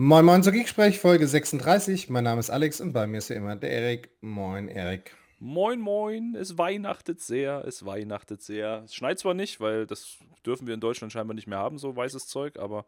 Moin 0.00 0.24
Moin 0.24 0.44
zur 0.44 0.52
Geeksprech, 0.52 1.00
Folge 1.00 1.26
36. 1.26 2.08
Mein 2.08 2.22
Name 2.22 2.38
ist 2.38 2.50
Alex 2.50 2.80
und 2.80 2.92
bei 2.92 3.08
mir 3.08 3.18
ist 3.18 3.30
wie 3.30 3.34
immer 3.34 3.56
der 3.56 3.72
Erik. 3.72 4.10
Moin 4.20 4.68
Erik. 4.68 5.16
Moin 5.40 5.80
Moin, 5.80 6.36
es 6.36 6.56
weihnachtet 6.56 7.20
sehr, 7.20 7.64
es 7.66 7.84
weihnachtet 7.84 8.40
sehr. 8.40 8.82
Es 8.84 8.94
schneit 8.94 9.18
zwar 9.18 9.34
nicht, 9.34 9.60
weil 9.60 9.88
das 9.88 10.18
dürfen 10.46 10.68
wir 10.68 10.74
in 10.74 10.80
Deutschland 10.80 11.12
scheinbar 11.12 11.34
nicht 11.34 11.48
mehr 11.48 11.58
haben, 11.58 11.78
so 11.78 11.96
weißes 11.96 12.28
Zeug, 12.28 12.60
aber 12.60 12.86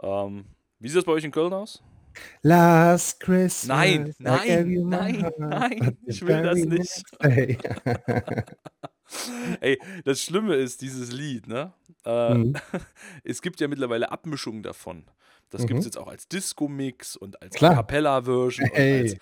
ähm, 0.00 0.44
wie 0.78 0.88
sieht 0.88 1.00
es 1.00 1.04
bei 1.06 1.10
euch 1.10 1.24
in 1.24 1.32
Köln 1.32 1.52
aus? 1.52 1.82
Last 2.42 3.18
Christmas. 3.18 3.66
Nein, 3.66 4.14
nein, 4.20 4.82
nein, 4.86 5.32
nein, 5.38 5.98
ich 6.06 6.24
will 6.24 6.40
das 6.40 6.64
nicht. 6.64 7.02
Ey, 9.60 9.78
das 10.04 10.22
Schlimme 10.22 10.54
ist, 10.56 10.80
dieses 10.82 11.12
Lied, 11.12 11.46
ne? 11.48 11.72
Äh, 12.04 12.34
Mhm. 12.34 12.54
es 13.24 13.42
gibt 13.42 13.60
ja 13.60 13.68
mittlerweile 13.68 14.10
Abmischungen 14.12 14.62
davon. 14.62 15.04
Das 15.50 15.62
gibt 15.62 15.78
es 15.80 15.84
Mhm. 15.84 15.88
jetzt 15.88 15.96
auch 15.98 16.08
als 16.08 16.28
Disco-Mix 16.28 17.16
und 17.16 17.40
als 17.42 17.54
Klar. 17.54 17.72
A 17.72 17.76
Cappella-Version. 17.76 18.68
und 18.70 18.76
Ey. 18.76 19.00
als- 19.00 19.16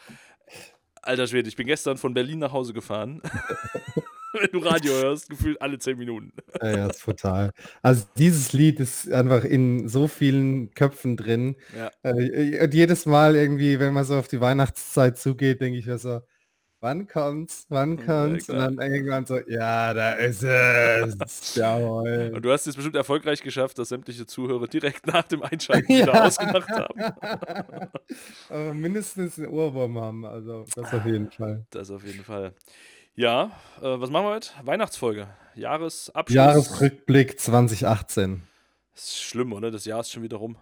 Alter 1.03 1.27
Schwede, 1.29 1.49
ich 1.49 1.55
bin 1.55 1.69
gestern 1.69 1.99
von 1.99 2.15
Berlin 2.15 2.41
nach 2.41 2.53
Hause 2.53 2.73
gefahren. 2.73 3.23
Wenn 4.33 4.51
du 4.53 4.59
Radio 4.59 4.93
hörst, 4.93 5.31
gefühlt 5.31 5.63
alle 5.63 5.79
10 5.79 5.97
Minuten. 5.97 6.33
Ja, 6.61 6.77
ja, 6.77 6.87
ist 6.89 7.03
total. 7.05 7.53
Also 7.81 8.05
dieses 8.19 8.53
Lied 8.53 8.81
ist 8.81 9.11
einfach 9.11 9.45
in 9.45 9.89
so 9.89 10.09
vielen 10.09 10.73
Köpfen 10.75 11.17
drin. 11.17 11.57
Ja. 11.75 11.91
Äh, 12.03 12.63
Und 12.65 12.75
jedes 12.75 13.07
Mal 13.07 13.35
irgendwie, 13.37 13.79
wenn 13.79 13.95
man 13.95 14.05
so 14.05 14.17
auf 14.19 14.29
die 14.29 14.41
Weihnachtszeit 14.41 15.17
zugeht, 15.17 15.61
denke 15.63 15.79
ich 15.79 15.87
mir 15.87 15.97
so, 15.99 16.21
wann 16.87 17.09
kommt's? 17.09 17.67
Wann 17.69 17.99
Ja, 17.99 18.05
kommt's? 18.05 18.49
Und 18.49 18.55
klar. 18.57 18.71
dann 18.71 18.93
irgendwann 18.93 19.27
so, 19.27 19.39
ja, 19.49 19.93
da 19.93 20.13
ist 20.13 20.43
es. 20.45 21.55
Jawohl. 21.57 22.31
Und 22.35 22.43
du 22.45 22.53
hast 22.53 22.67
es 22.69 22.77
bestimmt 22.77 22.95
erfolgreich 22.95 23.43
geschafft, 23.43 23.77
dass 23.79 23.89
sämtliche 23.89 24.25
Zuhörer 24.27 24.69
direkt 24.69 25.07
nach 25.09 25.25
dem 25.25 25.43
Einschalten 25.43 25.89
wieder 25.93 26.15
Ja. 26.15 26.25
ausgemacht 26.27 26.69
haben. 26.71 27.01
Aber 28.49 28.75
mindestens 28.75 29.37
einen 29.39 29.49
Ohrwurm 29.49 29.99
haben, 30.01 30.25
also 30.25 30.65
das 30.77 30.95
auf 30.95 31.05
jeden 31.05 31.31
Fall. 31.31 31.67
Das 31.71 31.91
auf 31.91 32.05
jeden 32.05 32.23
Fall. 32.25 32.53
Ja, 33.17 33.51
äh, 33.81 33.99
was 34.01 34.11
machen 34.11 34.27
wir 34.27 34.35
heute? 34.35 34.51
Weihnachtsfolge. 34.63 35.27
Jahresabschluss. 35.57 36.35
Jahresrückblick 36.37 37.41
2018. 37.41 38.43
Ist 38.95 39.19
schlimm, 39.23 39.53
oder? 39.53 39.71
Das 39.73 39.85
Jahr 39.87 40.01
ist 40.01 40.13
schon 40.13 40.23
wieder 40.23 40.37
rum. 40.37 40.57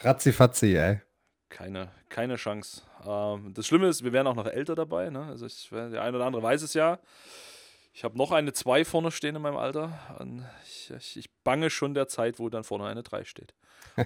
Ratzi-fatzi, 0.00 0.74
ey. 0.76 1.00
Keine, 1.48 1.88
keine 2.08 2.36
Chance. 2.36 2.82
Ähm, 3.06 3.52
das 3.54 3.66
Schlimme 3.66 3.88
ist, 3.88 4.04
wir 4.04 4.12
wären 4.12 4.26
auch 4.26 4.34
noch 4.34 4.46
älter 4.46 4.74
dabei. 4.74 5.10
Ne? 5.10 5.24
Also 5.26 5.46
ich, 5.46 5.68
der 5.70 6.02
eine 6.02 6.16
oder 6.16 6.26
andere 6.26 6.42
weiß 6.42 6.62
es 6.62 6.74
ja. 6.74 6.98
Ich 7.94 8.04
habe 8.04 8.16
noch 8.16 8.32
eine 8.32 8.52
2 8.54 8.84
vorne 8.86 9.10
stehen 9.10 9.36
in 9.36 9.42
meinem 9.42 9.58
Alter. 9.58 9.92
Ich, 10.64 10.90
ich, 10.96 11.16
ich 11.18 11.30
bange 11.44 11.68
schon 11.68 11.92
der 11.92 12.08
Zeit, 12.08 12.38
wo 12.38 12.48
dann 12.48 12.64
vorne 12.64 12.86
eine 12.86 13.02
3 13.02 13.24
steht. 13.24 13.52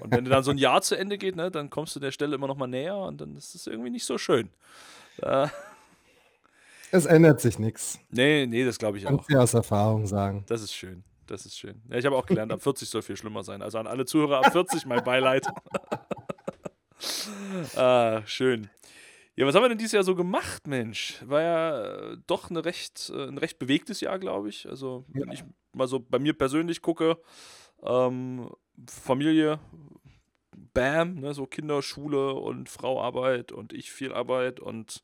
Und 0.01 0.11
wenn 0.11 0.25
dann 0.25 0.43
so 0.43 0.51
ein 0.51 0.59
Jahr 0.59 0.83
zu 0.83 0.97
Ende 0.97 1.19
geht, 1.19 1.37
ne, 1.37 1.53
dann 1.53 1.71
kommst 1.71 1.95
du 1.95 2.01
der 2.01 2.11
Stelle 2.11 2.35
immer 2.35 2.49
noch 2.49 2.57
mal 2.57 2.67
näher 2.67 2.97
und 2.97 3.21
dann 3.21 3.37
ist 3.37 3.55
es 3.55 3.69
irgendwie 3.69 3.91
nicht 3.91 4.05
so 4.05 4.19
schön. 4.19 4.51
Äh, 5.23 5.47
Es 6.91 7.07
ändert 7.07 7.41
sich 7.41 7.59
nichts. 7.61 8.01
nee, 8.11 8.47
nee, 8.47 8.65
das 8.65 8.79
glaube 8.79 8.99
ich 8.99 9.07
auch. 9.07 9.11
Kannst 9.11 9.37
aus 9.37 9.55
Erfahrung 9.55 10.07
sagen. 10.07 10.45
Das 10.49 10.63
ist 10.63 10.73
schön. 10.75 11.05
Das 11.29 11.47
ist 11.47 11.57
schön. 11.59 11.81
Ja, 11.89 11.97
ich 11.99 12.07
habe 12.07 12.17
auch 12.17 12.27
gelernt, 12.27 12.53
ab 12.53 12.63
40 12.63 12.89
soll 12.89 13.03
viel 13.03 13.17
schlimmer 13.17 13.43
sein. 13.45 13.63
Also 13.63 13.79
an 13.79 13.87
alle 13.87 14.05
Zuhörer 14.05 14.45
ab 14.45 14.53
40 14.53 14.87
mein 14.87 15.05
Beileid. 15.05 15.47
ah, 17.77 18.23
schön. 18.27 18.69
Ja, 19.35 19.47
was 19.47 19.55
haben 19.55 19.63
wir 19.65 19.69
denn 19.69 19.79
dieses 19.79 19.93
Jahr 19.93 20.03
so 20.05 20.15
gemacht, 20.15 20.67
Mensch? 20.67 21.19
War 21.27 21.43
ja 21.43 21.85
äh, 22.13 22.17
doch 22.27 22.49
eine 22.51 22.65
recht, 22.65 23.13
äh, 23.15 23.27
ein 23.29 23.39
recht 23.39 23.59
bewegtes 23.59 24.01
Jahr, 24.01 24.19
glaube 24.19 24.49
ich. 24.49 24.67
Also, 24.69 25.05
wenn 25.09 25.29
Ja. 25.29 25.33
ich 25.35 25.45
mal 25.73 25.89
so 25.89 26.01
bei 26.01 26.19
mir 26.19 26.33
persönlich 26.33 26.81
gucke, 26.81 27.19
ähm, 27.83 28.51
Familie, 28.89 29.59
Bam, 30.73 31.17
ne, 31.17 31.35
so 31.35 31.47
Kinder, 31.47 31.83
Schule 31.83 32.33
und 32.35 32.69
Frauarbeit 32.71 33.53
und 33.53 33.73
ich 33.75 33.91
viel 33.93 34.13
Arbeit 34.13 34.59
und 34.61 35.03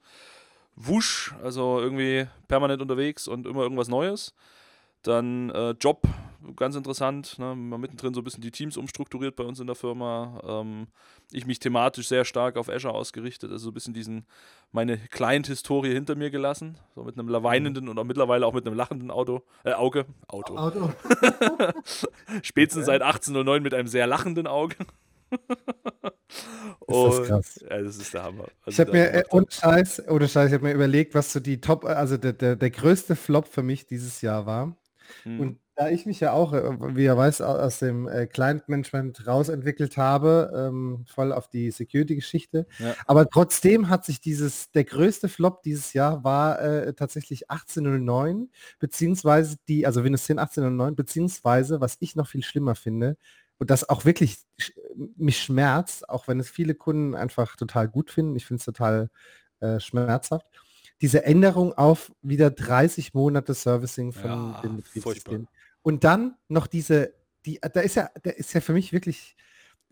Wusch, 0.77 1.35
also 1.43 1.81
irgendwie 1.81 2.27
permanent 2.49 2.81
unterwegs 2.81 3.29
und 3.29 3.47
immer 3.47 3.63
irgendwas 3.63 3.89
Neues. 3.89 4.35
Dann 5.03 5.51
äh, 5.51 5.71
Job, 5.73 6.03
ganz 6.57 6.77
interessant, 6.77 7.39
ne? 7.39 7.55
mal 7.55 7.79
mittendrin 7.79 8.15
so 8.15 8.21
ein 8.21 8.25
bisschen 8.25 8.43
die 8.43 8.51
Teams 8.51 8.77
umstrukturiert 8.77 9.37
bei 9.37 9.45
uns 9.45 9.61
in 9.61 9.67
der 9.67 9.77
Firma. 9.77 10.41
Ähm, 10.45 10.89
ich 11.33 11.47
mich 11.47 11.59
thematisch 11.59 12.09
sehr 12.09 12.25
stark 12.25 12.57
auf 12.57 12.69
Azure 12.69 12.95
ausgerichtet, 12.95 13.51
also 13.51 13.65
so 13.65 13.71
ein 13.71 13.75
bisschen 13.75 13.95
diesen, 13.95 14.27
meine 14.71 14.99
Client-Historie 14.99 15.93
hinter 15.93 16.15
mir 16.15 16.31
gelassen, 16.31 16.79
so 16.95 17.05
mit 17.05 17.19
einem 17.19 17.31
weinenden 17.43 17.89
und 17.89 17.99
auch 17.99 18.05
mittlerweile 18.05 18.47
auch 18.47 18.53
mit 18.53 18.67
einem 18.67 18.77
lachenden 18.77 19.11
Auto, 19.11 19.43
äh, 19.65 19.73
Auge, 19.73 20.07
Auto. 20.29 20.57
Auto. 20.57 20.91
Spätestens 22.43 22.87
seit 22.87 23.03
1809 23.03 23.63
mit 23.63 23.75
einem 23.75 23.89
sehr 23.89 24.07
lachenden 24.07 24.47
Auge. 24.47 24.77
Ist 26.89 27.19
das 27.19 27.29
krass. 27.29 27.65
Ja, 27.69 27.81
das 27.81 27.97
ist 27.97 28.13
der 28.13 28.23
Hammer. 28.25 28.45
was 28.65 28.75
Ich 28.75 28.81
habe 28.81 28.93
mir, 28.93 29.13
äh, 29.13 29.25
ohne 29.31 29.47
Scheiß, 29.49 30.09
ohne 30.09 30.29
Scheiß, 30.29 30.49
ich 30.49 30.55
habe 30.55 30.65
mir 30.65 30.73
überlegt, 30.73 31.15
was 31.15 31.33
so 31.33 31.41
die 31.41 31.61
Top, 31.61 31.85
also 31.85 32.17
der, 32.17 32.33
der, 32.33 32.57
der 32.57 32.71
größte 32.71 33.17
Flop 33.17 33.49
für 33.49 33.63
mich 33.63 33.87
dieses 33.87 34.21
Jahr 34.21 34.47
war. 34.47 34.77
Hm. 35.25 35.41
Und 35.41 35.59
da 35.75 35.89
ich 35.89 36.05
mich 36.05 36.21
ja 36.21 36.33
auch, 36.33 36.53
äh, 36.53 36.63
wie 36.97 37.05
ihr 37.05 37.17
weiß, 37.17 37.41
au- 37.41 37.57
aus 37.57 37.79
dem 37.79 38.07
äh, 38.07 38.27
Client-Management 38.27 39.27
rausentwickelt 39.27 39.97
habe, 39.97 40.53
ähm, 40.55 41.05
voll 41.09 41.33
auf 41.33 41.49
die 41.49 41.71
Security-Geschichte. 41.71 42.67
Ja. 42.79 42.95
Aber 43.07 43.29
trotzdem 43.29 43.89
hat 43.89 44.05
sich 44.05 44.21
dieses, 44.21 44.71
der 44.73 44.85
größte 44.85 45.29
Flop 45.29 45.63
dieses 45.63 45.93
Jahr 45.95 46.25
war 46.25 46.61
äh, 46.61 46.93
tatsächlich 46.95 47.51
1809, 47.51 48.51
beziehungsweise 48.79 49.57
die, 49.69 49.87
also 49.87 50.05
Windows 50.05 50.25
10 50.25 50.39
1809, 50.39 50.95
beziehungsweise, 50.95 51.81
was 51.81 51.97
ich 52.01 52.17
noch 52.17 52.27
viel 52.29 52.43
schlimmer 52.43 52.75
finde, 52.75 53.17
und 53.59 53.71
das 53.71 53.89
auch 53.89 54.05
wirklich 54.05 54.39
mich 55.17 55.39
schmerzt, 55.41 56.09
auch 56.09 56.27
wenn 56.29 56.41
es 56.41 56.51
viele 56.51 56.75
Kunden 56.75 57.15
einfach 57.15 57.57
total 57.57 57.89
gut 57.89 58.11
finden, 58.11 58.35
ich 58.37 58.45
finde 58.45 58.59
es 58.59 58.65
total 58.65 59.09
äh, 59.61 59.79
schmerzhaft, 59.81 60.47
diese 61.03 61.25
Änderung 61.25 61.73
auf 61.75 62.13
wieder 62.23 62.51
30 62.51 63.13
Monate 63.13 63.55
Servicing 63.55 64.13
von 64.13 64.31
Ja, 64.31 64.61
dem 64.63 64.77
Betriebssystem. 64.77 65.49
Und 65.83 66.05
dann 66.05 66.37
noch 66.49 66.69
diese, 66.69 67.13
die, 67.45 67.61
da 67.61 67.81
ist 67.81 67.97
ja, 67.97 68.09
da 68.23 68.31
ist 68.31 68.55
ja 68.55 68.61
für 68.61 68.73
mich 68.73 68.93
wirklich 68.93 69.37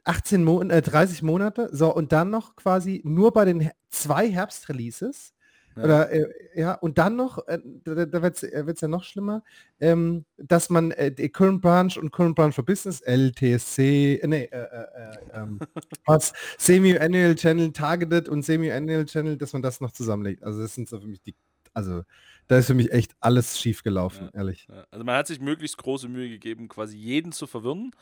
18 0.04 0.44
Monate, 0.44 0.76
äh, 0.76 0.82
30 0.82 1.22
Monate, 1.22 1.68
so 1.72 1.92
und 1.92 2.12
dann 2.12 2.30
noch 2.30 2.54
quasi 2.54 3.02
nur 3.04 3.32
bei 3.32 3.44
den 3.44 3.70
zwei 3.90 4.30
Herbstreleases. 4.30 5.34
Ja. 5.76 5.84
Oder 5.84 6.10
äh, 6.10 6.26
ja, 6.54 6.74
und 6.74 6.98
dann 6.98 7.16
noch, 7.16 7.46
äh, 7.46 7.58
da, 7.84 8.06
da 8.06 8.22
wird 8.22 8.42
es 8.42 8.80
ja 8.80 8.88
noch 8.88 9.04
schlimmer, 9.04 9.42
ähm, 9.78 10.24
dass 10.36 10.68
man 10.68 10.90
äh, 10.90 11.12
die 11.12 11.28
Current 11.28 11.62
Branch 11.62 11.96
und 11.96 12.10
Current 12.10 12.34
Branch 12.34 12.52
for 12.52 12.64
Business, 12.64 13.00
LTSC, 13.00 14.16
äh, 14.16 14.26
nee, 14.26 14.44
äh, 14.44 14.56
äh, 14.56 14.62
äh, 14.62 15.16
ähm, 15.34 15.60
was, 16.06 16.32
Semi-Annual 16.58 17.34
Channel 17.36 17.72
Targeted 17.72 18.28
und 18.28 18.42
Semi-Annual 18.44 19.04
Channel, 19.06 19.36
dass 19.36 19.52
man 19.52 19.62
das 19.62 19.80
noch 19.80 19.92
zusammenlegt. 19.92 20.42
Also 20.42 20.60
das 20.60 20.74
sind 20.74 20.88
so 20.88 21.00
für 21.00 21.06
mich 21.06 21.22
die, 21.22 21.34
also 21.72 22.02
da 22.48 22.58
ist 22.58 22.66
für 22.66 22.74
mich 22.74 22.90
echt 22.90 23.12
alles 23.20 23.60
schief 23.60 23.84
gelaufen, 23.84 24.28
ehrlich. 24.32 24.66
Ja, 24.68 24.84
Also 24.90 25.04
man 25.04 25.16
hat 25.16 25.28
sich 25.28 25.38
möglichst 25.40 25.78
große 25.78 26.08
Mühe 26.08 26.28
gegeben, 26.28 26.68
quasi 26.68 26.96
jeden 26.96 27.30
zu 27.30 27.46
verwirren, 27.46 27.92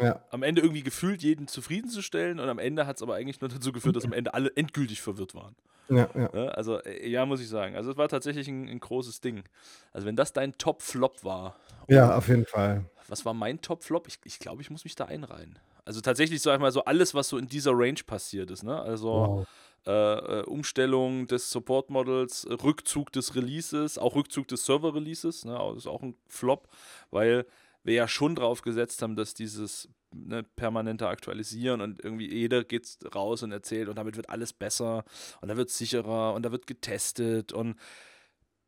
Ja. 0.00 0.24
am 0.30 0.42
Ende 0.42 0.62
irgendwie 0.62 0.82
gefühlt 0.82 1.22
jeden 1.22 1.46
zufriedenzustellen 1.46 2.40
und 2.40 2.48
am 2.48 2.58
Ende 2.58 2.86
hat 2.86 2.96
es 2.96 3.02
aber 3.02 3.16
eigentlich 3.16 3.42
nur 3.42 3.50
dazu 3.50 3.70
geführt, 3.70 3.96
dass 3.96 4.06
am 4.06 4.14
Ende 4.14 4.32
alle 4.32 4.50
endgültig 4.56 5.02
verwirrt 5.02 5.34
waren. 5.34 5.54
Ja, 5.90 6.08
ja. 6.14 6.30
Ja, 6.34 6.48
also 6.48 6.78
äh, 6.82 7.08
ja, 7.08 7.24
muss 7.26 7.40
ich 7.40 7.48
sagen. 7.48 7.74
Also 7.76 7.90
es 7.92 7.96
war 7.96 8.08
tatsächlich 8.08 8.48
ein, 8.48 8.68
ein 8.68 8.80
großes 8.80 9.20
Ding. 9.20 9.44
Also 9.92 10.06
wenn 10.06 10.16
das 10.16 10.32
dein 10.32 10.56
Top-Flop 10.58 11.24
war, 11.24 11.56
Ja, 11.88 12.14
auf 12.16 12.28
jeden 12.28 12.44
Fall. 12.46 12.84
was 13.06 13.24
war 13.24 13.34
mein 13.34 13.60
Top-Flop? 13.62 14.06
Ich, 14.08 14.18
ich 14.24 14.38
glaube, 14.38 14.62
ich 14.62 14.70
muss 14.70 14.84
mich 14.84 14.94
da 14.94 15.06
einreihen. 15.06 15.58
Also 15.84 16.00
tatsächlich, 16.02 16.42
sag 16.42 16.54
ich 16.54 16.60
mal, 16.60 16.72
so 16.72 16.84
alles, 16.84 17.14
was 17.14 17.28
so 17.28 17.38
in 17.38 17.46
dieser 17.48 17.72
Range 17.74 18.00
passiert 18.06 18.50
ist. 18.50 18.62
Ne? 18.62 18.78
Also 18.78 19.08
Wow. 19.08 19.46
äh, 19.86 20.40
äh, 20.40 20.42
Umstellung 20.44 21.26
des 21.26 21.50
Support-Models, 21.50 22.46
Rückzug 22.62 23.10
des 23.12 23.34
Releases, 23.34 23.96
auch 23.96 24.14
Rückzug 24.14 24.46
des 24.48 24.66
Server-Releases, 24.66 25.46
ne, 25.46 25.52
das 25.58 25.78
ist 25.78 25.86
auch 25.86 26.02
ein 26.02 26.14
Flop, 26.26 26.68
weil 27.10 27.46
wir 27.84 27.94
ja 27.94 28.08
schon 28.08 28.34
drauf 28.34 28.60
gesetzt 28.60 29.00
haben, 29.00 29.16
dass 29.16 29.32
dieses 29.32 29.88
ne, 30.12 30.42
permanente 30.42 31.08
Aktualisieren 31.08 31.80
und 31.80 32.02
irgendwie 32.02 32.32
jeder 32.32 32.64
geht 32.64 32.98
raus 33.14 33.42
und 33.42 33.52
erzählt 33.52 33.88
und 33.88 33.96
damit 33.96 34.16
wird 34.16 34.30
alles 34.30 34.52
besser 34.52 35.04
und 35.40 35.48
da 35.48 35.56
wird 35.56 35.70
sicherer 35.70 36.34
und 36.34 36.42
da 36.44 36.52
wird 36.52 36.66
getestet 36.66 37.52
und 37.52 37.76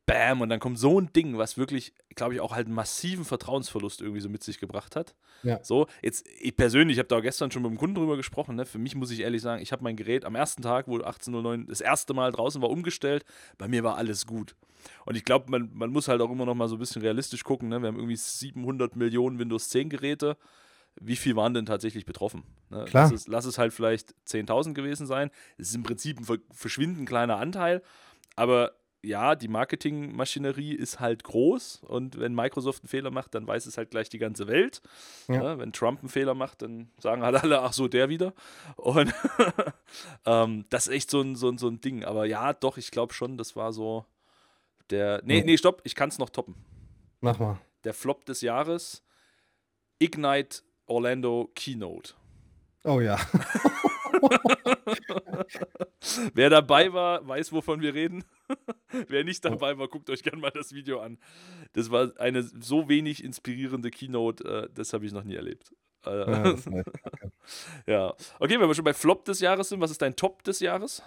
Bam, 0.07 0.41
und 0.41 0.49
dann 0.49 0.59
kommt 0.59 0.79
so 0.79 0.99
ein 0.99 1.13
Ding, 1.13 1.37
was 1.37 1.57
wirklich, 1.57 1.93
glaube 2.15 2.33
ich, 2.33 2.41
auch 2.41 2.53
halt 2.53 2.65
einen 2.65 2.75
massiven 2.75 3.23
Vertrauensverlust 3.23 4.01
irgendwie 4.01 4.19
so 4.19 4.29
mit 4.29 4.43
sich 4.43 4.59
gebracht 4.59 4.95
hat. 4.95 5.15
Ja. 5.43 5.63
So, 5.63 5.87
jetzt, 6.01 6.27
ich 6.39 6.55
persönlich, 6.55 6.95
ich 6.95 6.99
habe 6.99 7.07
da 7.07 7.19
gestern 7.19 7.49
schon 7.51 7.61
mit 7.61 7.71
dem 7.71 7.77
Kunden 7.77 7.95
drüber 7.95 8.17
gesprochen, 8.17 8.55
ne? 8.55 8.65
für 8.65 8.79
mich 8.79 8.95
muss 8.95 9.11
ich 9.11 9.21
ehrlich 9.21 9.41
sagen, 9.41 9.61
ich 9.61 9.71
habe 9.71 9.83
mein 9.83 9.95
Gerät 9.95 10.25
am 10.25 10.35
ersten 10.35 10.63
Tag, 10.63 10.87
wo 10.87 10.97
18.09 10.97 11.67
das 11.67 11.81
erste 11.81 12.13
Mal 12.13 12.31
draußen 12.31 12.61
war, 12.61 12.69
umgestellt. 12.69 13.23
Bei 13.57 13.67
mir 13.67 13.83
war 13.83 13.95
alles 13.95 14.25
gut. 14.25 14.55
Und 15.05 15.15
ich 15.15 15.23
glaube, 15.23 15.49
man, 15.49 15.69
man 15.73 15.91
muss 15.91 16.07
halt 16.07 16.19
auch 16.19 16.31
immer 16.31 16.45
noch 16.45 16.55
mal 16.55 16.67
so 16.67 16.75
ein 16.75 16.79
bisschen 16.79 17.03
realistisch 17.03 17.43
gucken. 17.43 17.69
Ne? 17.69 17.81
Wir 17.81 17.87
haben 17.87 17.97
irgendwie 17.97 18.17
700 18.17 18.95
Millionen 18.95 19.39
Windows 19.39 19.69
10 19.69 19.89
Geräte. 19.89 20.35
Wie 20.99 21.15
viel 21.15 21.35
waren 21.35 21.53
denn 21.53 21.65
tatsächlich 21.65 22.05
betroffen? 22.05 22.43
Ne? 22.69 22.85
Klar. 22.85 23.09
Lass, 23.09 23.21
es, 23.21 23.27
lass 23.27 23.45
es 23.45 23.57
halt 23.57 23.73
vielleicht 23.73 24.13
10.000 24.27 24.73
gewesen 24.73 25.07
sein. 25.07 25.31
Es 25.57 25.69
ist 25.69 25.75
im 25.75 25.83
Prinzip 25.83 26.19
ein 26.19 26.25
ver- 26.25 26.37
verschwindend 26.51 27.07
kleiner 27.07 27.37
Anteil. 27.37 27.81
Aber 28.35 28.73
ja, 29.03 29.33
die 29.35 29.47
Marketingmaschinerie 29.47 30.73
ist 30.75 30.99
halt 30.99 31.23
groß 31.23 31.81
und 31.87 32.19
wenn 32.19 32.35
Microsoft 32.35 32.83
einen 32.83 32.89
Fehler 32.89 33.09
macht, 33.09 33.33
dann 33.33 33.47
weiß 33.47 33.65
es 33.65 33.75
halt 33.77 33.89
gleich 33.89 34.09
die 34.09 34.19
ganze 34.19 34.47
Welt. 34.47 34.83
Ja. 35.27 35.41
Ja, 35.41 35.57
wenn 35.57 35.73
Trump 35.73 36.01
einen 36.01 36.09
Fehler 36.09 36.35
macht, 36.35 36.61
dann 36.61 36.91
sagen 36.99 37.23
halt 37.23 37.35
alle, 37.41 37.61
ach 37.61 37.73
so, 37.73 37.87
der 37.87 38.09
wieder. 38.09 38.33
Und 38.75 39.11
ähm, 40.25 40.65
das 40.69 40.85
ist 40.87 40.93
echt 40.93 41.09
so 41.09 41.21
ein, 41.21 41.35
so, 41.35 41.49
ein, 41.49 41.57
so 41.57 41.67
ein 41.67 41.81
Ding. 41.81 42.05
Aber 42.05 42.25
ja, 42.25 42.53
doch, 42.53 42.77
ich 42.77 42.91
glaube 42.91 43.13
schon, 43.13 43.37
das 43.37 43.55
war 43.55 43.73
so 43.73 44.05
der. 44.91 45.21
Nee, 45.25 45.41
nee, 45.43 45.57
stopp, 45.57 45.81
ich 45.83 45.95
kann 45.95 46.09
es 46.09 46.19
noch 46.19 46.29
toppen. 46.29 46.55
Mach 47.21 47.39
mal. 47.39 47.59
Der 47.85 47.95
Flop 47.95 48.25
des 48.25 48.41
Jahres: 48.41 49.03
Ignite 49.99 50.61
Orlando 50.91 51.49
Keynote. 51.55 52.13
Oh 52.83 52.99
ja. 52.99 53.17
Wer 56.33 56.49
dabei 56.49 56.91
war, 56.91 57.25
weiß, 57.27 57.53
wovon 57.53 57.81
wir 57.81 57.93
reden. 57.93 58.25
Wer 59.07 59.23
nicht 59.23 59.45
dabei 59.45 59.77
war, 59.77 59.87
guckt 59.87 60.09
euch 60.09 60.21
gerne 60.21 60.41
mal 60.41 60.51
das 60.51 60.73
Video 60.73 60.99
an. 60.99 61.17
Das 61.73 61.91
war 61.91 62.11
eine 62.19 62.43
so 62.43 62.89
wenig 62.89 63.23
inspirierende 63.23 63.89
Keynote, 63.89 64.43
äh, 64.43 64.67
das 64.73 64.91
habe 64.91 65.05
ich 65.05 65.13
noch 65.13 65.23
nie 65.23 65.35
erlebt. 65.35 65.73
Äh, 66.05 66.29
ja, 66.29 66.55
ja, 67.87 68.13
okay, 68.39 68.59
wenn 68.59 68.67
wir 68.67 68.75
schon 68.75 68.83
bei 68.83 68.93
Flop 68.93 69.23
des 69.23 69.39
Jahres 69.39 69.69
sind, 69.69 69.79
was 69.79 69.91
ist 69.91 70.01
dein 70.01 70.17
Top 70.17 70.43
des 70.43 70.59
Jahres? 70.59 71.01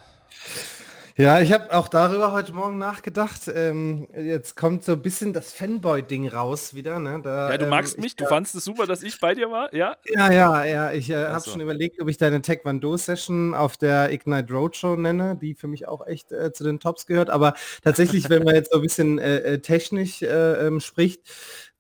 Ja, 1.17 1.41
ich 1.41 1.53
habe 1.53 1.73
auch 1.73 1.87
darüber 1.87 2.33
heute 2.33 2.53
Morgen 2.53 2.77
nachgedacht. 2.77 3.43
Ähm, 3.47 4.09
jetzt 4.17 4.57
kommt 4.57 4.83
so 4.83 4.93
ein 4.93 5.03
bisschen 5.03 5.33
das 5.33 5.53
Fanboy-Ding 5.53 6.27
raus 6.27 6.75
wieder. 6.75 6.99
Ne? 6.99 7.21
Da, 7.23 7.53
ja, 7.53 7.57
du 7.57 7.67
magst 7.67 7.97
ähm, 7.97 8.03
mich, 8.03 8.17
du 8.17 8.27
fandest 8.27 8.57
es 8.57 8.65
super, 8.65 8.85
dass 8.89 9.05
ich 9.05 9.21
bei 9.21 9.33
dir 9.33 9.49
war, 9.49 9.73
ja? 9.73 9.97
Ja, 10.07 10.33
ja, 10.33 10.65
ja. 10.65 10.93
Ich 10.93 11.11
äh, 11.11 11.27
habe 11.27 11.49
schon 11.49 11.61
überlegt, 11.61 12.03
ob 12.03 12.09
ich 12.09 12.17
deine 12.17 12.43
Taekwondo-Session 12.43 13.55
auf 13.55 13.77
der 13.77 14.11
Ignite 14.11 14.53
Roadshow 14.53 14.97
nenne, 14.97 15.39
die 15.41 15.55
für 15.55 15.69
mich 15.69 15.87
auch 15.87 16.05
echt 16.05 16.33
äh, 16.33 16.53
zu 16.53 16.65
den 16.65 16.81
Tops 16.81 17.07
gehört. 17.07 17.31
Aber 17.31 17.55
tatsächlich, 17.85 18.29
wenn 18.29 18.43
man 18.43 18.57
jetzt 18.57 18.73
so 18.73 18.79
ein 18.79 18.83
bisschen 18.83 19.21
äh, 19.21 19.37
äh 19.37 19.59
technisch 19.61 20.21
äh, 20.21 20.67
ähm, 20.67 20.81
spricht, 20.81 21.21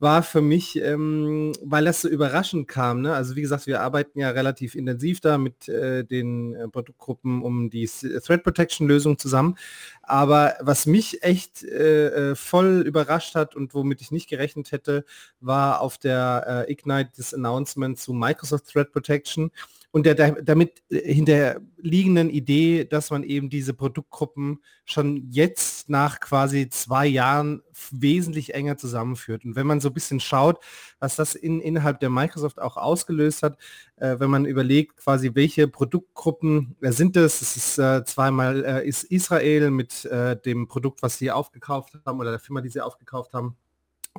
war 0.04 0.22
für 0.22 0.42
mich, 0.42 0.76
ähm, 0.76 1.52
weil 1.62 1.86
das 1.86 2.02
so 2.02 2.08
überraschend 2.08 2.68
kam. 2.68 3.00
Ne? 3.00 3.14
Also 3.14 3.34
wie 3.34 3.40
gesagt, 3.40 3.66
wir 3.66 3.80
arbeiten 3.80 4.20
ja 4.20 4.30
relativ 4.30 4.74
intensiv 4.74 5.20
da 5.20 5.38
mit 5.38 5.66
äh, 5.66 6.04
den 6.04 6.54
äh, 6.54 6.68
Produktgruppen 6.68 7.42
um 7.42 7.70
die 7.70 7.86
Threat 7.86 8.44
Protection 8.44 8.86
Lösung 8.86 9.18
zusammen. 9.18 9.56
Aber 10.02 10.56
was 10.60 10.84
mich 10.84 11.22
echt 11.22 11.64
äh, 11.64 12.32
äh, 12.32 12.34
voll 12.34 12.82
überrascht 12.86 13.34
hat 13.34 13.56
und 13.56 13.72
womit 13.74 14.02
ich 14.02 14.12
nicht 14.12 14.28
gerechnet 14.28 14.72
hätte, 14.72 15.06
war 15.40 15.80
auf 15.80 15.96
der 15.96 16.66
äh, 16.68 16.72
Ignite 16.72 17.10
das 17.16 17.32
Announcement 17.32 17.98
zu 17.98 18.12
Microsoft 18.12 18.66
Threat 18.70 18.92
Protection 18.92 19.50
und 19.94 20.06
der, 20.06 20.14
damit 20.42 20.82
äh, 20.90 21.14
hinterliegenden 21.14 22.28
Idee, 22.28 22.84
dass 22.84 23.12
man 23.12 23.22
eben 23.22 23.48
diese 23.48 23.74
Produktgruppen 23.74 24.58
schon 24.84 25.30
jetzt 25.30 25.88
nach 25.88 26.18
quasi 26.18 26.68
zwei 26.68 27.06
Jahren 27.06 27.62
wesentlich 27.92 28.54
enger 28.54 28.76
zusammenführt. 28.76 29.44
Und 29.44 29.54
wenn 29.54 29.68
man 29.68 29.78
so 29.78 29.90
ein 29.90 29.94
bisschen 29.94 30.18
schaut, 30.18 30.58
was 30.98 31.14
das 31.14 31.36
in, 31.36 31.60
innerhalb 31.60 32.00
der 32.00 32.10
Microsoft 32.10 32.60
auch 32.60 32.76
ausgelöst 32.76 33.44
hat, 33.44 33.56
äh, 33.94 34.18
wenn 34.18 34.30
man 34.30 34.46
überlegt, 34.46 34.96
quasi 34.96 35.30
welche 35.34 35.68
Produktgruppen 35.68 36.74
äh, 36.80 36.90
sind 36.90 37.16
es, 37.16 37.40
es 37.40 37.56
ist 37.56 37.78
äh, 37.78 38.02
zweimal 38.04 38.64
äh, 38.64 38.88
ist 38.88 39.04
Israel 39.04 39.70
mit 39.70 40.06
äh, 40.06 40.36
dem 40.36 40.66
Produkt, 40.66 41.02
was 41.02 41.18
sie 41.18 41.30
aufgekauft 41.30 42.00
haben 42.04 42.18
oder 42.18 42.32
der 42.32 42.40
Firma, 42.40 42.62
die 42.62 42.68
sie 42.68 42.80
aufgekauft 42.80 43.32
haben, 43.32 43.56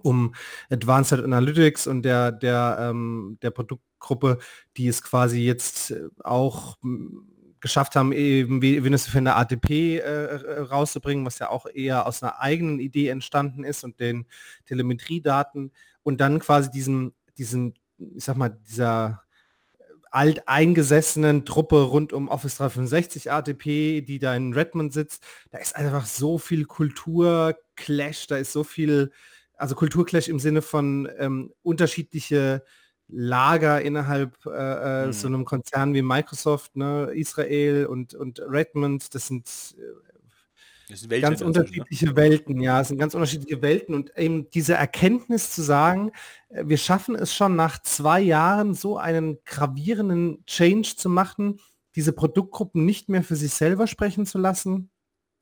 um 0.02 0.36
Advanced 0.70 1.24
Analytics 1.24 1.88
und 1.88 2.04
der, 2.04 2.32
der, 2.32 2.78
ähm, 2.80 3.38
der 3.42 3.52
Produktgruppe, 3.52 4.40
die 4.78 4.88
es 4.88 5.02
quasi 5.02 5.40
jetzt 5.42 5.92
äh, 5.92 6.10
auch 6.24 6.78
hm, 6.82 7.28
geschafft 7.62 7.96
haben, 7.96 8.12
eben 8.12 8.62
Windows 8.62 9.06
Defender 9.06 9.38
ATP 9.38 9.98
äh, 9.98 10.60
rauszubringen, 10.60 11.26
was 11.26 11.40
ja 11.40 11.50
auch 11.50 11.66
eher 11.66 12.06
aus 12.06 12.22
einer 12.22 12.40
eigenen 12.40 12.80
Idee 12.80 13.08
entstanden 13.08 13.64
ist 13.64 13.84
und 13.84 14.00
den 14.00 14.28
Telemetriedaten. 14.66 15.72
Und 16.04 16.22
dann 16.22 16.38
quasi 16.38 16.70
diesen, 16.70 17.16
diesen, 17.40 17.74
ich 17.98 18.24
sag 18.24 18.38
mal, 18.38 18.50
dieser 18.50 19.24
alteingesessenen 20.12 21.44
Truppe 21.44 21.82
rund 21.82 22.14
um 22.14 22.30
Office 22.30 22.58
365 22.58 23.32
ATP, 23.32 24.02
die 24.02 24.20
da 24.20 24.36
in 24.36 24.54
Redmond 24.54 24.94
sitzt, 24.94 25.24
da 25.50 25.58
ist 25.58 25.76
einfach 25.76 26.06
so 26.06 26.38
viel 26.38 26.66
Kultur-Clash, 26.66 28.28
da 28.28 28.38
ist 28.38 28.54
so 28.54 28.64
viel 28.64 29.12
also 29.58 29.76
Kulturclash 29.76 30.28
im 30.28 30.40
Sinne 30.40 30.62
von 30.62 31.10
ähm, 31.18 31.54
unterschiedliche 31.64 32.64
Lager 33.08 33.82
innerhalb 33.82 34.36
äh, 34.46 34.50
äh 34.50 35.08
mhm. 35.08 35.14
so 35.14 35.28
einem 35.28 35.46
Konzern 35.46 35.94
wie 35.94 36.02
Microsoft, 36.02 36.76
ne, 36.76 37.12
Israel 37.14 37.86
und, 37.86 38.16
und 38.16 38.40
Redmond, 38.40 39.14
das 39.14 39.28
sind, 39.28 39.48
äh, 39.78 40.16
das 40.90 41.02
sind 41.02 41.22
ganz 41.22 41.42
unterschiedliche 41.42 42.08
ne? 42.08 42.16
Welten, 42.16 42.60
ja, 42.62 42.82
es 42.82 42.88
sind 42.88 42.98
ganz 42.98 43.14
unterschiedliche 43.14 43.62
Welten 43.62 43.94
und 43.94 44.18
eben 44.18 44.50
diese 44.50 44.74
Erkenntnis 44.74 45.52
zu 45.52 45.62
sagen, 45.62 46.12
äh, 46.50 46.64
wir 46.66 46.78
schaffen 46.78 47.16
es 47.16 47.34
schon 47.34 47.56
nach 47.56 47.80
zwei 47.84 48.22
Jahren 48.22 48.74
so 48.74 48.98
einen 48.98 49.38
gravierenden 49.46 50.44
Change 50.48 50.96
zu 50.96 51.10
machen, 51.10 51.60
diese 51.96 52.12
Produktgruppen 52.12 52.86
nicht 52.86 53.08
mehr 53.08 53.24
für 53.24 53.36
sich 53.36 53.54
selber 53.54 53.86
sprechen 53.86 54.26
zu 54.26 54.40
lassen, 54.40 54.90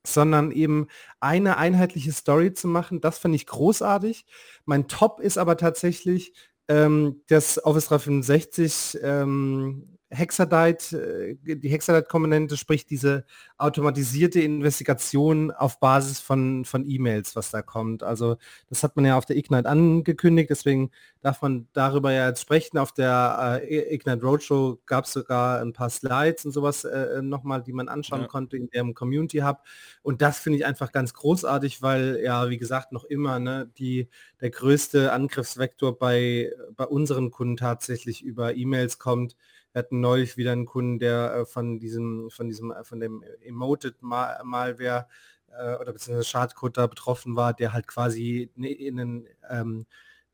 sondern 0.05 0.51
eben 0.51 0.87
eine 1.19 1.57
einheitliche 1.57 2.11
Story 2.11 2.53
zu 2.53 2.67
machen. 2.67 3.01
Das 3.01 3.17
finde 3.17 3.37
ich 3.37 3.47
großartig. 3.47 4.25
Mein 4.65 4.87
Top 4.87 5.19
ist 5.19 5.37
aber 5.37 5.57
tatsächlich 5.57 6.33
ähm, 6.67 7.21
das 7.27 7.63
Office 7.63 7.87
365 7.87 8.99
ähm, 9.01 9.97
Hexadite, 10.13 11.37
äh, 11.45 11.55
die 11.55 11.69
Hexadite-Komponente, 11.69 12.57
sprich 12.57 12.85
diese 12.85 13.25
automatisierte 13.57 14.41
Investigation 14.41 15.51
auf 15.51 15.79
Basis 15.79 16.19
von, 16.19 16.65
von 16.65 16.89
E-Mails, 16.89 17.35
was 17.35 17.51
da 17.51 17.61
kommt. 17.61 18.03
Also 18.03 18.37
das 18.69 18.83
hat 18.83 18.95
man 18.95 19.05
ja 19.05 19.17
auf 19.17 19.25
der 19.25 19.37
Ignite 19.37 19.67
angekündigt, 19.67 20.49
deswegen 20.49 20.91
darf 21.21 21.41
man 21.41 21.67
darüber 21.73 22.11
ja 22.11 22.27
jetzt 22.27 22.41
sprechen. 22.41 22.77
Auf 22.77 22.91
der 22.91 23.61
äh, 23.63 23.93
Ignite 23.93 24.21
Roadshow 24.21 24.79
gab 24.85 25.05
es 25.05 25.13
sogar 25.13 25.61
ein 25.61 25.73
paar 25.73 25.89
Slides 25.89 26.45
und 26.45 26.51
sowas 26.51 26.83
äh, 26.83 27.21
nochmal, 27.21 27.63
die 27.63 27.73
man 27.73 27.89
anschauen 27.89 28.21
ja. 28.21 28.27
konnte 28.27 28.57
in 28.57 28.69
dem 28.69 28.93
Community 28.93 29.39
Hub. 29.39 29.63
Und 30.01 30.21
das 30.21 30.39
finde 30.39 30.59
ich 30.59 30.65
einfach 30.65 30.91
ganz 30.91 31.13
großartig, 31.13 31.81
weil 31.81 32.19
ja, 32.23 32.49
wie 32.49 32.57
gesagt, 32.57 32.91
noch 32.91 33.05
immer 33.05 33.39
ne, 33.39 33.71
die, 33.77 34.09
der 34.41 34.51
größte 34.51 35.11
Angriffsvektor 35.11 35.97
bei, 35.97 36.51
bei 36.75 36.85
unseren 36.85 37.31
Kunden 37.31 37.57
tatsächlich 37.57 38.23
über 38.23 38.55
E-Mails 38.55 38.99
kommt. 38.99 39.35
Wir 39.73 39.79
hatten 39.79 39.99
neulich 39.99 40.37
wieder 40.37 40.51
einen 40.51 40.65
Kunden, 40.65 40.99
der 40.99 41.33
äh, 41.33 41.45
von 41.45 41.79
diesem, 41.79 42.29
von 42.29 42.47
diesem, 42.47 42.71
äh, 42.71 42.83
von 42.83 42.99
dem 42.99 43.23
Emoted 43.41 44.01
Mal 44.01 44.39
Malware 44.43 45.07
äh, 45.51 45.75
oder 45.75 45.93
beziehungsweise 45.93 46.29
Schadcode 46.29 46.77
da 46.77 46.87
betroffen 46.87 47.35
war, 47.35 47.53
der 47.53 47.73
halt 47.73 47.87
quasi 47.87 48.51
ne, 48.55 48.71
in 48.71 48.99
einen, 48.99 49.27
ähm, 49.49 49.85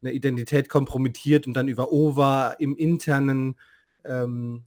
eine 0.02 0.12
Identität 0.12 0.70
kompromittiert 0.70 1.48
und 1.48 1.54
dann 1.54 1.68
über 1.68 1.92
OVA 1.92 2.52
im 2.60 2.76
internen 2.76 3.56
ähm, 4.04 4.64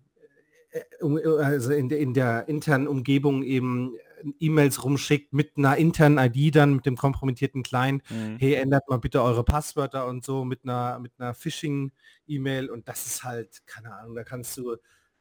also 1.00 1.72
in 1.72 1.90
der, 1.90 1.98
in 1.98 2.14
der 2.14 2.48
internen 2.48 2.88
Umgebung 2.88 3.42
eben 3.42 3.94
E-Mails 4.38 4.84
rumschickt 4.84 5.32
mit 5.32 5.56
einer 5.56 5.76
internen 5.76 6.18
ID 6.18 6.56
dann, 6.56 6.74
mit 6.74 6.86
dem 6.86 6.96
kompromittierten 6.96 7.62
Client, 7.62 8.02
mhm. 8.10 8.36
hey, 8.38 8.54
ändert 8.54 8.88
mal 8.88 8.98
bitte 8.98 9.22
eure 9.22 9.44
Passwörter 9.44 10.06
und 10.06 10.24
so 10.24 10.44
mit 10.44 10.64
einer, 10.64 10.98
mit 10.98 11.12
einer 11.18 11.34
Phishing-E-Mail 11.34 12.70
und 12.70 12.88
das 12.88 13.06
ist 13.06 13.24
halt, 13.24 13.66
keine 13.66 13.94
Ahnung, 13.94 14.14
da 14.14 14.24
kannst 14.24 14.56
du 14.56 14.76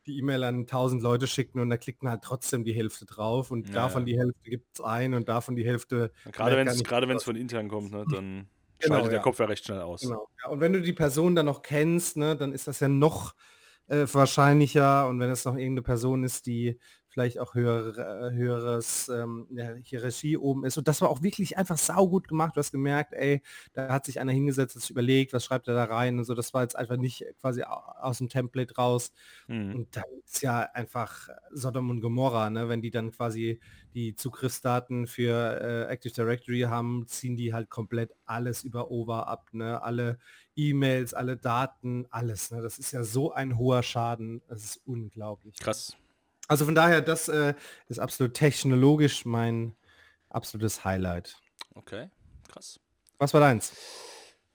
die 0.07 0.17
E-Mail 0.17 0.43
an 0.43 0.59
1000 0.61 1.01
Leute 1.01 1.27
schicken 1.27 1.59
und 1.59 1.69
da 1.69 1.77
klicken 1.77 2.09
halt 2.09 2.23
trotzdem 2.23 2.63
die 2.63 2.73
Hälfte 2.73 3.05
drauf 3.05 3.51
und 3.51 3.67
ja, 3.67 3.73
davon 3.73 4.05
die 4.05 4.17
Hälfte 4.17 4.49
gibt 4.49 4.67
es 4.73 4.81
ein 4.83 5.13
und 5.13 5.29
davon 5.29 5.55
die 5.55 5.65
Hälfte. 5.65 6.11
Gerade 6.31 6.57
wenn 6.57 6.67
es 6.67 6.83
gerade 6.83 7.07
wenn 7.07 7.17
es 7.17 7.23
von 7.23 7.35
intern 7.35 7.67
kommt, 7.67 7.91
ne, 7.91 8.05
dann 8.09 8.47
genau, 8.79 8.95
schaltet 8.95 9.11
der 9.11 9.19
ja. 9.19 9.23
Kopf 9.23 9.39
ja 9.39 9.45
recht 9.45 9.65
schnell 9.65 9.81
aus. 9.81 10.01
Genau. 10.01 10.27
Ja, 10.43 10.49
und 10.49 10.59
wenn 10.59 10.73
du 10.73 10.81
die 10.81 10.93
Person 10.93 11.35
dann 11.35 11.45
noch 11.45 11.61
kennst, 11.61 12.17
ne, 12.17 12.35
dann 12.35 12.51
ist 12.51 12.67
das 12.67 12.79
ja 12.79 12.87
noch 12.87 13.35
äh, 13.87 14.07
wahrscheinlicher 14.11 15.07
und 15.07 15.19
wenn 15.19 15.29
es 15.29 15.45
noch 15.45 15.55
irgendeine 15.55 15.83
Person 15.83 16.23
ist, 16.23 16.47
die 16.47 16.79
vielleicht 17.11 17.39
auch 17.39 17.53
höhere, 17.53 18.29
äh, 18.29 18.33
höheres 18.33 19.09
ähm, 19.09 19.47
ja, 19.51 19.73
Hierarchie 19.83 20.37
oben 20.37 20.65
ist. 20.65 20.77
Und 20.77 20.87
das 20.87 21.01
war 21.01 21.09
auch 21.09 21.21
wirklich 21.21 21.57
einfach 21.57 21.77
saugut 21.77 22.27
gemacht. 22.27 22.55
Du 22.55 22.59
hast 22.59 22.71
gemerkt, 22.71 23.13
ey, 23.13 23.41
da 23.73 23.89
hat 23.89 24.05
sich 24.05 24.19
einer 24.19 24.31
hingesetzt, 24.31 24.79
sich 24.79 24.89
überlegt, 24.89 25.33
was 25.33 25.43
schreibt 25.43 25.67
er 25.67 25.75
da 25.75 25.83
rein 25.83 26.17
und 26.17 26.23
so. 26.23 26.33
Das 26.33 26.53
war 26.53 26.61
jetzt 26.61 26.75
einfach 26.75 26.97
nicht 26.97 27.25
quasi 27.41 27.63
aus 27.63 28.19
dem 28.19 28.29
Template 28.29 28.75
raus. 28.75 29.11
Mhm. 29.47 29.75
Und 29.75 29.95
da 29.95 30.03
ist 30.25 30.41
ja 30.41 30.61
einfach 30.61 31.27
Sodom 31.51 31.89
und 31.89 32.01
Gomorra, 32.01 32.49
ne? 32.49 32.69
wenn 32.69 32.81
die 32.81 32.91
dann 32.91 33.11
quasi 33.11 33.59
die 33.93 34.15
Zugriffsdaten 34.15 35.05
für 35.05 35.59
äh, 35.61 35.91
Active 35.91 36.13
Directory 36.13 36.61
haben, 36.61 37.05
ziehen 37.07 37.35
die 37.35 37.53
halt 37.53 37.69
komplett 37.69 38.13
alles 38.25 38.63
über 38.63 38.89
Over 38.89 39.27
ab, 39.27 39.49
ne? 39.51 39.81
Alle 39.81 40.17
E-Mails, 40.55 41.13
alle 41.13 41.37
Daten, 41.37 42.05
alles. 42.09 42.51
Ne? 42.51 42.61
Das 42.61 42.79
ist 42.79 42.91
ja 42.91 43.03
so 43.03 43.33
ein 43.33 43.57
hoher 43.57 43.83
Schaden. 43.83 44.41
Das 44.47 44.63
ist 44.63 44.81
unglaublich. 44.85 45.55
Krass. 45.59 45.97
Also 46.51 46.65
von 46.65 46.75
daher, 46.75 47.01
das 47.01 47.29
äh, 47.29 47.53
ist 47.87 47.99
absolut 47.99 48.33
technologisch 48.33 49.23
mein 49.23 49.73
absolutes 50.29 50.83
Highlight. 50.83 51.37
Okay, 51.75 52.09
krass. 52.49 52.77
Was 53.19 53.33
war 53.33 53.39
deins? 53.39 53.73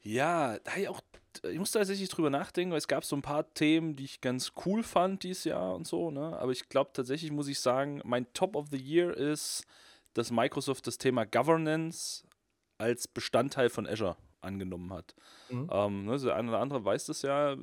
Ja, 0.03 0.59
da 0.59 0.77
ich 0.77 0.89
auch, 0.89 1.01
ich 1.43 1.59
musste 1.59 1.79
tatsächlich 1.79 2.11
drüber 2.11 2.29
nachdenken, 2.29 2.73
weil 2.73 2.79
es 2.79 2.87
gab 2.87 3.05
so 3.07 3.17
ein 3.17 3.23
paar 3.23 3.53
Themen, 3.55 3.97
die 3.97 4.05
ich 4.05 4.21
ganz 4.21 4.53
cool 4.67 4.83
fand 4.83 5.23
dieses 5.23 5.45
Jahr 5.45 5.75
und 5.75 5.87
so, 5.87 6.11
ne? 6.11 6.39
Aber 6.39 6.53
ich 6.53 6.69
glaube 6.69 6.91
tatsächlich 6.93 7.31
muss 7.33 7.49
ich 7.49 7.61
sagen, 7.61 8.03
mein 8.05 8.31
Top 8.35 8.57
of 8.57 8.67
the 8.71 8.77
Year 8.77 9.17
ist 9.17 9.65
dass 10.13 10.31
Microsoft 10.31 10.87
das 10.87 10.99
Thema 10.99 11.27
Governance 11.27 12.25
als 12.79 13.07
Bestandteil 13.07 13.69
von 13.69 13.87
Azure 13.87 14.17
angenommen 14.47 14.93
hat. 14.93 15.15
Mhm. 15.51 15.69
Ähm, 15.71 16.05
ne, 16.07 16.19
der 16.19 16.37
eine 16.37 16.49
oder 16.49 16.61
andere 16.61 16.85
weiß 16.85 17.07
das 17.07 17.23
ja. 17.23 17.57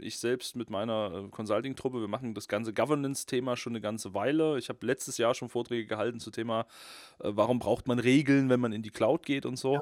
Ich 0.00 0.18
selbst 0.18 0.56
mit 0.56 0.70
meiner 0.70 1.24
äh, 1.26 1.28
Consulting-Truppe, 1.28 2.00
wir 2.00 2.08
machen 2.08 2.34
das 2.34 2.48
ganze 2.48 2.72
Governance-Thema 2.72 3.56
schon 3.56 3.72
eine 3.72 3.80
ganze 3.80 4.14
Weile. 4.14 4.58
Ich 4.58 4.68
habe 4.68 4.86
letztes 4.86 5.18
Jahr 5.18 5.34
schon 5.34 5.48
Vorträge 5.48 5.86
gehalten 5.86 6.20
zu 6.20 6.30
Thema, 6.30 6.66
äh, 7.20 7.30
warum 7.32 7.58
braucht 7.58 7.86
man 7.86 7.98
Regeln, 7.98 8.48
wenn 8.48 8.60
man 8.60 8.72
in 8.72 8.82
die 8.82 8.90
Cloud 8.90 9.26
geht 9.26 9.44
und 9.44 9.56
so. 9.56 9.80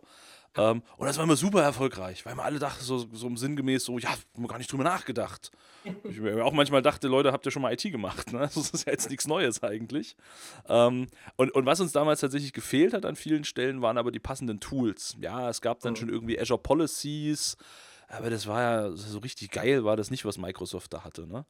Ähm, 0.56 0.82
und 0.96 1.06
das 1.06 1.16
war 1.16 1.24
immer 1.24 1.36
super 1.36 1.62
erfolgreich, 1.62 2.24
weil 2.24 2.34
man 2.34 2.46
alle 2.46 2.58
dachten, 2.58 2.82
so, 2.82 3.06
so 3.12 3.34
sinngemäß, 3.34 3.84
so, 3.84 3.98
ja, 3.98 4.10
haben 4.10 4.20
wir 4.34 4.48
gar 4.48 4.58
nicht 4.58 4.72
drüber 4.72 4.84
nachgedacht. 4.84 5.50
ich 6.04 6.18
mir 6.18 6.44
auch 6.44 6.52
manchmal 6.52 6.82
dachte, 6.82 7.08
Leute, 7.08 7.32
habt 7.32 7.46
ihr 7.46 7.52
schon 7.52 7.62
mal 7.62 7.72
IT 7.72 7.82
gemacht? 7.82 8.32
Ne? 8.32 8.40
Das 8.56 8.56
ist 8.56 8.86
ja 8.86 8.92
jetzt 8.92 9.10
nichts 9.10 9.26
Neues 9.26 9.62
eigentlich. 9.62 10.16
Ähm, 10.68 11.08
und, 11.36 11.50
und 11.54 11.66
was 11.66 11.80
uns 11.80 11.92
damals 11.92 12.20
tatsächlich 12.20 12.52
gefehlt 12.52 12.92
hat 12.94 13.04
an 13.04 13.16
vielen 13.16 13.44
Stellen, 13.44 13.82
waren 13.82 13.98
aber 13.98 14.10
die 14.10 14.18
passenden 14.18 14.60
Tools. 14.60 15.16
Ja, 15.20 15.50
es 15.50 15.60
gab 15.60 15.80
dann 15.80 15.92
oh. 15.94 15.96
schon 15.96 16.08
irgendwie 16.08 16.40
Azure 16.40 16.60
Policies, 16.60 17.56
aber 18.08 18.30
das 18.30 18.46
war 18.46 18.62
ja 18.62 18.96
so 18.96 19.18
richtig 19.18 19.50
geil, 19.50 19.84
war 19.84 19.96
das 19.96 20.10
nicht, 20.10 20.24
was 20.24 20.38
Microsoft 20.38 20.92
da 20.92 21.02
hatte. 21.02 21.26
Ne? 21.26 21.44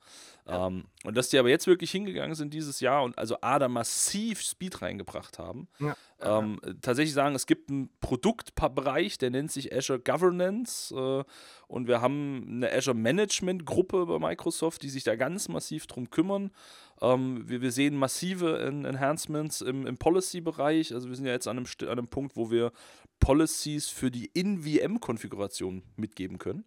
Ja. 0.46 0.68
Ähm, 0.68 0.84
und 1.04 1.16
dass 1.16 1.28
die 1.28 1.38
aber 1.38 1.50
jetzt 1.50 1.66
wirklich 1.66 1.90
hingegangen 1.90 2.34
sind 2.34 2.54
dieses 2.54 2.80
Jahr 2.80 3.02
und 3.02 3.16
also 3.18 3.36
A, 3.42 3.58
da 3.58 3.68
massiv 3.68 4.40
Speed 4.40 4.80
reingebracht 4.80 5.38
haben. 5.38 5.68
Ja. 5.78 5.96
Ähm, 6.20 6.58
tatsächlich 6.80 7.12
sagen, 7.12 7.34
es 7.34 7.46
gibt 7.46 7.68
einen 7.68 7.90
Produktbereich, 8.00 9.18
der 9.18 9.30
nennt 9.30 9.52
sich 9.52 9.74
Azure 9.74 9.98
Governance. 10.00 10.94
Äh, 10.94 11.24
und 11.68 11.88
wir 11.88 12.00
haben 12.00 12.46
eine 12.48 12.72
Azure 12.72 12.96
Management 12.96 13.66
Gruppe 13.66 14.06
bei 14.06 14.18
Microsoft, 14.18 14.82
die 14.82 14.88
sich 14.90 15.04
da 15.04 15.16
ganz 15.16 15.48
massiv 15.48 15.86
drum 15.86 16.08
kümmern. 16.08 16.52
Ähm, 17.00 17.48
wir, 17.48 17.60
wir, 17.60 17.72
sehen 17.72 17.96
massive 17.96 18.58
Enhancements 18.58 19.60
im, 19.60 19.86
im 19.86 19.98
Policy-Bereich. 19.98 20.94
Also 20.94 21.08
wir 21.08 21.16
sind 21.16 21.26
ja 21.26 21.32
jetzt 21.32 21.46
an 21.46 21.58
einem, 21.58 21.66
an 21.82 21.98
einem 21.98 22.08
Punkt, 22.08 22.36
wo 22.36 22.50
wir 22.50 22.72
Policies 23.20 23.88
für 23.88 24.10
die 24.10 24.30
In-VM-Konfiguration 24.32 25.82
mitgeben 25.96 26.38
können. 26.38 26.64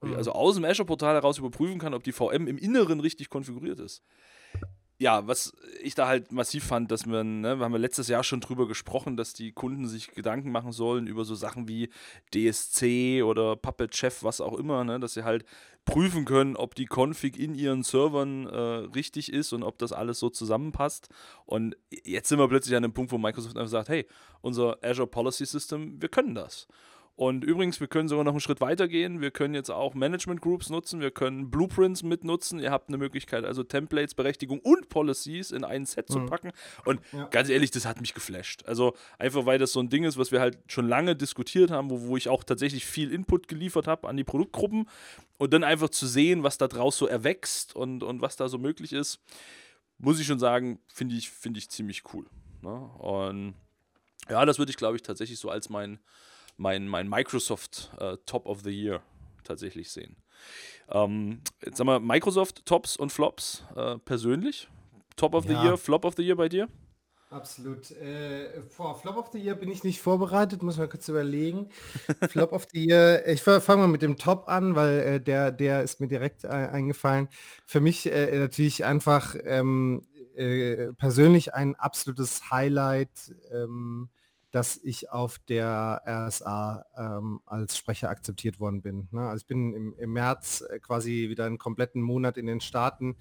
Mhm. 0.00 0.14
also 0.14 0.32
aus 0.32 0.54
dem 0.54 0.64
Azure-Portal 0.64 1.16
heraus 1.16 1.38
überprüfen 1.38 1.78
kann, 1.78 1.94
ob 1.94 2.04
die 2.04 2.12
VM 2.12 2.46
im 2.46 2.56
Inneren 2.56 3.00
richtig 3.00 3.30
konfiguriert 3.30 3.80
ist 3.80 4.02
ja, 4.98 5.26
was 5.28 5.52
ich 5.80 5.94
da 5.94 6.08
halt 6.08 6.32
massiv 6.32 6.64
fand, 6.64 6.90
dass 6.90 7.06
man, 7.06 7.40
ne, 7.40 7.56
wir 7.56 7.64
haben 7.64 7.72
ja 7.72 7.78
letztes 7.78 8.08
Jahr 8.08 8.24
schon 8.24 8.40
drüber 8.40 8.66
gesprochen, 8.66 9.16
dass 9.16 9.32
die 9.32 9.52
Kunden 9.52 9.86
sich 9.86 10.10
Gedanken 10.10 10.50
machen 10.50 10.72
sollen 10.72 11.06
über 11.06 11.24
so 11.24 11.36
Sachen 11.36 11.68
wie 11.68 11.88
DSC 12.34 13.22
oder 13.22 13.54
Puppet 13.54 13.94
Chef, 13.94 14.24
was 14.24 14.40
auch 14.40 14.58
immer, 14.58 14.82
ne, 14.82 14.98
dass 14.98 15.14
sie 15.14 15.22
halt 15.22 15.44
prüfen 15.84 16.24
können, 16.24 16.56
ob 16.56 16.74
die 16.74 16.86
Config 16.86 17.38
in 17.38 17.54
ihren 17.54 17.84
Servern 17.84 18.46
äh, 18.46 18.58
richtig 18.94 19.32
ist 19.32 19.52
und 19.52 19.62
ob 19.62 19.78
das 19.78 19.92
alles 19.92 20.18
so 20.18 20.30
zusammenpasst. 20.30 21.08
Und 21.46 21.76
jetzt 21.90 22.28
sind 22.28 22.38
wir 22.38 22.48
plötzlich 22.48 22.76
an 22.76 22.82
dem 22.82 22.92
Punkt, 22.92 23.12
wo 23.12 23.18
Microsoft 23.18 23.56
einfach 23.56 23.70
sagt, 23.70 23.88
hey, 23.88 24.06
unser 24.40 24.78
Azure 24.82 25.06
Policy 25.06 25.46
System, 25.46 26.02
wir 26.02 26.08
können 26.08 26.34
das. 26.34 26.66
Und 27.18 27.42
übrigens, 27.42 27.80
wir 27.80 27.88
können 27.88 28.08
sogar 28.08 28.22
noch 28.22 28.30
einen 28.30 28.38
Schritt 28.38 28.60
weiter 28.60 28.86
gehen. 28.86 29.20
Wir 29.20 29.32
können 29.32 29.52
jetzt 29.52 29.72
auch 29.72 29.94
Management 29.94 30.40
Groups 30.40 30.70
nutzen, 30.70 31.00
wir 31.00 31.10
können 31.10 31.50
Blueprints 31.50 32.04
mitnutzen. 32.04 32.60
Ihr 32.60 32.70
habt 32.70 32.90
eine 32.90 32.96
Möglichkeit, 32.96 33.44
also 33.44 33.64
Templates, 33.64 34.14
Berechtigung 34.14 34.60
und 34.60 34.88
Policies 34.88 35.50
in 35.50 35.64
ein 35.64 35.84
Set 35.84 36.08
mhm. 36.08 36.12
zu 36.12 36.26
packen. 36.26 36.52
Und 36.84 37.00
ja. 37.10 37.26
ganz 37.26 37.48
ehrlich, 37.48 37.72
das 37.72 37.86
hat 37.86 38.00
mich 38.00 38.14
geflasht. 38.14 38.64
Also 38.66 38.94
einfach, 39.18 39.46
weil 39.46 39.58
das 39.58 39.72
so 39.72 39.80
ein 39.80 39.88
Ding 39.88 40.04
ist, 40.04 40.16
was 40.16 40.30
wir 40.30 40.38
halt 40.38 40.58
schon 40.68 40.86
lange 40.86 41.16
diskutiert 41.16 41.72
haben, 41.72 41.90
wo, 41.90 42.06
wo 42.06 42.16
ich 42.16 42.28
auch 42.28 42.44
tatsächlich 42.44 42.86
viel 42.86 43.12
Input 43.12 43.48
geliefert 43.48 43.88
habe 43.88 44.08
an 44.08 44.16
die 44.16 44.22
Produktgruppen. 44.22 44.88
Und 45.38 45.52
dann 45.52 45.64
einfach 45.64 45.88
zu 45.88 46.06
sehen, 46.06 46.44
was 46.44 46.56
da 46.56 46.68
draus 46.68 46.96
so 46.96 47.08
erwächst 47.08 47.74
und, 47.74 48.04
und 48.04 48.22
was 48.22 48.36
da 48.36 48.48
so 48.48 48.58
möglich 48.58 48.92
ist, 48.92 49.18
muss 49.98 50.20
ich 50.20 50.26
schon 50.28 50.38
sagen, 50.38 50.78
finde 50.86 51.16
ich, 51.16 51.30
find 51.30 51.58
ich 51.58 51.68
ziemlich 51.68 52.04
cool. 52.14 52.26
Ne? 52.62 52.70
Und 52.70 53.54
ja, 54.30 54.44
das 54.44 54.60
würde 54.60 54.70
ich, 54.70 54.76
glaube 54.76 54.94
ich, 54.94 55.02
tatsächlich 55.02 55.40
so 55.40 55.50
als 55.50 55.68
mein 55.68 55.98
mein, 56.58 56.86
mein 56.86 57.08
Microsoft 57.08 57.90
äh, 57.98 58.18
Top 58.26 58.46
of 58.46 58.60
the 58.62 58.70
Year 58.70 59.02
tatsächlich 59.44 59.90
sehen. 59.90 60.16
Ähm, 60.90 61.40
jetzt 61.64 61.78
sagen 61.78 61.88
wir 61.88 62.00
Microsoft 62.00 62.66
Tops 62.66 62.96
und 62.96 63.10
Flops 63.10 63.64
äh, 63.74 63.96
persönlich. 63.98 64.68
Top 65.16 65.34
of 65.34 65.46
ja. 65.46 65.50
the 65.50 65.66
Year, 65.66 65.76
Flop 65.78 66.04
of 66.04 66.14
the 66.16 66.22
Year 66.22 66.36
bei 66.36 66.48
dir? 66.48 66.68
Absolut. 67.30 67.90
Äh, 67.90 68.62
vor 68.68 68.98
Flop 68.98 69.16
of 69.18 69.28
the 69.32 69.38
Year 69.38 69.54
bin 69.54 69.70
ich 69.70 69.84
nicht 69.84 70.00
vorbereitet, 70.00 70.62
muss 70.62 70.78
man 70.78 70.88
kurz 70.88 71.08
überlegen. 71.08 71.68
Flop 72.30 72.52
of 72.52 72.66
the 72.72 72.86
Year, 72.86 73.26
ich 73.28 73.42
fange 73.42 73.82
mal 73.82 73.88
mit 73.88 74.02
dem 74.02 74.16
Top 74.16 74.48
an, 74.48 74.74
weil 74.74 74.98
äh, 75.00 75.20
der, 75.20 75.52
der 75.52 75.82
ist 75.82 76.00
mir 76.00 76.08
direkt 76.08 76.44
äh, 76.44 76.48
eingefallen. 76.48 77.28
Für 77.66 77.80
mich 77.80 78.10
äh, 78.10 78.38
natürlich 78.38 78.84
einfach 78.84 79.36
ähm, 79.44 80.06
äh, 80.36 80.92
persönlich 80.94 81.52
ein 81.54 81.74
absolutes 81.76 82.50
Highlight. 82.50 83.34
Ähm, 83.52 84.08
dass 84.58 84.76
ich 84.82 85.12
auf 85.12 85.38
der 85.38 86.02
RSA 86.04 86.84
ähm, 86.96 87.40
als 87.46 87.76
Sprecher 87.76 88.10
akzeptiert 88.10 88.58
worden 88.58 88.82
bin. 88.82 89.06
Ne? 89.12 89.20
Also 89.20 89.42
ich 89.42 89.46
bin 89.46 89.72
im, 89.72 89.94
im, 89.96 90.12
März 90.12 90.64
äh, 90.68 90.80
quasi 90.80 91.28
wieder 91.28 91.44
einen 91.44 91.58
kompletten 91.58 92.02
Monat 92.02 92.36
in 92.36 92.46
den 92.46 92.60
Staaten. 92.60 93.14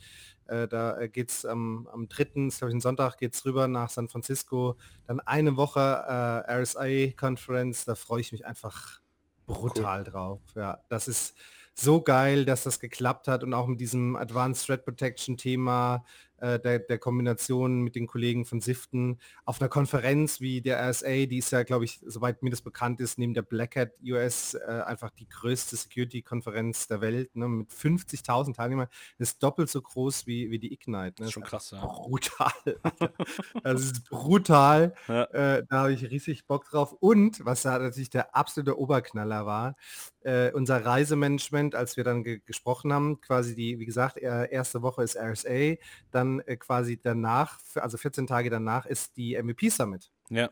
Äh, 0.47 0.67
da 0.67 0.99
äh, 0.99 1.09
geht 1.09 1.29
es 1.29 1.43
ähm, 1.43 1.87
am 1.93 2.09
3., 2.09 2.49
glaube 2.57 2.75
ich, 2.75 2.81
Sonntag, 2.81 3.19
geht 3.19 3.35
es 3.35 3.45
rüber 3.45 3.67
nach 3.67 3.91
San 3.91 4.09
Francisco. 4.09 4.77
Dann 5.05 5.19
eine 5.19 5.57
Woche 5.57 5.79
äh, 5.79 6.59
RSA-Conference, 6.59 7.85
da 7.85 7.93
freue 7.93 8.21
ich 8.21 8.31
mich 8.31 8.47
einfach 8.47 8.99
brutal 9.45 9.99
cool. 9.99 10.11
drauf. 10.11 10.41
Ja, 10.55 10.79
das 10.89 11.07
ist 11.07 11.35
so 11.75 12.01
geil, 12.01 12.45
dass 12.45 12.63
das 12.63 12.79
geklappt 12.79 13.27
hat 13.27 13.43
und 13.43 13.53
auch 13.53 13.67
mit 13.67 13.79
diesem 13.79 14.15
Advanced 14.15 14.65
Threat 14.65 14.83
Protection 14.85 15.37
Thema, 15.37 16.03
der, 16.39 16.79
der 16.79 16.97
Kombination 16.99 17.81
mit 17.81 17.95
den 17.95 18.07
Kollegen 18.07 18.45
von 18.45 18.61
Siften 18.61 19.19
auf 19.45 19.61
einer 19.61 19.69
Konferenz 19.69 20.41
wie 20.41 20.61
der 20.61 20.89
RSA, 20.89 21.25
die 21.25 21.37
ist 21.37 21.51
ja, 21.51 21.63
glaube 21.63 21.85
ich, 21.85 21.99
soweit 22.05 22.43
mir 22.43 22.49
das 22.49 22.61
bekannt 22.61 22.99
ist, 22.99 23.17
neben 23.17 23.33
der 23.33 23.41
Black 23.41 23.75
Hat 23.75 23.91
US 24.03 24.53
äh, 24.53 24.83
einfach 24.85 25.09
die 25.11 25.27
größte 25.27 25.75
Security-Konferenz 25.75 26.87
der 26.87 27.01
Welt, 27.01 27.35
ne, 27.35 27.47
mit 27.47 27.69
50.000 27.71 28.55
Teilnehmern, 28.55 28.87
ist 29.17 29.41
doppelt 29.41 29.69
so 29.69 29.81
groß 29.81 30.27
wie, 30.27 30.51
wie 30.51 30.59
die 30.59 30.73
Ignite. 30.73 31.23
Ne? 31.23 31.31
Schon 31.31 31.43
krass, 31.43 31.71
ja. 31.71 31.85
Brutal. 31.85 32.51
das 33.63 33.83
ist 33.83 34.09
brutal. 34.09 34.93
Ja. 35.07 35.23
Äh, 35.25 35.65
da 35.67 35.77
habe 35.79 35.93
ich 35.93 36.09
riesig 36.09 36.45
Bock 36.47 36.69
drauf. 36.69 36.93
Und, 36.99 37.43
was 37.45 37.63
da 37.63 37.77
natürlich 37.79 38.09
der 38.09 38.35
absolute 38.35 38.77
Oberknaller 38.79 39.45
war, 39.45 39.75
äh, 40.21 40.51
unser 40.51 40.85
Reisemanagement, 40.85 41.75
als 41.75 41.97
wir 41.97 42.03
dann 42.03 42.23
ge 42.23 42.41
gesprochen 42.45 42.93
haben, 42.93 43.21
quasi 43.21 43.55
die, 43.55 43.79
wie 43.79 43.85
gesagt, 43.85 44.17
erste 44.17 44.81
Woche 44.81 45.03
ist 45.03 45.17
RSA, 45.17 45.75
dann 46.11 46.39
äh, 46.41 46.57
quasi 46.57 46.99
danach, 47.01 47.59
also 47.75 47.97
14 47.97 48.27
Tage 48.27 48.49
danach 48.49 48.85
ist 48.85 49.17
die 49.17 49.41
MVP 49.41 49.69
Summit. 49.69 50.11
Ja. 50.29 50.49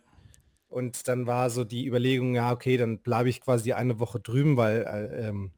Und 0.68 1.08
dann 1.08 1.28
war 1.28 1.50
so 1.50 1.64
die 1.64 1.86
Überlegung, 1.86 2.36
ja, 2.36 2.52
okay, 2.52 2.78
dann 2.78 3.00
bleibe 3.00 3.30
ich 3.30 3.42
quasi 3.42 3.74
eine 3.74 4.00
Woche 4.00 4.20
drüben, 4.20 4.58
weil 4.58 4.82
äh, 4.82 5.28
ähm, 5.28 5.52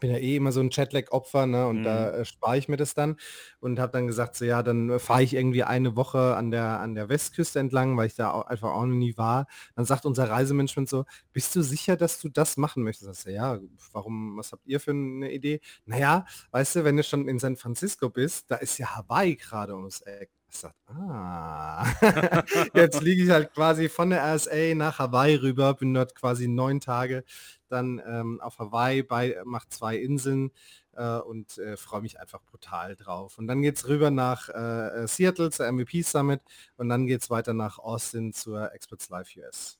bin 0.00 0.10
ja 0.10 0.18
eh 0.18 0.36
immer 0.36 0.52
so 0.52 0.60
ein 0.60 0.70
Chatlag-Opfer, 0.70 1.46
ne? 1.46 1.66
Und 1.66 1.80
mhm. 1.80 1.84
da 1.84 2.10
äh, 2.10 2.24
spare 2.24 2.58
ich 2.58 2.68
mir 2.68 2.76
das 2.76 2.94
dann 2.94 3.16
und 3.60 3.78
habe 3.78 3.92
dann 3.92 4.06
gesagt, 4.06 4.36
so 4.36 4.44
ja, 4.44 4.62
dann 4.62 4.90
äh, 4.90 4.98
fahre 4.98 5.22
ich 5.22 5.34
irgendwie 5.34 5.64
eine 5.64 5.96
Woche 5.96 6.36
an 6.36 6.50
der 6.50 6.80
an 6.80 6.94
der 6.94 7.08
Westküste 7.08 7.58
entlang, 7.58 7.96
weil 7.96 8.06
ich 8.06 8.14
da 8.14 8.32
auch 8.32 8.46
einfach 8.46 8.70
auch 8.70 8.84
noch 8.84 8.94
nie 8.94 9.16
war. 9.16 9.46
Dann 9.76 9.84
sagt 9.84 10.06
unser 10.06 10.28
Reisemanagement 10.30 10.88
so, 10.88 11.04
bist 11.32 11.54
du 11.56 11.62
sicher, 11.62 11.96
dass 11.96 12.20
du 12.20 12.28
das 12.28 12.56
machen 12.56 12.82
möchtest? 12.82 13.22
So, 13.22 13.30
ja, 13.30 13.58
warum, 13.92 14.36
was 14.36 14.52
habt 14.52 14.66
ihr 14.66 14.80
für 14.80 14.92
eine 14.92 15.32
Idee? 15.32 15.60
Naja, 15.86 16.26
weißt 16.52 16.76
du, 16.76 16.84
wenn 16.84 16.96
du 16.96 17.02
schon 17.02 17.28
in 17.28 17.38
San 17.38 17.56
Francisco 17.56 18.10
bist, 18.10 18.50
da 18.50 18.56
ist 18.56 18.78
ja 18.78 18.96
Hawaii 18.96 19.36
gerade 19.36 19.74
ums 19.74 20.00
Eck. 20.02 20.30
Ich 20.50 20.56
sag, 20.56 20.74
ah, 20.86 21.84
jetzt 22.74 23.02
liege 23.02 23.22
ich 23.22 23.30
halt 23.30 23.52
quasi 23.52 23.90
von 23.90 24.08
der 24.08 24.34
RSA 24.34 24.74
nach 24.74 24.98
Hawaii 24.98 25.34
rüber, 25.34 25.74
bin 25.74 25.92
dort 25.92 26.14
quasi 26.14 26.48
neun 26.48 26.80
Tage 26.80 27.22
dann 27.68 28.02
ähm, 28.06 28.40
auf 28.40 28.58
Hawaii 28.58 29.02
bei, 29.02 29.36
macht 29.44 29.72
zwei 29.72 29.96
Inseln 29.96 30.50
äh, 30.96 31.18
und 31.18 31.58
äh, 31.58 31.76
freue 31.76 32.02
mich 32.02 32.20
einfach 32.20 32.42
brutal 32.42 32.96
drauf. 32.96 33.38
Und 33.38 33.46
dann 33.46 33.62
geht 33.62 33.76
es 33.76 33.88
rüber 33.88 34.10
nach 34.10 34.48
äh, 34.48 35.04
äh 35.04 35.06
Seattle 35.06 35.50
zur 35.50 35.70
MVP 35.70 36.02
Summit 36.02 36.40
und 36.76 36.88
dann 36.88 37.06
geht 37.06 37.22
es 37.22 37.30
weiter 37.30 37.54
nach 37.54 37.78
Austin 37.78 38.32
zur 38.32 38.72
Experts 38.72 39.08
Live 39.08 39.28
US. 39.36 39.78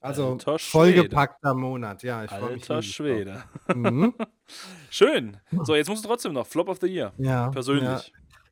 Also 0.00 0.38
vollgepackter 0.58 1.54
Monat, 1.54 2.02
ja. 2.02 2.24
Ich 2.24 2.30
Alter 2.30 2.82
Schwede. 2.82 3.42
Mhm. 3.74 4.14
Schön. 4.90 5.38
So, 5.62 5.74
jetzt 5.74 5.88
musst 5.88 6.04
du 6.04 6.08
trotzdem 6.08 6.32
noch 6.32 6.46
Flop 6.46 6.68
of 6.68 6.78
the 6.80 6.86
Year. 6.86 7.12
Ja. 7.18 7.48
Persönlich. 7.48 7.82
Ja. 7.82 8.00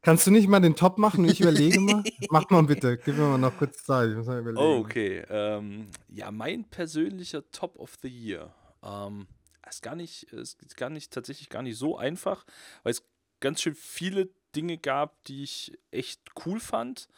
Kannst 0.03 0.27
du 0.27 0.31
nicht 0.31 0.49
mal 0.49 0.61
den 0.61 0.77
Top 0.77 0.99
machen? 0.99 1.25
Ich 1.25 1.41
überlege 1.41 1.81
mal. 1.81 2.03
Mach 2.31 2.51
mal 2.51 2.63
bitte. 2.65 2.99
Gib 2.99 3.17
mir 3.17 3.29
mal 3.29 3.39
noch 3.39 3.57
kurz 3.57 3.85
Zeit. 3.85 4.11
Ich 4.11 4.17
muss 4.17 4.27
mal 4.27 4.41
überlegen. 4.41 4.81
Okay. 4.81 5.25
Ähm, 5.31 5.87
ja, 6.09 6.31
mein 6.31 6.65
persönlicher 6.65 7.43
Top 7.53 7.79
of 7.79 7.95
the 8.03 8.09
Year. 8.09 8.53
Ähm, 8.85 9.27
ist 9.69 9.83
gar 9.83 9.97
nicht, 9.97 10.25
ist 10.25 10.77
gar 10.77 10.91
nicht, 10.91 11.13
tatsächlich 11.13 11.49
gar 11.49 11.63
nicht 11.63 11.77
so 11.79 11.97
einfach, 11.97 12.45
weil 12.83 12.93
es 12.93 13.03
ganz 13.41 13.61
schön 13.63 13.75
viele 13.75 14.29
Dinge 14.55 14.79
gab, 14.79 15.23
die 15.25 15.43
ich 15.43 15.73
echt 15.91 16.21
cool 16.47 16.61
fand. 16.61 17.09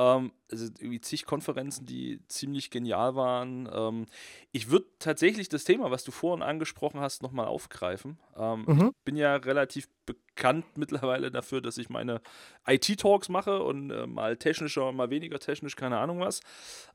Ähm, 0.00 0.32
also 0.50 0.64
irgendwie 0.78 1.00
zig 1.02 1.26
Konferenzen, 1.26 1.84
die 1.84 2.20
ziemlich 2.26 2.70
genial 2.70 3.16
waren. 3.16 3.68
Ähm, 3.70 4.06
ich 4.50 4.70
würde 4.70 4.86
tatsächlich 4.98 5.50
das 5.50 5.64
Thema, 5.64 5.90
was 5.90 6.04
du 6.04 6.10
vorhin 6.10 6.42
angesprochen 6.42 7.00
hast, 7.00 7.22
nochmal 7.22 7.46
aufgreifen. 7.46 8.18
Ähm, 8.34 8.64
mhm. 8.66 8.92
Ich 8.96 9.04
bin 9.04 9.16
ja 9.16 9.36
relativ 9.36 9.88
bekannt 10.06 10.64
mittlerweile 10.78 11.30
dafür, 11.30 11.60
dass 11.60 11.76
ich 11.76 11.90
meine 11.90 12.22
IT-Talks 12.66 13.28
mache 13.28 13.62
und 13.62 13.90
äh, 13.90 14.06
mal 14.06 14.38
technischer, 14.38 14.90
mal 14.92 15.10
weniger 15.10 15.38
technisch, 15.38 15.76
keine 15.76 15.98
Ahnung 15.98 16.20
was. 16.20 16.40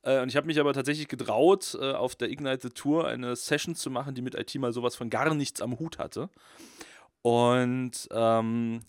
Äh, 0.02 0.22
und 0.22 0.30
ich 0.30 0.36
habe 0.36 0.48
mich 0.48 0.60
aber 0.60 0.74
tatsächlich 0.74 1.08
getraut, 1.08 1.78
äh, 1.80 1.92
auf 1.92 2.16
der 2.16 2.32
Ignite 2.32 2.74
Tour 2.74 3.08
eine 3.08 3.36
Session 3.36 3.76
zu 3.76 3.92
machen, 3.92 4.16
die 4.16 4.24
mit 4.24 4.34
IT 4.34 4.56
mal 4.56 4.74
sowas 4.74 4.96
von 4.96 5.12
gar 5.12 5.32
nichts 5.36 5.62
am 5.62 5.78
Hut 5.78 6.00
hatte. 6.00 6.30
Und 7.22 8.08
ähm, 8.10 8.80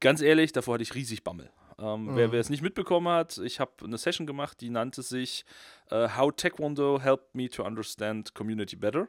ganz 0.00 0.20
ehrlich, 0.20 0.52
davor 0.52 0.74
hatte 0.74 0.82
ich 0.82 0.94
riesig 0.94 1.24
Bammel. 1.24 1.50
Ähm, 1.80 2.06
mhm. 2.06 2.16
Wer 2.16 2.34
es 2.34 2.50
nicht 2.50 2.62
mitbekommen 2.62 3.08
hat, 3.08 3.38
ich 3.38 3.58
habe 3.58 3.72
eine 3.82 3.96
Session 3.96 4.26
gemacht, 4.26 4.60
die 4.60 4.70
nannte 4.70 5.02
sich 5.02 5.44
uh, 5.90 6.08
How 6.16 6.30
Taekwondo 6.34 7.00
Helped 7.00 7.34
Me 7.34 7.48
to 7.48 7.64
Understand 7.64 8.34
Community 8.34 8.76
Better. 8.76 9.08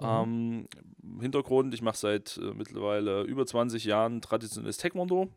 Mhm. 0.00 0.68
Ähm, 1.02 1.20
Hintergrund, 1.20 1.74
ich 1.74 1.82
mache 1.82 1.96
seit 1.96 2.36
äh, 2.36 2.52
mittlerweile 2.52 3.22
über 3.22 3.46
20 3.46 3.84
Jahren 3.84 4.20
traditionelles 4.20 4.76
Taekwondo. 4.76 5.28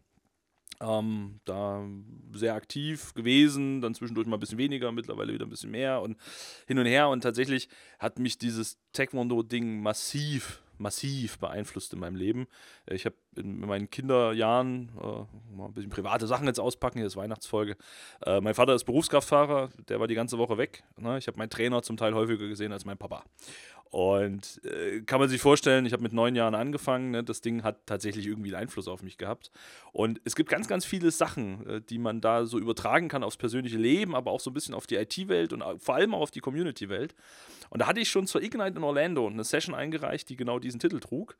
Ähm, 0.82 1.40
da 1.46 1.86
sehr 2.34 2.56
aktiv 2.56 3.14
gewesen, 3.14 3.82
dann 3.82 3.94
zwischendurch 3.94 4.28
mal 4.28 4.38
ein 4.38 4.40
bisschen 4.40 4.58
weniger, 4.58 4.92
mittlerweile 4.92 5.32
wieder 5.32 5.46
ein 5.46 5.50
bisschen 5.50 5.72
mehr 5.72 6.02
und 6.02 6.18
hin 6.66 6.80
und 6.80 6.86
her. 6.86 7.10
Und 7.10 7.22
tatsächlich 7.22 7.70
hat 8.00 8.20
mich 8.20 8.38
dieses 8.38 8.78
Taekwondo-Ding 8.94 9.82
massiv 9.82 10.61
massiv 10.82 11.40
beeinflusst 11.40 11.94
in 11.94 12.00
meinem 12.00 12.16
Leben. 12.16 12.48
Äh, 12.86 12.96
ich 12.96 13.06
habe 13.06 13.16
in 13.36 13.60
meinen 13.62 13.90
Kinderjahren, 13.90 14.90
äh, 15.00 15.56
mal 15.56 15.66
ein 15.68 15.74
bisschen 15.74 15.90
private 15.90 16.28
Sachen 16.28 16.48
jetzt 16.48 16.60
auspacken, 16.60 16.98
hier 16.98 17.08
ist 17.08 17.16
Weihnachtsfolge. 17.16 17.78
Äh, 18.26 18.42
mein 18.42 18.54
Vater 18.54 18.76
ist 18.76 18.84
Berufskraftfahrer, 18.84 19.70
der 19.88 20.00
war 20.00 20.08
die 20.08 20.16
ganze 20.16 20.38
Woche 20.38 20.58
weg. 20.58 20.84
Ne? 20.98 21.18
Ich 21.18 21.28
habe 21.28 21.38
meinen 21.38 21.50
Trainer 21.50 21.82
zum 21.82 21.98
Teil 21.98 22.14
häufiger 22.14 22.48
gesehen 22.48 22.74
als 22.74 22.86
mein 22.86 22.98
Papa. 22.98 23.24
Und 23.92 24.62
äh, 24.64 25.02
kann 25.02 25.20
man 25.20 25.28
sich 25.28 25.42
vorstellen, 25.42 25.86
ich 25.86 25.92
habe 25.92 26.02
mit 26.02 26.14
neun 26.14 26.34
Jahren 26.34 26.56
angefangen, 26.56 27.12
ne? 27.12 27.26
das 27.26 27.42
Ding 27.42 27.62
hat 27.62 27.86
tatsächlich 27.86 28.26
irgendwie 28.26 28.56
einen 28.56 28.64
Einfluss 28.64 28.88
auf 28.88 29.04
mich 29.04 29.18
gehabt. 29.18 29.52
Und 29.92 30.22
es 30.24 30.38
gibt 30.38 30.50
ganz, 30.50 30.70
ganz 30.70 30.86
viele 30.86 31.12
Sachen, 31.12 31.68
äh, 31.68 31.82
die 31.82 31.98
man 31.98 32.22
da 32.22 32.46
so 32.46 32.58
übertragen 32.58 33.10
kann 33.10 33.22
aufs 33.22 33.36
persönliche 33.36 33.78
Leben, 33.78 34.16
aber 34.16 34.32
auch 34.32 34.40
so 34.40 34.50
ein 34.50 34.54
bisschen 34.54 34.74
auf 34.74 34.88
die 34.88 34.96
IT-Welt 34.96 35.52
und 35.52 35.62
vor 35.80 35.96
allem 35.96 36.16
auch 36.16 36.22
auf 36.22 36.32
die 36.32 36.40
Community-Welt. 36.40 37.14
Und 37.70 37.82
da 37.82 37.88
hatte 37.88 38.00
ich 38.00 38.10
schon 38.10 38.28
zur 38.28 38.42
Ignite 38.42 38.78
in 38.78 38.84
Orlando 38.84 39.28
eine 39.28 39.44
Session 39.44 39.76
eingereicht, 39.76 40.30
die 40.30 40.38
genau 40.38 40.58
diesen 40.58 40.80
Titel 40.80 41.02
trug, 41.02 41.36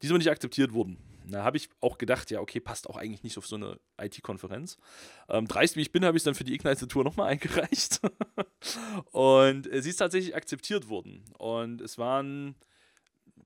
die 0.00 0.06
so 0.06 0.16
nicht 0.16 0.30
akzeptiert 0.30 0.72
wurden. 0.72 0.98
Da 1.30 1.44
habe 1.44 1.56
ich 1.56 1.68
auch 1.80 1.98
gedacht, 1.98 2.30
ja, 2.30 2.40
okay, 2.40 2.60
passt 2.60 2.88
auch 2.88 2.96
eigentlich 2.96 3.22
nicht 3.22 3.38
auf 3.38 3.46
so 3.46 3.56
eine 3.56 3.78
IT-Konferenz. 4.00 4.78
Ähm, 5.28 5.46
dreist 5.46 5.76
wie 5.76 5.82
ich 5.82 5.92
bin, 5.92 6.04
habe 6.04 6.16
ich 6.16 6.20
es 6.20 6.24
dann 6.24 6.34
für 6.34 6.44
die 6.44 6.54
Ignite-Tour 6.54 7.04
nochmal 7.04 7.28
eingereicht. 7.32 8.00
und 9.12 9.70
äh, 9.72 9.82
sie 9.82 9.90
ist 9.90 9.96
tatsächlich 9.96 10.34
akzeptiert 10.34 10.88
worden. 10.88 11.24
Und 11.38 11.80
es 11.80 11.98
waren, 11.98 12.54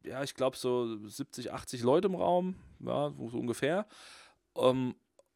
ja, 0.04 0.22
ich 0.22 0.34
glaube, 0.34 0.56
so 0.56 1.06
70, 1.06 1.52
80 1.52 1.82
Leute 1.82 2.08
im 2.08 2.14
Raum, 2.14 2.56
ja, 2.80 3.10
so 3.10 3.38
ungefähr. 3.38 3.86
Ähm, 4.56 4.94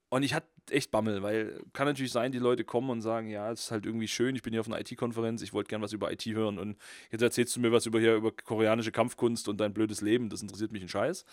und 0.09 0.23
ich 0.23 0.35
hatte 0.35 0.49
echt 0.70 0.90
Bammel, 0.90 1.23
weil 1.23 1.61
kann 1.73 1.87
natürlich 1.87 2.12
sein, 2.12 2.32
die 2.32 2.38
Leute 2.38 2.64
kommen 2.64 2.90
und 2.90 3.00
sagen, 3.00 3.28
ja, 3.28 3.50
es 3.50 3.64
ist 3.64 3.70
halt 3.70 3.87
irgendwie 3.87 4.08
schön, 4.08 4.35
ich 4.37 4.42
bin 4.42 4.52
hier 4.52 4.61
auf 4.61 4.66
einer 4.66 4.80
IT-Konferenz, 4.80 5.42
ich 5.42 5.52
wollte 5.52 5.68
gern 5.68 5.82
was 5.82 5.92
über 5.92 6.12
IT 6.12 6.25
hören 6.26 6.58
und 6.58 6.76
jetzt 7.11 7.23
erzählst 7.23 7.54
du 7.56 7.61
mir 7.61 7.73
was 7.73 7.87
über 7.87 8.00
hier 8.00 8.14
über 8.14 8.32
koreanische 8.32 8.92
Kampfkunst 8.92 9.49
und 9.49 9.61
dein 9.61 9.73
blödes 9.73 10.00
Leben, 10.00 10.28
das 10.28 10.42
interessiert 10.42 10.73
mich 10.73 10.82
ein 10.82 10.88
Scheiß. 10.88 11.25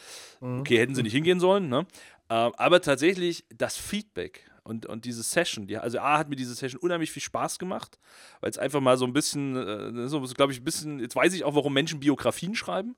Mhm. 0.41 0.59
Okay, 0.59 0.77
hätten 0.77 0.95
sie 0.95 1.03
nicht 1.03 1.13
hingehen 1.13 1.39
sollen, 1.39 1.69
ne? 1.69 1.85
Ähm, 2.29 2.51
aber 2.57 2.81
tatsächlich 2.81 3.45
das 3.55 3.77
Feedback 3.77 4.49
und, 4.63 4.85
und 4.85 5.05
diese 5.05 5.23
Session, 5.23 5.67
die, 5.67 5.77
also 5.77 5.99
A 5.99 6.17
hat 6.17 6.29
mir 6.29 6.35
diese 6.35 6.55
Session 6.55 6.79
unheimlich 6.79 7.11
viel 7.11 7.21
Spaß 7.21 7.59
gemacht, 7.59 7.99
weil 8.39 8.49
es 8.49 8.57
einfach 8.57 8.79
mal 8.79 8.97
so 8.97 9.05
ein 9.05 9.13
bisschen, 9.13 9.55
äh, 9.55 10.07
so 10.07 10.21
glaube 10.21 10.53
ich, 10.53 10.61
ein 10.61 10.63
bisschen, 10.63 10.99
jetzt 10.99 11.15
weiß 11.15 11.33
ich 11.33 11.43
auch, 11.43 11.55
warum 11.55 11.73
Menschen 11.73 11.99
Biografien 11.99 12.55
schreiben, 12.55 12.95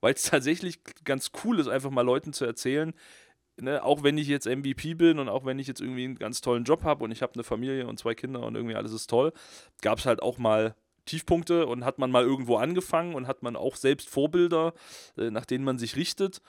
weil 0.00 0.14
es 0.14 0.22
tatsächlich 0.22 0.80
ganz 1.04 1.32
cool 1.44 1.58
ist, 1.58 1.68
einfach 1.68 1.90
mal 1.90 2.02
Leuten 2.02 2.32
zu 2.32 2.44
erzählen, 2.44 2.94
ne, 3.56 3.82
auch 3.82 4.02
wenn 4.02 4.18
ich 4.18 4.28
jetzt 4.28 4.46
MVP 4.46 4.94
bin 4.94 5.18
und 5.18 5.28
auch 5.28 5.44
wenn 5.44 5.58
ich 5.58 5.66
jetzt 5.66 5.80
irgendwie 5.80 6.04
einen 6.04 6.18
ganz 6.18 6.40
tollen 6.40 6.64
Job 6.64 6.84
habe 6.84 7.04
und 7.04 7.10
ich 7.10 7.22
habe 7.22 7.34
eine 7.34 7.44
Familie 7.44 7.86
und 7.86 7.98
zwei 7.98 8.14
Kinder 8.14 8.42
und 8.44 8.54
irgendwie 8.54 8.76
alles 8.76 8.92
ist 8.92 9.08
toll, 9.08 9.32
gab 9.82 9.98
es 9.98 10.06
halt 10.06 10.22
auch 10.22 10.38
mal 10.38 10.74
Tiefpunkte 11.06 11.66
und 11.66 11.84
hat 11.84 11.98
man 11.98 12.10
mal 12.10 12.24
irgendwo 12.24 12.56
angefangen 12.56 13.14
und 13.14 13.26
hat 13.26 13.42
man 13.42 13.56
auch 13.56 13.76
selbst 13.76 14.08
Vorbilder, 14.08 14.74
äh, 15.16 15.30
nach 15.30 15.44
denen 15.44 15.64
man 15.64 15.78
sich 15.78 15.96
richtet. 15.96 16.40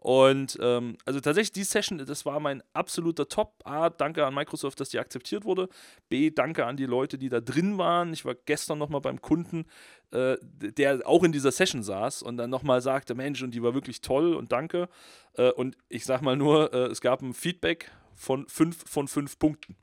Und 0.00 0.58
ähm, 0.62 0.96
also 1.04 1.20
tatsächlich, 1.20 1.52
die 1.52 1.62
Session, 1.62 1.98
das 1.98 2.24
war 2.24 2.40
mein 2.40 2.62
absoluter 2.72 3.28
Top. 3.28 3.60
A, 3.64 3.90
danke 3.90 4.24
an 4.24 4.32
Microsoft, 4.34 4.80
dass 4.80 4.88
die 4.88 4.98
akzeptiert 4.98 5.44
wurde. 5.44 5.68
B, 6.08 6.30
danke 6.30 6.64
an 6.64 6.78
die 6.78 6.86
Leute, 6.86 7.18
die 7.18 7.28
da 7.28 7.40
drin 7.40 7.76
waren. 7.76 8.14
Ich 8.14 8.24
war 8.24 8.34
gestern 8.34 8.78
nochmal 8.78 9.02
beim 9.02 9.20
Kunden, 9.20 9.66
äh, 10.10 10.38
der 10.40 11.06
auch 11.06 11.22
in 11.22 11.32
dieser 11.32 11.52
Session 11.52 11.82
saß 11.82 12.22
und 12.22 12.38
dann 12.38 12.48
nochmal 12.48 12.80
sagte, 12.80 13.14
Mensch, 13.14 13.42
und 13.42 13.50
die 13.50 13.62
war 13.62 13.74
wirklich 13.74 14.00
toll 14.00 14.32
und 14.32 14.52
danke. 14.52 14.88
Äh, 15.34 15.50
und 15.50 15.76
ich 15.90 16.06
sag 16.06 16.22
mal 16.22 16.34
nur, 16.34 16.72
äh, 16.72 16.86
es 16.86 17.02
gab 17.02 17.20
ein 17.20 17.34
Feedback 17.34 17.90
von 18.14 18.48
fünf 18.48 18.82
von 18.88 19.06
fünf 19.06 19.38
Punkten. 19.38 19.76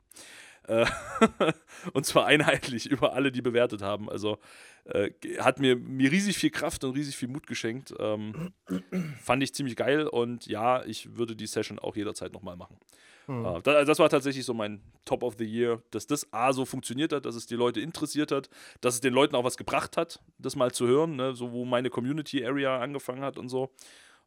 Äh, 0.68 0.86
und 1.92 2.06
zwar 2.06 2.26
einheitlich 2.26 2.86
über 2.90 3.14
alle, 3.14 3.32
die 3.32 3.42
bewertet 3.42 3.82
haben. 3.82 4.08
Also 4.08 4.38
äh, 4.84 5.10
hat 5.38 5.58
mir, 5.58 5.76
mir 5.76 6.12
riesig 6.12 6.36
viel 6.38 6.50
Kraft 6.50 6.84
und 6.84 6.94
riesig 6.94 7.16
viel 7.16 7.28
Mut 7.28 7.46
geschenkt. 7.46 7.94
Ähm, 7.98 8.52
fand 9.22 9.42
ich 9.42 9.54
ziemlich 9.54 9.76
geil 9.76 10.06
und 10.06 10.46
ja, 10.46 10.84
ich 10.84 11.16
würde 11.16 11.34
die 11.34 11.46
Session 11.46 11.78
auch 11.78 11.96
jederzeit 11.96 12.32
nochmal 12.32 12.56
machen. 12.56 12.78
Mhm. 13.26 13.44
Äh, 13.44 13.62
das, 13.62 13.86
das, 13.86 13.98
war 13.98 14.08
tatsächlich 14.08 14.44
so 14.44 14.54
mein 14.54 14.80
Top 15.04 15.22
of 15.22 15.36
the 15.38 15.44
Year, 15.44 15.82
dass 15.90 16.06
das 16.06 16.32
A 16.32 16.52
so 16.52 16.64
funktioniert 16.64 17.12
hat, 17.12 17.24
dass 17.24 17.34
es 17.34 17.46
die 17.46 17.56
Leute 17.56 17.80
interessiert 17.80 18.30
hat, 18.30 18.50
dass 18.80 18.94
es 18.94 19.00
den 19.00 19.14
Leuten 19.14 19.36
auch 19.36 19.44
was 19.44 19.56
gebracht 19.56 19.96
hat, 19.96 20.20
das 20.38 20.54
mal 20.54 20.72
zu 20.72 20.86
hören, 20.86 21.16
ne? 21.16 21.34
so 21.34 21.52
wo 21.52 21.64
meine 21.64 21.90
Community 21.90 22.44
Area 22.44 22.78
angefangen 22.78 23.22
hat 23.22 23.38
und 23.38 23.48
so. 23.48 23.70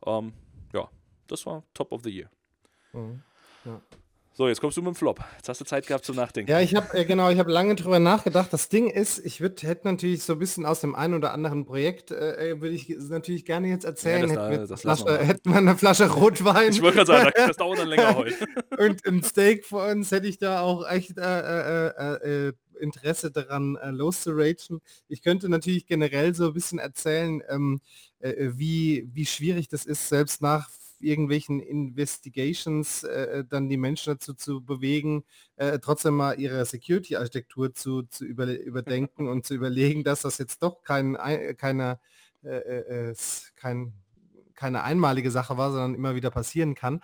Ähm, 0.05 0.33
ja, 0.73 0.89
das 1.27 1.45
war 1.45 1.63
Top 1.73 1.91
of 1.91 2.01
the 2.03 2.09
Year. 2.09 2.29
Mhm. 2.93 3.21
Ja. 3.65 3.81
So, 4.33 4.47
jetzt 4.47 4.61
kommst 4.61 4.77
du 4.77 4.81
mit 4.81 4.93
dem 4.93 4.95
Flop. 4.95 5.19
Jetzt 5.35 5.49
hast 5.49 5.59
du 5.59 5.65
Zeit 5.65 5.85
gehabt 5.85 6.05
zum 6.05 6.15
Nachdenken. 6.15 6.49
Ja, 6.49 6.61
ich 6.61 6.73
habe 6.73 6.97
äh, 6.97 7.03
genau, 7.03 7.29
ich 7.29 7.37
habe 7.37 7.51
lange 7.51 7.75
drüber 7.75 7.99
nachgedacht. 7.99 8.53
Das 8.53 8.69
Ding 8.69 8.89
ist, 8.89 9.19
ich 9.25 9.41
würde 9.41 9.67
hätte 9.67 9.87
natürlich 9.87 10.23
so 10.23 10.33
ein 10.33 10.39
bisschen 10.39 10.65
aus 10.65 10.79
dem 10.79 10.95
einen 10.95 11.15
oder 11.15 11.33
anderen 11.33 11.65
Projekt 11.65 12.11
äh, 12.11 12.51
äh 12.51 12.61
würde 12.61 12.73
ich 12.73 12.87
natürlich 13.09 13.43
gerne 13.43 13.67
jetzt 13.67 13.83
erzählen. 13.83 14.29
Ja, 14.29 14.47
hätten 14.47 14.69
wir 14.69 14.77
Flasche, 14.77 15.17
hätten 15.17 15.49
wir 15.49 15.57
eine 15.57 15.75
Flasche 15.75 16.09
Rotwein. 16.09 16.71
Ich 16.71 16.81
wollte 16.81 17.03
gerade 17.03 17.07
sagen, 17.07 17.31
das 17.35 17.57
dauert 17.57 17.79
dann 17.79 17.89
länger 17.89 18.15
heute. 18.15 18.35
Und 18.77 19.05
ein 19.05 19.21
Steak 19.21 19.65
vor 19.65 19.85
uns 19.87 20.11
hätte 20.11 20.27
ich 20.27 20.37
da 20.37 20.61
auch 20.61 20.89
echt 20.89 21.17
äh, 21.17 21.87
äh 21.87 22.53
Interesse 22.81 23.31
daran 23.31 23.75
äh, 23.75 23.91
loszuragen. 23.91 24.81
Ich 25.07 25.21
könnte 25.21 25.49
natürlich 25.49 25.85
generell 25.85 26.33
so 26.33 26.47
ein 26.47 26.53
bisschen 26.53 26.79
erzählen, 26.79 27.41
ähm, 27.47 27.79
äh, 28.19 28.49
wie, 28.53 29.07
wie 29.13 29.25
schwierig 29.25 29.69
das 29.69 29.85
ist, 29.85 30.09
selbst 30.09 30.41
nach 30.41 30.69
irgendwelchen 31.03 31.59
Investigations 31.59 33.03
äh, 33.03 33.39
äh, 33.39 33.45
dann 33.47 33.69
die 33.69 33.77
Menschen 33.77 34.13
dazu 34.13 34.33
zu 34.33 34.63
bewegen, 34.63 35.23
äh, 35.57 35.79
trotzdem 35.79 36.15
mal 36.15 36.39
ihre 36.39 36.65
Security-Architektur 36.65 37.73
zu, 37.73 38.03
zu 38.03 38.25
über, 38.25 38.47
überdenken 38.59 39.27
und 39.27 39.45
zu 39.45 39.53
überlegen, 39.53 40.03
dass 40.03 40.21
das 40.21 40.37
jetzt 40.37 40.63
doch 40.63 40.83
kein, 40.83 41.17
keine, 41.57 41.99
äh, 42.43 43.09
äh, 43.09 43.15
kein, 43.55 43.93
keine 44.55 44.83
einmalige 44.83 45.31
Sache 45.31 45.57
war, 45.57 45.71
sondern 45.71 45.95
immer 45.95 46.15
wieder 46.15 46.31
passieren 46.31 46.75
kann 46.75 47.01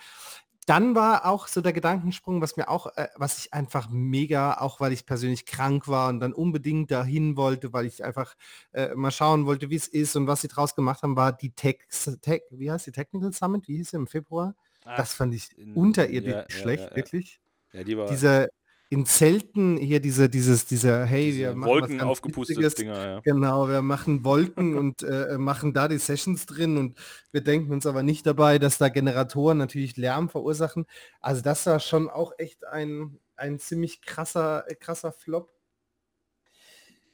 dann 0.67 0.95
war 0.95 1.25
auch 1.25 1.47
so 1.47 1.62
der 1.62 1.71
Gedankensprung, 1.71 2.41
was 2.41 2.58
mir 2.58 2.67
auch, 2.67 2.88
äh, 2.97 3.08
was 3.15 3.38
ich 3.39 3.53
einfach 3.53 3.89
mega, 3.89 4.58
auch 4.58 4.82
weil 4.82 4.91
ich 4.91 5.06
persönlich 5.06 5.45
krank 5.45 5.88
war 5.88 6.10
und 6.10 6.19
dann 6.19 6.34
unbedingt 6.34 6.91
dahin 6.91 7.38
wollte, 7.38 7.71
weil 7.71 7.86
ich 7.86 8.03
einfach 8.03 8.36
äh, 8.73 8.93
mal 8.93 9.12
schauen 9.12 9.45
wollte, 9.45 9.69
wie 9.69 9.77
es 9.77 9.88
ist 9.88 10.17
und 10.17 10.27
was 10.27 10.41
sie 10.41 10.49
draus 10.49 10.75
gemacht 10.75 11.03
haben, 11.03 11.15
war 11.15 11.32
die 11.32 11.51
Tech, 11.51 11.88
Tech 12.21 12.41
wie 12.51 12.69
heißt 12.69 12.86
die 12.86 12.91
Technical 12.91 13.32
Summit, 13.32 13.67
wie 13.69 13.77
hieß 13.77 13.91
sie 13.91 13.97
im 13.97 14.08
Februar? 14.08 14.56
Ah, 14.84 14.97
das 14.97 15.13
fand 15.13 15.34
ich 15.34 15.56
unterirdisch 15.73 16.34
ja, 16.34 16.45
schlecht, 16.49 16.84
ja, 16.84 16.89
ja, 16.89 16.95
wirklich. 16.97 17.39
Ja, 17.71 17.84
die 17.86 17.97
war 17.97 18.08
Diese 18.08 18.49
in 18.89 19.06
Zelten 19.06 19.78
hier 19.78 20.00
diese, 20.00 20.30
dieses, 20.30 20.65
dieser, 20.65 21.06
hey, 21.06 21.26
diese 21.32 21.39
wir 21.39 21.56
machen 21.56 21.71
Wolken 21.71 22.02
aufgepustete 22.02 22.69
Dinger, 22.69 23.06
ja. 23.06 23.19
Genau, 23.19 23.67
wir 23.67 23.82
machen 23.82 24.23
Wolken 24.23 24.76
und 24.78 25.04
äh, 25.04 25.38
machen 25.38 25.73
da 25.73 25.88
die 25.88 25.97
Sessions 25.97 26.45
drin 26.45 26.78
und 26.78 26.97
wir 27.32 27.41
denken 27.41 27.73
uns 27.73 27.86
aber 27.86 28.04
nicht 28.04 28.26
dabei, 28.26 28.60
dass 28.60 28.78
da 28.78 28.89
Generatoren 28.89 29.58
natürlich 29.58 29.97
Lärm 29.97 30.30
verursachen. 30.30 30.86
Also 31.19 31.41
das 31.41 31.65
war 31.65 31.80
schon 31.80 32.10
auch 32.10 32.32
echt 32.38 32.65
ein, 32.65 33.19
ein 33.36 33.60
ziemlich 33.60 34.02
krasser, 34.02 34.65
krasser 34.80 35.12
Flop. 35.12 35.52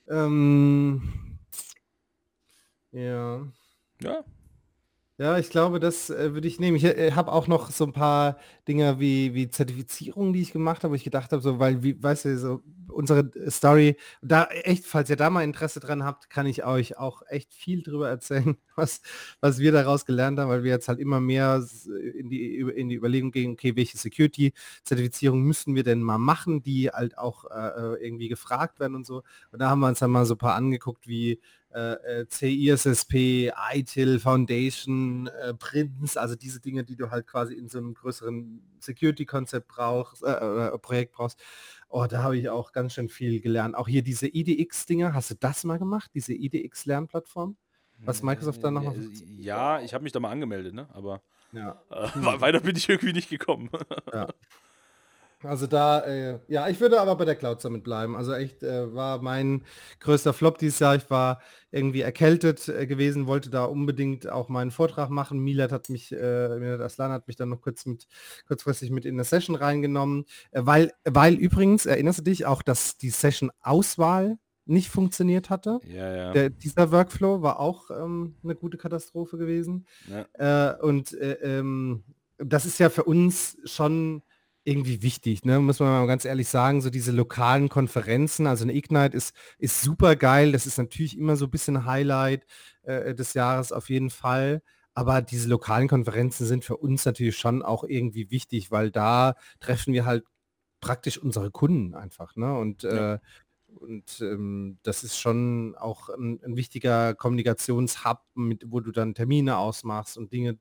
Ähm, 0.07 1.39
ja. 2.91 3.47
Ja, 4.01 4.23
ja, 5.19 5.37
ich 5.37 5.49
glaube, 5.51 5.79
das 5.79 6.09
äh, 6.09 6.33
würde 6.33 6.47
ich 6.47 6.59
nehmen. 6.59 6.75
Ich 6.75 6.85
äh, 6.85 7.11
habe 7.11 7.31
auch 7.31 7.47
noch 7.47 7.69
so 7.69 7.85
ein 7.85 7.93
paar 7.93 8.37
Dinge 8.67 8.99
wie, 8.99 9.35
wie 9.35 9.47
Zertifizierungen, 9.47 10.33
die 10.33 10.41
ich 10.41 10.53
gemacht 10.53 10.83
habe, 10.83 10.91
wo 10.91 10.95
ich 10.95 11.03
gedacht 11.03 11.31
habe, 11.31 11.41
so, 11.41 11.59
weil, 11.59 11.83
wie, 11.83 12.01
weißt 12.01 12.25
du, 12.25 12.37
so 12.39 12.61
unsere 12.93 13.31
Story, 13.49 13.97
da 14.21 14.45
echt, 14.45 14.85
falls 14.85 15.09
ihr 15.11 15.15
da 15.15 15.29
mal 15.29 15.43
Interesse 15.43 15.79
dran 15.79 16.03
habt, 16.03 16.29
kann 16.29 16.47
ich 16.47 16.65
euch 16.65 16.97
auch 16.97 17.21
echt 17.27 17.53
viel 17.53 17.83
drüber 17.83 18.09
erzählen, 18.09 18.57
was, 18.75 19.01
was 19.39 19.59
wir 19.59 19.71
daraus 19.71 20.05
gelernt 20.05 20.39
haben, 20.39 20.49
weil 20.49 20.63
wir 20.63 20.71
jetzt 20.71 20.87
halt 20.87 20.99
immer 20.99 21.19
mehr 21.19 21.63
in 22.17 22.29
die, 22.29 22.57
in 22.59 22.89
die 22.89 22.95
Überlegung 22.95 23.31
gehen, 23.31 23.53
okay, 23.53 23.75
welche 23.75 23.97
Security-Zertifizierung 23.97 25.43
müssen 25.43 25.75
wir 25.75 25.83
denn 25.83 26.01
mal 26.01 26.17
machen, 26.17 26.63
die 26.63 26.89
halt 26.89 27.17
auch 27.19 27.45
äh, 27.51 27.95
äh 27.95 28.05
irgendwie 28.05 28.29
gefragt 28.29 28.79
werden 28.79 28.95
und 28.95 29.05
so. 29.05 29.23
Und 29.51 29.59
da 29.59 29.69
haben 29.69 29.79
wir 29.79 29.87
uns 29.89 29.99
dann 29.99 30.11
mal 30.11 30.25
so 30.25 30.33
ein 30.35 30.39
paar 30.39 30.55
angeguckt, 30.55 31.07
wie 31.07 31.39
äh, 31.73 32.21
äh 32.21 32.25
CISSP, 32.29 33.51
ITIL, 33.73 34.19
Foundation, 34.19 35.27
äh, 35.27 35.53
Prince, 35.53 36.19
also 36.19 36.35
diese 36.35 36.59
Dinge, 36.59 36.83
die 36.83 36.95
du 36.95 37.11
halt 37.11 37.27
quasi 37.27 37.53
in 37.53 37.67
so 37.67 37.77
einem 37.77 37.93
größeren 37.93 38.61
Security-Konzept 38.79 39.67
brauchst, 39.67 40.23
äh, 40.23 40.31
äh 40.31 40.77
Projekt 40.79 41.13
brauchst. 41.13 41.39
Oh, 41.89 42.05
da 42.09 42.23
habe 42.23 42.37
ich 42.37 42.49
auch 42.49 42.71
ganz 42.71 42.93
schön 42.93 43.09
viel 43.09 43.39
gelernt. 43.39 43.75
Auch 43.75 43.87
hier 43.87 44.01
diese 44.01 44.27
IDX-Dinger, 44.27 45.13
hast 45.13 45.31
du 45.31 45.35
das 45.39 45.63
mal 45.63 45.77
gemacht, 45.77 46.11
diese 46.13 46.33
IDX-Lernplattform? 46.33 47.57
Was 47.99 48.21
Microsoft 48.21 48.63
da 48.63 48.71
noch? 48.71 48.93
Äh, 48.95 49.09
ja, 49.37 49.79
ich 49.79 49.93
habe 49.93 50.03
mich 50.03 50.11
da 50.11 50.19
mal 50.19 50.31
angemeldet, 50.31 50.73
ne? 50.73 50.87
aber 50.93 51.21
ja. 51.51 51.81
äh, 51.89 52.07
weiter 52.41 52.59
bin 52.59 52.75
ich 52.75 52.89
irgendwie 52.89 53.13
nicht 53.13 53.29
gekommen. 53.29 53.69
ja. 54.11 54.27
Also 55.43 55.67
da, 55.67 55.99
äh, 56.01 56.39
ja, 56.47 56.67
ich 56.69 56.79
würde 56.79 56.99
aber 56.99 57.15
bei 57.15 57.25
der 57.25 57.35
Cloud 57.35 57.61
Summit 57.61 57.83
bleiben. 57.83 58.15
Also 58.15 58.33
echt 58.33 58.63
äh, 58.63 58.93
war 58.93 59.21
mein 59.21 59.63
größter 59.99 60.33
Flop 60.33 60.57
dieses 60.57 60.79
Jahr. 60.79 60.95
Ich 60.95 61.09
war 61.09 61.41
irgendwie 61.71 62.01
erkältet 62.01 62.67
äh, 62.69 62.85
gewesen, 62.85 63.27
wollte 63.27 63.49
da 63.49 63.65
unbedingt 63.65 64.29
auch 64.29 64.49
meinen 64.49 64.71
Vortrag 64.71 65.09
machen. 65.09 65.39
Milat 65.39 65.71
hat 65.71 65.89
mich, 65.89 66.11
äh, 66.11 66.59
Milat 66.59 66.81
Aslan 66.81 67.11
hat 67.11 67.27
mich 67.27 67.35
dann 67.35 67.49
noch 67.49 67.61
kurz 67.61 67.85
mit, 67.85 68.07
kurzfristig 68.47 68.91
mit 68.91 69.05
in 69.05 69.15
eine 69.15 69.23
Session 69.23 69.55
reingenommen, 69.55 70.25
äh, 70.51 70.61
weil, 70.63 70.91
weil 71.03 71.35
übrigens, 71.35 71.85
erinnerst 71.85 72.19
du 72.19 72.23
dich 72.23 72.45
auch, 72.45 72.61
dass 72.61 72.97
die 72.97 73.09
Session-Auswahl 73.09 74.37
nicht 74.65 74.89
funktioniert 74.89 75.49
hatte. 75.49 75.79
Ja, 75.85 76.15
ja. 76.15 76.31
Der, 76.31 76.49
dieser 76.49 76.91
Workflow 76.91 77.41
war 77.41 77.59
auch 77.59 77.89
ähm, 77.91 78.35
eine 78.43 78.55
gute 78.55 78.77
Katastrophe 78.77 79.37
gewesen. 79.37 79.85
Ja. 80.07 80.71
Äh, 80.71 80.81
und 80.81 81.13
äh, 81.13 81.33
ähm, 81.59 82.03
das 82.37 82.65
ist 82.65 82.79
ja 82.79 82.89
für 82.89 83.03
uns 83.03 83.57
schon 83.65 84.23
irgendwie 84.65 85.01
wichtig, 85.01 85.43
ne? 85.43 85.59
muss 85.59 85.79
man 85.79 85.89
mal 85.89 86.07
ganz 86.07 86.25
ehrlich 86.25 86.47
sagen, 86.47 86.81
so 86.81 86.89
diese 86.89 87.11
lokalen 87.11 87.69
Konferenzen, 87.69 88.47
also 88.47 88.63
eine 88.63 88.73
Ignite 88.73 89.15
ist, 89.15 89.35
ist 89.57 89.81
super 89.81 90.15
geil, 90.15 90.51
das 90.51 90.65
ist 90.65 90.77
natürlich 90.77 91.17
immer 91.17 91.35
so 91.35 91.45
ein 91.45 91.51
bisschen 91.51 91.85
Highlight 91.85 92.45
äh, 92.83 93.13
des 93.13 93.33
Jahres 93.33 93.71
auf 93.71 93.89
jeden 93.89 94.09
Fall, 94.09 94.61
aber 94.93 95.21
diese 95.21 95.49
lokalen 95.49 95.87
Konferenzen 95.87 96.45
sind 96.45 96.63
für 96.63 96.77
uns 96.77 97.05
natürlich 97.05 97.37
schon 97.37 97.61
auch 97.61 97.83
irgendwie 97.83 98.31
wichtig, 98.31 98.71
weil 98.71 98.91
da 98.91 99.35
treffen 99.59 99.93
wir 99.93 100.05
halt 100.05 100.23
praktisch 100.83 101.17
unsere 101.17 101.49
Kunden 101.49 101.95
einfach, 101.95 102.35
ne? 102.35 102.57
Und 102.57 102.83
ja. 102.83 103.15
äh, 103.15 103.19
und 103.79 104.21
ähm, 104.21 104.77
das 104.83 105.03
ist 105.03 105.19
schon 105.19 105.75
auch 105.75 106.09
ein, 106.09 106.39
ein 106.43 106.55
wichtiger 106.55 107.13
Kommunikationshub, 107.13 108.19
mit, 108.35 108.63
wo 108.67 108.79
du 108.79 108.91
dann 108.91 109.13
Termine 109.13 109.57
ausmachst 109.57 110.17
und 110.17 110.31
Dinge 110.31 110.57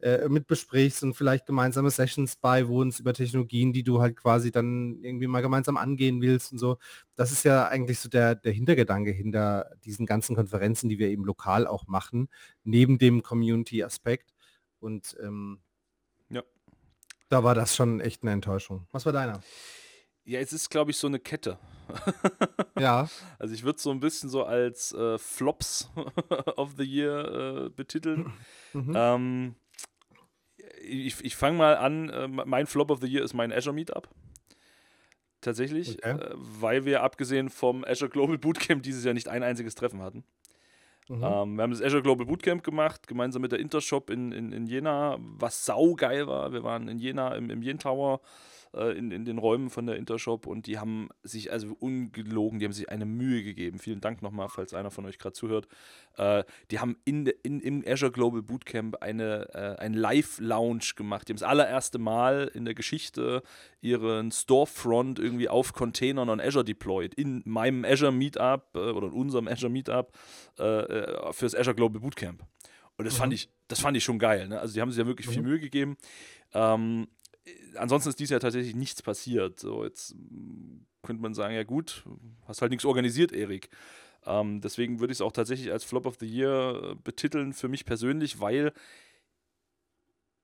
äh, 0.00 0.28
mit 0.28 0.46
besprichst 0.46 1.02
und 1.02 1.14
vielleicht 1.14 1.46
gemeinsame 1.46 1.90
Sessions 1.90 2.36
beiwohnst 2.36 3.00
über 3.00 3.12
Technologien, 3.12 3.72
die 3.72 3.82
du 3.82 4.00
halt 4.00 4.16
quasi 4.16 4.50
dann 4.50 5.02
irgendwie 5.02 5.26
mal 5.26 5.42
gemeinsam 5.42 5.76
angehen 5.76 6.20
willst 6.22 6.52
und 6.52 6.58
so. 6.58 6.78
Das 7.16 7.32
ist 7.32 7.44
ja 7.44 7.68
eigentlich 7.68 7.98
so 7.98 8.08
der, 8.08 8.34
der 8.34 8.52
Hintergedanke 8.52 9.10
hinter 9.10 9.70
diesen 9.84 10.06
ganzen 10.06 10.36
Konferenzen, 10.36 10.88
die 10.88 10.98
wir 10.98 11.08
eben 11.08 11.24
lokal 11.24 11.66
auch 11.66 11.86
machen, 11.86 12.28
neben 12.64 12.98
dem 12.98 13.22
Community-Aspekt. 13.22 14.32
Und 14.78 15.16
ähm, 15.22 15.60
ja. 16.28 16.42
da 17.28 17.44
war 17.44 17.54
das 17.54 17.76
schon 17.76 18.00
echt 18.00 18.22
eine 18.22 18.32
Enttäuschung. 18.32 18.86
Was 18.92 19.06
war 19.06 19.12
deiner? 19.12 19.42
Ja, 20.24 20.40
es 20.40 20.52
ist, 20.52 20.70
glaube 20.70 20.90
ich, 20.90 20.96
so 20.96 21.06
eine 21.06 21.18
Kette. 21.18 21.58
ja. 22.78 23.08
Also 23.38 23.54
ich 23.54 23.64
würde 23.64 23.80
so 23.80 23.90
ein 23.90 24.00
bisschen 24.00 24.30
so 24.30 24.44
als 24.44 24.92
äh, 24.92 25.18
Flops 25.18 25.90
of 26.56 26.74
the 26.76 26.84
Year 26.84 27.66
äh, 27.66 27.68
betiteln. 27.70 28.32
Mhm. 28.72 28.92
Ähm, 28.94 29.54
ich 30.80 31.24
ich 31.24 31.34
fange 31.34 31.58
mal 31.58 31.76
an, 31.76 32.08
äh, 32.08 32.28
mein 32.28 32.68
Flop 32.68 32.92
of 32.92 33.00
the 33.00 33.08
Year 33.08 33.24
ist 33.24 33.34
mein 33.34 33.52
Azure 33.52 33.74
Meetup. 33.74 34.08
Tatsächlich, 35.40 35.98
okay. 35.98 36.10
Äh, 36.10 36.30
weil 36.36 36.84
wir 36.84 37.02
abgesehen 37.02 37.48
vom 37.48 37.84
Azure 37.84 38.08
Global 38.08 38.38
Bootcamp 38.38 38.84
dieses 38.84 39.02
Jahr 39.02 39.12
nicht 39.12 39.26
ein 39.26 39.42
einziges 39.42 39.74
Treffen 39.74 40.02
hatten. 40.02 40.22
Mhm. 41.10 41.24
Ähm, 41.24 41.56
wir 41.56 41.62
haben 41.64 41.70
das 41.72 41.82
Azure 41.82 42.02
Global 42.02 42.24
Bootcamp 42.24 42.62
gemacht, 42.62 43.08
gemeinsam 43.08 43.42
mit 43.42 43.50
der 43.50 43.58
Intershop 43.58 44.10
in, 44.10 44.30
in, 44.30 44.52
in 44.52 44.66
Jena, 44.66 45.18
was 45.18 45.66
saugeil 45.66 46.28
war. 46.28 46.52
Wir 46.52 46.62
waren 46.62 46.86
in 46.86 46.98
Jena 46.98 47.34
im, 47.34 47.50
im 47.50 47.62
Jen 47.62 47.80
Tower 47.80 48.20
äh, 48.74 48.96
in, 48.96 49.10
in 49.10 49.24
den 49.24 49.38
Räumen 49.38 49.70
von 49.70 49.86
der 49.86 49.96
Intershop 49.96 50.46
und 50.46 50.66
die 50.66 50.78
haben 50.78 51.08
sich 51.22 51.52
also 51.52 51.76
ungelogen, 51.78 52.58
die 52.60 52.64
haben 52.64 52.72
sich 52.72 52.88
eine 52.88 53.06
Mühe 53.06 53.42
gegeben. 53.42 53.78
Vielen 53.78 54.00
Dank 54.00 54.22
nochmal, 54.22 54.48
falls 54.48 54.74
einer 54.74 54.90
von 54.90 55.06
euch 55.06 55.18
gerade 55.18 55.32
zuhört. 55.32 55.66
Äh, 56.16 56.44
die 56.70 56.78
haben 56.78 56.96
in, 57.04 57.26
in, 57.42 57.60
im 57.60 57.84
Azure 57.86 58.12
Global 58.12 58.42
Bootcamp 58.42 59.02
eine, 59.02 59.48
äh, 59.52 59.82
ein 59.82 59.94
Live-Lounge 59.94 60.92
gemacht. 60.96 61.28
Die 61.28 61.32
haben 61.32 61.38
das 61.38 61.48
allererste 61.48 61.98
Mal 61.98 62.50
in 62.54 62.64
der 62.64 62.74
Geschichte 62.74 63.42
ihren 63.80 64.30
Storefront 64.30 65.18
irgendwie 65.18 65.48
auf 65.48 65.72
Containern 65.72 66.28
on 66.28 66.40
Azure 66.40 66.64
deployed. 66.64 67.14
In 67.14 67.42
meinem 67.46 67.84
Azure 67.84 68.12
Meetup 68.12 68.68
äh, 68.74 68.78
oder 68.78 69.08
in 69.08 69.14
unserem 69.14 69.48
Azure 69.48 69.72
Meetup 69.72 70.12
äh, 71.06 71.28
äh, 71.28 71.32
fürs 71.32 71.54
Azure 71.54 71.74
Global 71.74 72.00
Bootcamp. 72.00 72.44
Und 72.96 73.04
das 73.04 73.14
mhm. 73.14 73.18
fand 73.18 73.32
ich, 73.32 73.48
das 73.68 73.80
fand 73.80 73.96
ich 73.96 74.04
schon 74.04 74.18
geil. 74.18 74.48
Ne? 74.48 74.60
Also 74.60 74.74
die 74.74 74.80
haben 74.80 74.90
sich 74.90 74.98
ja 74.98 75.06
wirklich 75.06 75.26
mhm. 75.28 75.32
viel 75.32 75.42
Mühe 75.42 75.60
gegeben. 75.60 75.96
Ähm, 76.52 77.08
ansonsten 77.76 78.10
ist 78.10 78.20
dies 78.20 78.30
Jahr 78.30 78.40
tatsächlich 78.40 78.74
nichts 78.74 79.02
passiert. 79.02 79.60
So, 79.60 79.84
jetzt 79.84 80.14
mm, 80.14 80.86
könnte 81.02 81.22
man 81.22 81.34
sagen, 81.34 81.54
ja 81.54 81.64
gut, 81.64 82.04
hast 82.46 82.60
halt 82.60 82.70
nichts 82.70 82.84
organisiert, 82.84 83.32
Erik. 83.32 83.70
Ähm, 84.26 84.60
deswegen 84.60 85.00
würde 85.00 85.12
ich 85.12 85.18
es 85.18 85.22
auch 85.22 85.32
tatsächlich 85.32 85.72
als 85.72 85.84
Flop 85.84 86.06
of 86.06 86.16
the 86.20 86.26
Year 86.26 86.90
äh, 86.90 86.94
betiteln 86.94 87.52
für 87.52 87.68
mich 87.68 87.86
persönlich, 87.86 88.40
weil 88.40 88.72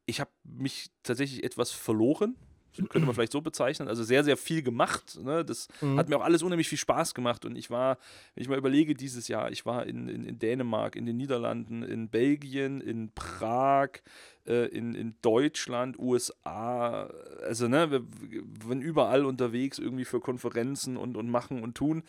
ich 0.07 0.21
habe 0.21 0.31
mich 0.45 0.91
tatsächlich 1.03 1.45
etwas 1.45 1.73
verloren 1.73 2.37
könnte 2.77 3.07
man 3.07 3.15
vielleicht 3.15 3.33
so 3.33 3.41
bezeichnen. 3.41 3.89
Also 3.89 4.05
sehr, 4.05 4.25
sehr 4.25 4.37
viel 4.37 4.63
gemacht. 4.63 5.19
Ne? 5.23 5.45
Das 5.45 5.69
mhm. 5.81 5.99
hat 5.99 6.09
mir 6.09 6.17
auch 6.17 6.25
alles 6.25 6.43
unheimlich 6.43 6.69
viel 6.69 6.79
Spaß 6.79 7.15
gemacht. 7.15 7.45
Und 7.45 7.57
ich 7.57 7.71
war, 7.71 7.99
wenn 8.35 8.43
ich 8.43 8.49
mal 8.49 8.59
überlege, 8.59 8.95
dieses 8.95 9.29
Jahr, 9.29 9.51
ich 9.51 9.67
war 9.67 9.87
in, 9.87 10.09
in, 10.09 10.25
in 10.25 10.39
Dänemark, 10.39 10.97
in 10.97 11.07
den 11.07 11.17
Niederlanden, 11.17 11.83
in 11.83 12.09
Belgien, 12.09 12.81
in 12.81 13.11
Prag, 13.15 13.89
äh, 14.47 14.67
in, 14.67 14.95
in 14.95 15.17
Deutschland, 15.23 15.99
USA. 15.99 17.11
Also, 17.43 17.69
ne, 17.69 17.91
wir, 17.91 18.03
wir 18.03 18.77
überall 18.81 19.25
unterwegs 19.25 19.79
irgendwie 19.79 20.05
für 20.05 20.21
Konferenzen 20.21 20.97
und, 20.97 21.17
und 21.17 21.29
machen 21.31 21.63
und 21.63 21.77
tun. 21.77 22.03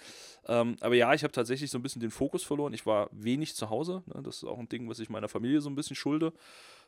Ähm, 0.47 0.75
aber 0.81 0.95
ja, 0.95 1.13
ich 1.13 1.23
habe 1.23 1.31
tatsächlich 1.31 1.71
so 1.71 1.77
ein 1.77 1.83
bisschen 1.83 2.01
den 2.01 2.11
Fokus 2.11 2.43
verloren. 2.43 2.73
Ich 2.73 2.85
war 2.85 3.09
wenig 3.11 3.55
zu 3.55 3.69
Hause. 3.69 4.03
Ne? 4.07 4.21
Das 4.23 4.37
ist 4.37 4.43
auch 4.43 4.59
ein 4.59 4.69
Ding, 4.69 4.89
was 4.89 4.99
ich 4.99 5.09
meiner 5.09 5.27
Familie 5.27 5.61
so 5.61 5.69
ein 5.69 5.75
bisschen 5.75 5.95
schulde. 5.95 6.33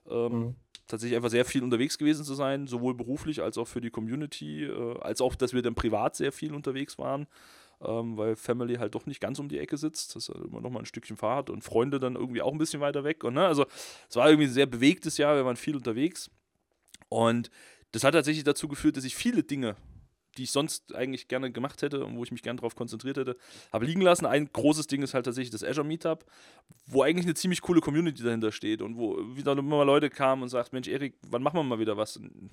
Ähm, 0.09 0.39
mhm 0.39 0.55
tatsächlich 0.89 1.15
einfach 1.15 1.30
sehr 1.30 1.45
viel 1.45 1.63
unterwegs 1.63 1.97
gewesen 1.97 2.25
zu 2.25 2.34
sein, 2.34 2.67
sowohl 2.67 2.95
beruflich 2.95 3.41
als 3.41 3.58
auch 3.58 3.67
für 3.67 3.80
die 3.80 3.91
Community, 3.91 4.65
äh, 4.65 4.99
als 4.99 5.21
auch, 5.21 5.36
dass 5.36 5.54
wir 5.54 5.62
dann 5.62 5.75
privat 5.75 6.15
sehr 6.15 6.34
viel 6.34 6.54
unterwegs 6.54 6.97
waren, 6.97 7.28
ähm, 7.82 8.17
weil 8.17 8.36
Family 8.36 8.75
halt 8.75 8.95
doch 8.95 9.06
nicht 9.06 9.21
ganz 9.21 9.39
um 9.39 9.47
die 9.47 9.60
Ecke 9.60 9.78
sitzt. 9.78 10.15
Das 10.15 10.28
ist 10.28 10.36
halt 10.36 10.45
immer 10.45 10.60
noch 10.60 10.71
mal 10.71 10.80
ein 10.80 10.86
Stückchen 10.86 11.15
Fahrt 11.15 11.49
und 11.49 11.63
Freunde 11.63 11.99
dann 11.99 12.15
irgendwie 12.15 12.41
auch 12.41 12.52
ein 12.52 12.58
bisschen 12.58 12.82
weiter 12.82 13.04
weg. 13.04 13.23
Und, 13.23 13.36
ne, 13.36 13.45
also 13.45 13.65
es 14.10 14.15
war 14.15 14.28
irgendwie 14.28 14.47
ein 14.47 14.54
sehr 14.54 14.65
bewegtes 14.65 15.17
Jahr, 15.17 15.36
wir 15.36 15.45
waren 15.45 15.56
viel 15.56 15.75
unterwegs. 15.75 16.32
Und 17.08 17.52
das 17.91 18.04
hat 18.04 18.13
tatsächlich 18.13 18.43
dazu 18.43 18.67
geführt, 18.67 18.97
dass 18.97 19.04
ich 19.04 19.15
viele 19.15 19.43
Dinge 19.43 19.75
die 20.39 20.43
ich 20.43 20.52
sonst 20.52 20.95
eigentlich 20.95 21.28
gerne 21.28 21.52
gemacht 21.52 21.82
hätte 21.82 22.06
und 22.06 22.15
wo 22.15 22.23
ich 22.23 22.32
mich 22.32 22.41
gerne 22.41 22.58
darauf 22.58 22.73
konzentriert 22.73 23.17
hätte, 23.17 23.36
habe 23.73 23.86
liegen 23.86 23.99
lassen. 23.99 24.25
Ein 24.25 24.49
großes 24.52 24.88
Ding 24.88 25.04
ist 25.04 25.13
halt 25.13 25.25
tatsächlich 25.25 25.52
das 25.52 25.65
Azure 25.65 25.86
Meetup, 25.86 26.23
wo 26.88 27.04
eigentlich 27.04 27.25
eine 27.25 27.36
ziemlich 27.36 27.62
coole 27.62 27.82
Community 27.82 28.23
dahinter 28.23 28.54
steht 28.54 28.82
und 28.82 28.97
wo 28.97 29.17
wieder 29.36 29.52
immer 29.52 29.78
mal 29.78 29.84
Leute 29.84 30.10
kamen 30.10 30.43
und 30.43 30.49
sagt, 30.49 30.71
Mensch, 30.71 30.88
Erik, 30.88 31.15
wann 31.28 31.43
machen 31.43 31.58
wir 31.58 31.63
mal 31.63 31.78
wieder 31.78 31.97
was? 31.97 32.15
Und 32.15 32.52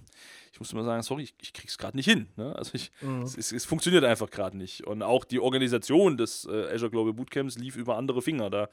ich 0.52 0.58
musste 0.58 0.74
mal 0.74 0.84
sagen, 0.84 1.02
sorry, 1.02 1.22
ich, 1.22 1.34
ich 1.40 1.52
krieg's 1.52 1.78
gerade 1.78 1.96
nicht 1.96 2.06
hin. 2.06 2.26
Ne? 2.36 2.54
Also 2.56 2.72
ich, 2.74 2.90
mhm. 3.02 3.22
es, 3.22 3.36
es, 3.36 3.52
es, 3.52 3.64
funktioniert 3.64 4.04
einfach 4.04 4.30
gerade 4.30 4.56
nicht. 4.56 4.86
Und 4.86 5.02
auch 5.02 5.24
die 5.24 5.38
Organisation 5.38 6.16
des 6.16 6.44
äh, 6.44 6.74
Azure 6.74 6.90
Global 6.90 7.12
Bootcamps 7.12 7.56
lief 7.56 7.76
über 7.76 7.96
andere 7.96 8.20
Finger. 8.20 8.50
Da 8.50 8.68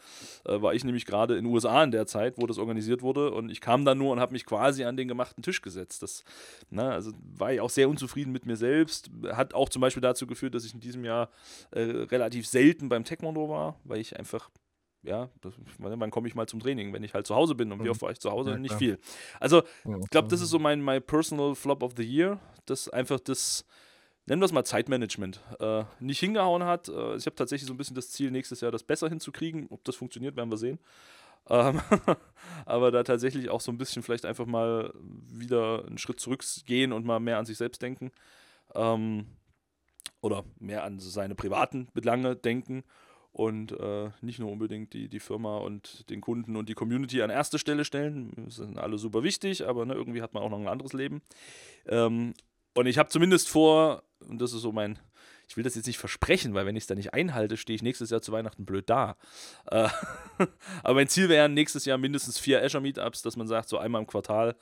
äh, 0.45 0.61
war 0.61 0.73
ich 0.73 0.83
nämlich 0.83 1.05
gerade 1.05 1.37
in 1.37 1.45
den 1.45 1.53
USA 1.53 1.83
in 1.83 1.91
der 1.91 2.07
Zeit, 2.07 2.37
wo 2.37 2.47
das 2.47 2.57
organisiert 2.57 3.01
wurde 3.01 3.31
und 3.31 3.49
ich 3.49 3.61
kam 3.61 3.85
dann 3.85 3.97
nur 3.97 4.11
und 4.11 4.19
habe 4.19 4.33
mich 4.33 4.45
quasi 4.45 4.83
an 4.83 4.97
den 4.97 5.07
gemachten 5.07 5.43
Tisch 5.43 5.61
gesetzt. 5.61 6.03
Das, 6.03 6.23
ne, 6.69 6.89
also 6.89 7.11
war 7.37 7.53
ich 7.53 7.61
auch 7.61 7.69
sehr 7.69 7.89
unzufrieden 7.89 8.31
mit 8.31 8.45
mir 8.45 8.55
selbst 8.55 9.02
hat 9.31 9.53
auch 9.53 9.69
zum 9.69 9.81
Beispiel 9.81 10.01
dazu 10.01 10.27
geführt, 10.27 10.55
dass 10.55 10.65
ich 10.65 10.73
in 10.73 10.79
diesem 10.79 11.03
Jahr 11.05 11.29
äh, 11.71 11.81
relativ 11.81 12.47
selten 12.47 12.89
beim 12.89 13.03
Techmondo 13.03 13.49
war, 13.49 13.79
weil 13.83 13.99
ich 13.99 14.17
einfach 14.17 14.49
ja, 15.03 15.29
das, 15.41 15.53
wann 15.79 16.11
komme 16.11 16.27
ich 16.27 16.35
mal 16.35 16.47
zum 16.47 16.61
Training, 16.61 16.93
wenn 16.93 17.03
ich 17.03 17.13
halt 17.13 17.27
zu 17.27 17.35
Hause 17.35 17.55
bin 17.55 17.71
und 17.71 17.79
mhm. 17.79 17.83
wie 17.83 17.89
oft 17.89 18.01
war 18.01 18.11
ich 18.11 18.19
zu 18.19 18.31
Hause? 18.31 18.51
Ja, 18.51 18.57
nicht 18.57 18.75
viel. 18.75 18.97
Also, 19.39 19.63
ich 19.83 20.09
glaube, 20.09 20.29
das 20.29 20.41
ist 20.41 20.49
so 20.49 20.59
mein, 20.59 20.81
mein 20.81 21.03
Personal 21.03 21.55
Flop 21.55 21.83
of 21.83 21.93
the 21.97 22.03
Year, 22.03 22.39
das 22.65 22.87
einfach 22.87 23.19
das, 23.19 23.65
nennen 24.25 24.41
wir 24.41 24.45
es 24.45 24.53
mal 24.53 24.63
Zeitmanagement, 24.63 25.41
äh, 25.59 25.83
nicht 25.99 26.19
hingehauen 26.19 26.63
hat. 26.63 26.87
Äh, 26.87 27.17
ich 27.17 27.25
habe 27.25 27.35
tatsächlich 27.35 27.67
so 27.67 27.73
ein 27.73 27.77
bisschen 27.77 27.95
das 27.95 28.11
Ziel, 28.11 28.31
nächstes 28.31 28.61
Jahr 28.61 28.71
das 28.71 28.83
besser 28.83 29.09
hinzukriegen. 29.09 29.67
Ob 29.69 29.83
das 29.83 29.97
funktioniert, 29.97 30.37
werden 30.37 30.49
wir 30.49 30.57
sehen. 30.57 30.79
Ähm, 31.49 31.81
aber 32.65 32.91
da 32.91 33.03
tatsächlich 33.03 33.49
auch 33.49 33.61
so 33.61 33.71
ein 33.71 33.77
bisschen 33.77 34.03
vielleicht 34.03 34.25
einfach 34.25 34.45
mal 34.45 34.93
wieder 35.01 35.85
einen 35.85 35.97
Schritt 35.97 36.21
zurückgehen 36.21 36.93
und 36.93 37.05
mal 37.05 37.19
mehr 37.19 37.37
an 37.37 37.45
sich 37.45 37.57
selbst 37.57 37.81
denken. 37.81 38.11
Ähm, 38.75 39.25
oder 40.21 40.45
mehr 40.57 40.83
an 40.83 40.99
seine 40.99 41.35
privaten 41.35 41.89
Belange 41.93 42.35
denken 42.35 42.83
und 43.33 43.71
äh, 43.73 44.11
nicht 44.21 44.39
nur 44.39 44.51
unbedingt 44.51 44.93
die, 44.93 45.09
die 45.09 45.19
Firma 45.19 45.57
und 45.57 46.09
den 46.09 46.21
Kunden 46.21 46.55
und 46.55 46.69
die 46.69 46.75
Community 46.75 47.21
an 47.21 47.31
erste 47.31 47.57
Stelle 47.59 47.83
stellen. 47.83 48.31
Das 48.45 48.55
sind 48.55 48.77
alle 48.77 48.97
super 48.97 49.23
wichtig, 49.23 49.67
aber 49.67 49.85
ne, 49.85 49.95
irgendwie 49.95 50.21
hat 50.21 50.33
man 50.33 50.43
auch 50.43 50.49
noch 50.49 50.59
ein 50.59 50.67
anderes 50.67 50.93
Leben. 50.93 51.21
Ähm, 51.87 52.35
und 52.75 52.85
ich 52.85 52.97
habe 52.97 53.09
zumindest 53.09 53.49
vor, 53.49 54.03
und 54.19 54.39
das 54.39 54.53
ist 54.53 54.61
so 54.61 54.71
mein, 54.71 54.99
ich 55.47 55.57
will 55.57 55.63
das 55.63 55.75
jetzt 55.75 55.87
nicht 55.87 55.97
versprechen, 55.97 56.53
weil 56.53 56.65
wenn 56.65 56.75
ich 56.75 56.83
es 56.83 56.87
dann 56.87 56.97
nicht 56.97 57.13
einhalte, 57.13 57.57
stehe 57.57 57.75
ich 57.75 57.81
nächstes 57.81 58.11
Jahr 58.11 58.21
zu 58.21 58.31
Weihnachten 58.31 58.65
blöd 58.65 58.89
da. 58.89 59.17
Äh, 59.65 59.89
aber 60.83 60.93
mein 60.93 61.07
Ziel 61.07 61.27
wäre 61.27 61.49
nächstes 61.49 61.85
Jahr 61.85 61.97
mindestens 61.97 62.37
vier 62.37 62.63
Azure 62.63 62.81
Meetups, 62.81 63.23
dass 63.23 63.35
man 63.35 63.47
sagt, 63.47 63.67
so 63.67 63.79
einmal 63.79 64.01
im 64.01 64.07
Quartal 64.07 64.55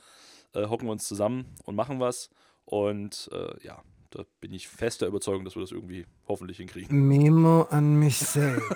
äh, 0.53 0.67
hocken 0.67 0.87
wir 0.87 0.93
uns 0.93 1.07
zusammen 1.07 1.53
und 1.65 1.75
machen 1.75 1.99
was. 1.99 2.29
Und 2.63 3.29
äh, 3.33 3.65
ja, 3.65 3.83
da 4.11 4.25
bin 4.39 4.53
ich 4.53 4.67
fest 4.67 5.01
der 5.01 5.07
Überzeugung, 5.07 5.45
dass 5.45 5.55
wir 5.55 5.61
das 5.61 5.71
irgendwie 5.71 6.05
hoffentlich 6.27 6.57
hinkriegen. 6.57 7.07
Memo 7.07 7.63
an 7.63 7.95
mich 7.95 8.17
selbst. 8.17 8.69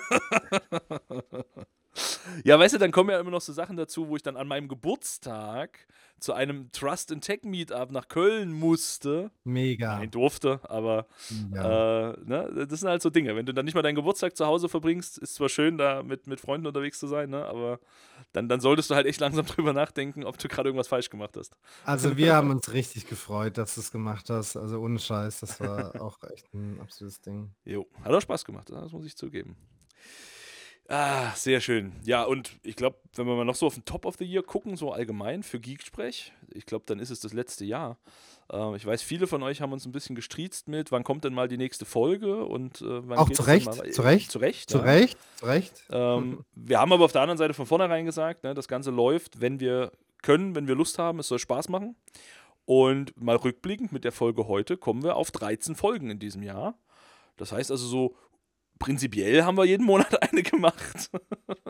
ja, 2.44 2.58
weißt 2.58 2.74
du, 2.74 2.78
dann 2.78 2.92
kommen 2.92 3.10
ja 3.10 3.20
immer 3.20 3.30
noch 3.30 3.40
so 3.40 3.52
Sachen 3.52 3.76
dazu, 3.76 4.08
wo 4.08 4.16
ich 4.16 4.22
dann 4.22 4.36
an 4.36 4.48
meinem 4.48 4.68
Geburtstag 4.68 5.86
zu 6.18 6.32
einem 6.32 6.70
Trust 6.72 7.12
and 7.12 7.22
Tech 7.22 7.40
Meetup 7.44 7.90
nach 7.90 8.08
Köln 8.08 8.52
musste. 8.52 9.30
Mega. 9.44 9.98
Nein, 9.98 10.10
durfte, 10.10 10.60
aber 10.64 11.06
ja. 11.52 12.10
äh, 12.10 12.16
ne, 12.24 12.66
das 12.68 12.80
sind 12.80 12.88
halt 12.88 13.02
so 13.02 13.10
Dinge. 13.10 13.36
Wenn 13.36 13.44
du 13.44 13.52
dann 13.52 13.64
nicht 13.64 13.74
mal 13.74 13.82
deinen 13.82 13.96
Geburtstag 13.96 14.36
zu 14.36 14.46
Hause 14.46 14.68
verbringst, 14.68 15.18
ist 15.18 15.34
zwar 15.34 15.48
schön, 15.48 15.76
da 15.76 16.02
mit, 16.02 16.26
mit 16.26 16.40
Freunden 16.40 16.66
unterwegs 16.66 16.98
zu 16.98 17.06
sein, 17.06 17.30
ne, 17.30 17.44
aber 17.44 17.80
dann, 18.32 18.48
dann 18.48 18.60
solltest 18.60 18.90
du 18.90 18.94
halt 18.94 19.06
echt 19.06 19.20
langsam 19.20 19.44
drüber 19.46 19.72
nachdenken, 19.72 20.24
ob 20.24 20.38
du 20.38 20.48
gerade 20.48 20.70
irgendwas 20.70 20.88
falsch 20.88 21.10
gemacht 21.10 21.36
hast. 21.36 21.54
Also 21.84 22.16
wir 22.16 22.34
haben 22.34 22.50
uns 22.50 22.72
richtig 22.72 23.06
gefreut, 23.06 23.58
dass 23.58 23.74
du 23.74 23.82
es 23.82 23.92
gemacht 23.92 24.30
hast. 24.30 24.56
Also 24.56 24.80
ohne 24.80 24.98
Scheiß, 24.98 25.40
das 25.40 25.60
war 25.60 25.94
auch 26.00 26.18
echt 26.30 26.52
ein 26.54 26.80
absolutes 26.80 27.20
Ding. 27.20 27.50
Jo, 27.64 27.86
hat 28.02 28.12
auch 28.12 28.20
Spaß 28.20 28.44
gemacht, 28.44 28.70
das 28.70 28.92
muss 28.92 29.04
ich 29.04 29.16
zugeben. 29.16 29.56
Ah, 30.88 31.34
sehr 31.34 31.60
schön. 31.60 31.92
Ja, 32.04 32.22
und 32.22 32.52
ich 32.62 32.76
glaube, 32.76 32.96
wenn 33.14 33.26
wir 33.26 33.34
mal 33.34 33.44
noch 33.44 33.56
so 33.56 33.66
auf 33.66 33.74
den 33.74 33.84
Top 33.84 34.04
of 34.04 34.16
the 34.18 34.24
Year 34.24 34.42
gucken, 34.42 34.76
so 34.76 34.92
allgemein 34.92 35.42
für 35.42 35.58
Geeksprech, 35.58 36.32
ich 36.52 36.66
glaube, 36.66 36.84
dann 36.86 37.00
ist 37.00 37.10
es 37.10 37.20
das 37.20 37.32
letzte 37.32 37.64
Jahr. 37.64 37.98
Äh, 38.52 38.76
ich 38.76 38.86
weiß, 38.86 39.02
viele 39.02 39.26
von 39.26 39.42
euch 39.42 39.60
haben 39.60 39.72
uns 39.72 39.84
ein 39.84 39.92
bisschen 39.92 40.14
gestriezt 40.14 40.68
mit, 40.68 40.92
wann 40.92 41.02
kommt 41.02 41.24
denn 41.24 41.34
mal 41.34 41.48
die 41.48 41.56
nächste 41.56 41.84
Folge 41.84 42.44
und 42.44 42.82
äh, 42.82 43.08
wann 43.08 43.18
Auch 43.18 43.30
zu 43.30 43.42
Recht, 43.42 43.66
mal, 43.66 43.90
zu 43.90 44.02
Recht, 44.02 44.30
zu 44.30 44.38
Recht, 44.38 44.70
zu 44.70 44.78
ja. 44.78 44.84
Recht, 44.84 45.18
zu 45.36 45.46
Recht. 45.46 45.84
Ähm, 45.90 46.44
wir 46.54 46.78
haben 46.78 46.92
aber 46.92 47.04
auf 47.04 47.12
der 47.12 47.22
anderen 47.22 47.38
Seite 47.38 47.54
von 47.54 47.66
vornherein 47.66 48.04
gesagt, 48.04 48.44
ne, 48.44 48.54
das 48.54 48.68
Ganze 48.68 48.90
läuft, 48.90 49.40
wenn 49.40 49.58
wir 49.58 49.90
können, 50.22 50.54
wenn 50.54 50.68
wir 50.68 50.76
Lust 50.76 50.98
haben, 50.98 51.18
es 51.18 51.28
soll 51.28 51.38
Spaß 51.38 51.68
machen. 51.68 51.96
Und 52.64 53.20
mal 53.20 53.36
rückblickend 53.36 53.92
mit 53.92 54.04
der 54.04 54.10
Folge 54.10 54.48
heute 54.48 54.76
kommen 54.76 55.04
wir 55.04 55.16
auf 55.16 55.30
13 55.30 55.76
Folgen 55.76 56.10
in 56.10 56.18
diesem 56.18 56.42
Jahr. 56.42 56.76
Das 57.36 57.52
heißt 57.52 57.70
also 57.70 57.86
so 57.86 58.16
prinzipiell 58.78 59.44
haben 59.44 59.56
wir 59.56 59.64
jeden 59.64 59.84
Monat 59.84 60.22
eine 60.30 60.42
gemacht. 60.42 61.10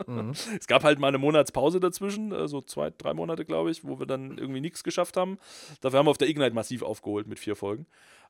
Mhm. 0.05 0.31
Es 0.57 0.67
gab 0.67 0.83
halt 0.83 0.99
mal 0.99 1.07
eine 1.07 1.17
Monatspause 1.17 1.79
dazwischen, 1.79 2.31
so 2.31 2.37
also 2.37 2.61
zwei, 2.61 2.91
drei 2.91 3.13
Monate, 3.13 3.45
glaube 3.45 3.71
ich, 3.71 3.83
wo 3.83 3.99
wir 3.99 4.05
dann 4.05 4.37
irgendwie 4.37 4.61
nichts 4.61 4.83
geschafft 4.83 5.17
haben. 5.17 5.37
Dafür 5.81 5.99
haben 5.99 6.07
wir 6.07 6.11
auf 6.11 6.17
der 6.17 6.29
Ignite 6.29 6.53
massiv 6.53 6.81
aufgeholt 6.81 7.27
mit 7.27 7.39
vier 7.39 7.55
Folgen. 7.55 7.85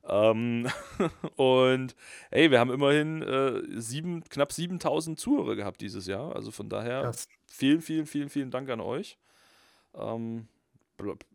Ähm, 0.06 0.68
und 1.36 1.94
hey, 2.30 2.50
wir 2.50 2.60
haben 2.60 2.72
immerhin 2.72 3.22
äh, 3.22 3.62
sieben, 3.80 4.22
knapp 4.24 4.52
7000 4.52 5.18
Zuhörer 5.18 5.56
gehabt 5.56 5.80
dieses 5.80 6.06
Jahr. 6.06 6.34
Also 6.34 6.50
von 6.50 6.68
daher 6.68 7.02
Krass. 7.02 7.28
vielen, 7.46 7.80
vielen, 7.80 8.06
vielen, 8.06 8.28
vielen 8.28 8.50
Dank 8.50 8.70
an 8.70 8.80
euch. 8.80 9.18
Ähm, 9.94 10.48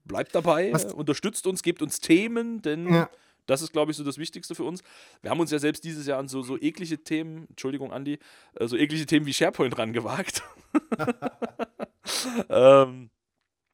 bleibt 0.05 0.35
dabei, 0.35 0.73
Was? 0.73 0.93
unterstützt 0.93 1.47
uns, 1.47 1.63
gebt 1.63 1.81
uns 1.81 1.99
Themen, 1.99 2.61
denn 2.61 2.93
ja. 2.93 3.09
Das 3.45 3.61
ist, 3.61 3.73
glaube 3.73 3.91
ich, 3.91 3.97
so 3.97 4.03
das 4.03 4.17
Wichtigste 4.17 4.55
für 4.55 4.63
uns. 4.63 4.83
Wir 5.21 5.31
haben 5.31 5.39
uns 5.39 5.51
ja 5.51 5.59
selbst 5.59 5.83
dieses 5.83 6.07
Jahr 6.07 6.19
an 6.19 6.27
so, 6.27 6.41
so 6.41 6.57
eklige 6.57 7.03
Themen, 7.03 7.47
Entschuldigung, 7.49 7.91
Andi, 7.91 8.19
äh, 8.55 8.67
so 8.67 8.77
eklige 8.77 9.05
Themen 9.05 9.25
wie 9.25 9.33
SharePoint 9.33 9.77
rangewagt. 9.77 10.43
ähm, 12.49 13.09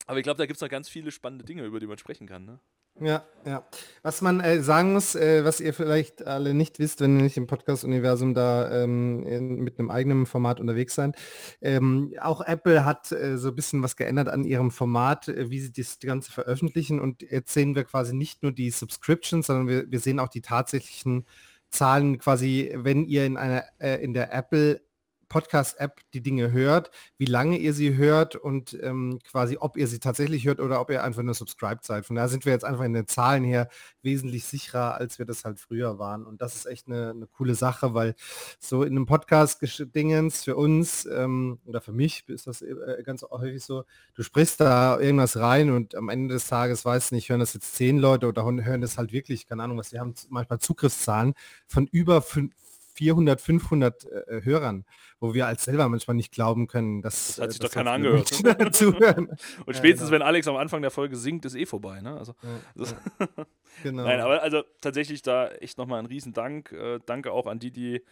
aber 0.10 0.18
ich 0.18 0.24
glaube, 0.24 0.40
da 0.40 0.48
gibt 0.48 0.58
es 0.58 0.62
noch 0.62 0.70
ganz 0.70 0.90
viele 0.90 1.12
spannende 1.12 1.46
Dinge, 1.46 1.64
über 1.64 1.80
die 1.80 1.86
man 1.86 2.00
sprechen 2.00 2.26
kann. 2.26 2.44
Ne? 2.44 2.60
Ja, 3.00 3.24
ja. 3.46 3.64
Was 4.02 4.22
man 4.22 4.40
äh, 4.40 4.64
sagen 4.64 4.94
muss, 4.94 5.14
äh, 5.14 5.46
was 5.46 5.62
ihr 5.62 5.72
vielleicht 5.72 6.26
alle 6.26 6.56
nicht 6.56 6.80
wisst, 6.80 7.00
wenn 7.00 7.18
ihr 7.18 7.24
nicht 7.26 7.38
im 7.38 7.46
Podcast-Universum 7.46 8.34
da 8.34 8.72
ähm, 8.72 9.24
in, 9.28 9.60
mit 9.60 9.78
einem 9.78 9.92
eigenen 9.92 10.26
Format 10.26 10.60
unterwegs 10.60 10.96
seid, 10.96 11.16
ähm, 11.62 12.12
auch 12.20 12.42
Apple 12.42 12.86
hat 12.86 13.12
äh, 13.12 13.38
so 13.38 13.50
ein 13.50 13.56
bisschen 13.56 13.84
was 13.84 13.98
geändert 13.98 14.30
an 14.30 14.46
ihrem 14.46 14.72
Format, 14.72 15.28
äh, 15.28 15.52
wie 15.52 15.60
sie 15.60 15.72
das 15.72 16.00
Ganze 16.00 16.32
veröffentlichen. 16.32 17.00
Und 17.00 17.22
jetzt 17.22 17.54
sehen 17.54 17.76
wir 17.76 17.84
quasi 17.84 18.16
nicht 18.16 18.42
nur 18.42 18.52
die 18.52 18.72
Subscriptions, 18.72 19.46
sondern 19.46 19.68
wir, 19.68 19.92
wir 19.92 20.00
sehen 20.00 20.20
auch 20.20 20.30
die 20.30 20.42
tatsächlichen 20.42 21.28
Zahlen 21.70 22.18
quasi, 22.18 22.72
wenn 22.74 23.06
ihr 23.06 23.28
in 23.28 23.38
einer 23.38 23.64
äh, 23.78 24.04
in 24.04 24.16
der 24.16 24.34
Apple 24.34 24.82
Podcast-App 25.30 26.02
die 26.14 26.22
Dinge 26.22 26.52
hört, 26.52 26.92
wie 27.18 27.26
lange 27.26 27.58
ihr 27.58 27.74
sie 27.74 27.96
hört 27.96 28.36
und 28.36 28.78
ähm, 28.82 29.20
quasi, 29.30 29.58
ob 29.60 29.78
ihr 29.78 29.88
sie 29.88 30.00
tatsächlich 30.00 30.46
hört 30.46 30.60
oder 30.60 30.82
ob 30.82 30.90
ihr 30.90 31.04
einfach 31.04 31.22
nur 31.22 31.36
subscribed 31.36 31.86
seid. 31.86 32.06
Von 32.06 32.16
daher 32.16 32.30
sind 32.30 32.46
wir 32.46 32.52
jetzt 32.52 32.66
einfach 32.66 32.84
in 32.84 32.94
den 32.94 33.08
Zahlen 33.08 33.44
her 33.44 33.70
wesentlich 34.02 34.46
sicherer, 34.46 34.96
als 34.96 35.20
wir 35.20 35.26
das 35.26 35.46
halt 35.46 35.60
früher 35.60 36.00
waren. 36.00 36.26
Und 36.26 36.42
das 36.42 36.56
ist 36.56 36.66
echt 36.66 36.88
eine, 36.88 37.12
eine 37.12 37.28
coole 37.28 37.56
Sache, 37.56 37.94
weil 37.94 38.16
so 38.60 38.84
in 38.84 38.92
einem 38.92 39.06
Podcast-Dingens 39.06 40.44
für 40.44 40.56
uns 40.56 41.06
ähm, 41.06 41.60
oder 41.66 41.82
für 41.82 41.94
mich 41.94 42.28
ist 42.28 42.48
das 42.48 42.62
äh, 42.62 43.04
ganz 43.04 43.22
häufig 43.22 43.64
so, 43.64 43.86
du 44.16 44.24
sprichst 44.24 44.60
da 44.60 45.00
irgendwas 45.00 45.38
rein 45.38 45.70
und 45.70 45.96
am 45.96 46.10
Ende 46.10 46.34
des 46.34 46.48
Tages 46.48 46.84
weiß 46.84 47.12
nicht, 47.12 47.30
hören 47.30 47.40
das 47.40 47.54
jetzt 47.54 47.76
zehn 47.76 48.00
Leute 48.00 48.28
oder 48.28 48.44
hören 48.44 48.82
das 48.82 48.98
halt 48.98 49.12
wirklich, 49.12 49.48
keine 49.48 49.64
Ahnung 49.64 49.78
was, 49.78 49.92
wir 49.92 50.00
haben 50.00 50.16
manchmal 50.30 50.60
Zugriffszahlen 50.60 51.34
von 51.68 51.88
über 51.88 52.22
fünf 52.22 52.54
400, 53.00 53.40
500 53.40 54.06
äh, 54.06 54.42
Hörern, 54.44 54.84
wo 55.22 55.34
wir 55.34 55.48
als 55.48 55.64
selber 55.64 55.88
manchmal 55.88 56.18
nicht 56.18 56.34
glauben 56.34 56.68
können, 56.68 57.02
dass 57.02 57.38
das 57.38 57.40
hat 57.40 57.52
sich 57.52 57.62
doch 57.62 57.72
keiner 57.72 57.92
angehört. 57.92 58.28
zuhören. 58.76 59.30
Und 59.66 59.78
spätestens, 59.78 59.84
ja, 59.86 59.94
genau. 59.94 60.12
wenn 60.12 60.22
Alex 60.22 60.50
am 60.50 60.58
Anfang 60.58 60.82
der 60.82 60.92
Folge 60.92 61.16
singt, 61.16 61.46
ist 61.46 61.56
eh 61.56 61.66
vorbei. 61.66 62.02
Ne? 62.02 62.18
Also, 62.18 62.36
ja, 62.76 62.86
genau. 63.84 64.04
Nein, 64.04 64.20
aber 64.20 64.44
also 64.44 64.64
tatsächlich 64.82 65.22
da 65.22 65.48
echt 65.48 65.78
nochmal 65.78 66.00
ein 66.00 66.08
Riesendank. 66.08 66.74
Äh, 66.74 67.00
danke 67.06 67.32
auch 67.32 67.48
an 67.48 67.60
die, 67.60 67.72
die 67.72 68.04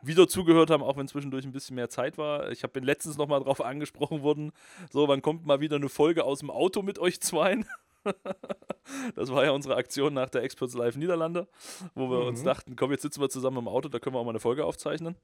wieder 0.00 0.28
zugehört 0.28 0.70
haben, 0.70 0.84
auch 0.84 0.96
wenn 0.96 1.08
zwischendurch 1.08 1.44
ein 1.44 1.52
bisschen 1.52 1.74
mehr 1.74 1.88
Zeit 1.88 2.16
war. 2.16 2.52
Ich 2.52 2.62
habe 2.62 2.78
letztens 2.78 3.18
nochmal 3.18 3.40
drauf 3.40 3.60
angesprochen 3.60 4.22
worden, 4.22 4.52
so, 4.90 5.08
wann 5.08 5.22
kommt 5.22 5.44
mal 5.44 5.58
wieder 5.58 5.74
eine 5.74 5.88
Folge 5.88 6.22
aus 6.22 6.38
dem 6.38 6.50
Auto 6.50 6.82
mit 6.82 7.00
euch 7.00 7.20
zweien? 7.20 7.66
das 9.14 9.30
war 9.30 9.44
ja 9.44 9.50
unsere 9.50 9.76
Aktion 9.76 10.14
nach 10.14 10.30
der 10.30 10.42
Experts 10.42 10.74
Live 10.74 10.96
Niederlande, 10.96 11.48
wo 11.94 12.10
wir 12.10 12.20
mhm. 12.20 12.28
uns 12.28 12.42
dachten, 12.42 12.76
komm, 12.76 12.90
jetzt 12.92 13.02
sitzen 13.02 13.20
wir 13.20 13.28
zusammen 13.28 13.58
im 13.58 13.68
Auto, 13.68 13.88
da 13.88 13.98
können 13.98 14.14
wir 14.14 14.20
auch 14.20 14.24
mal 14.24 14.30
eine 14.30 14.40
Folge 14.40 14.64
aufzeichnen. 14.64 15.16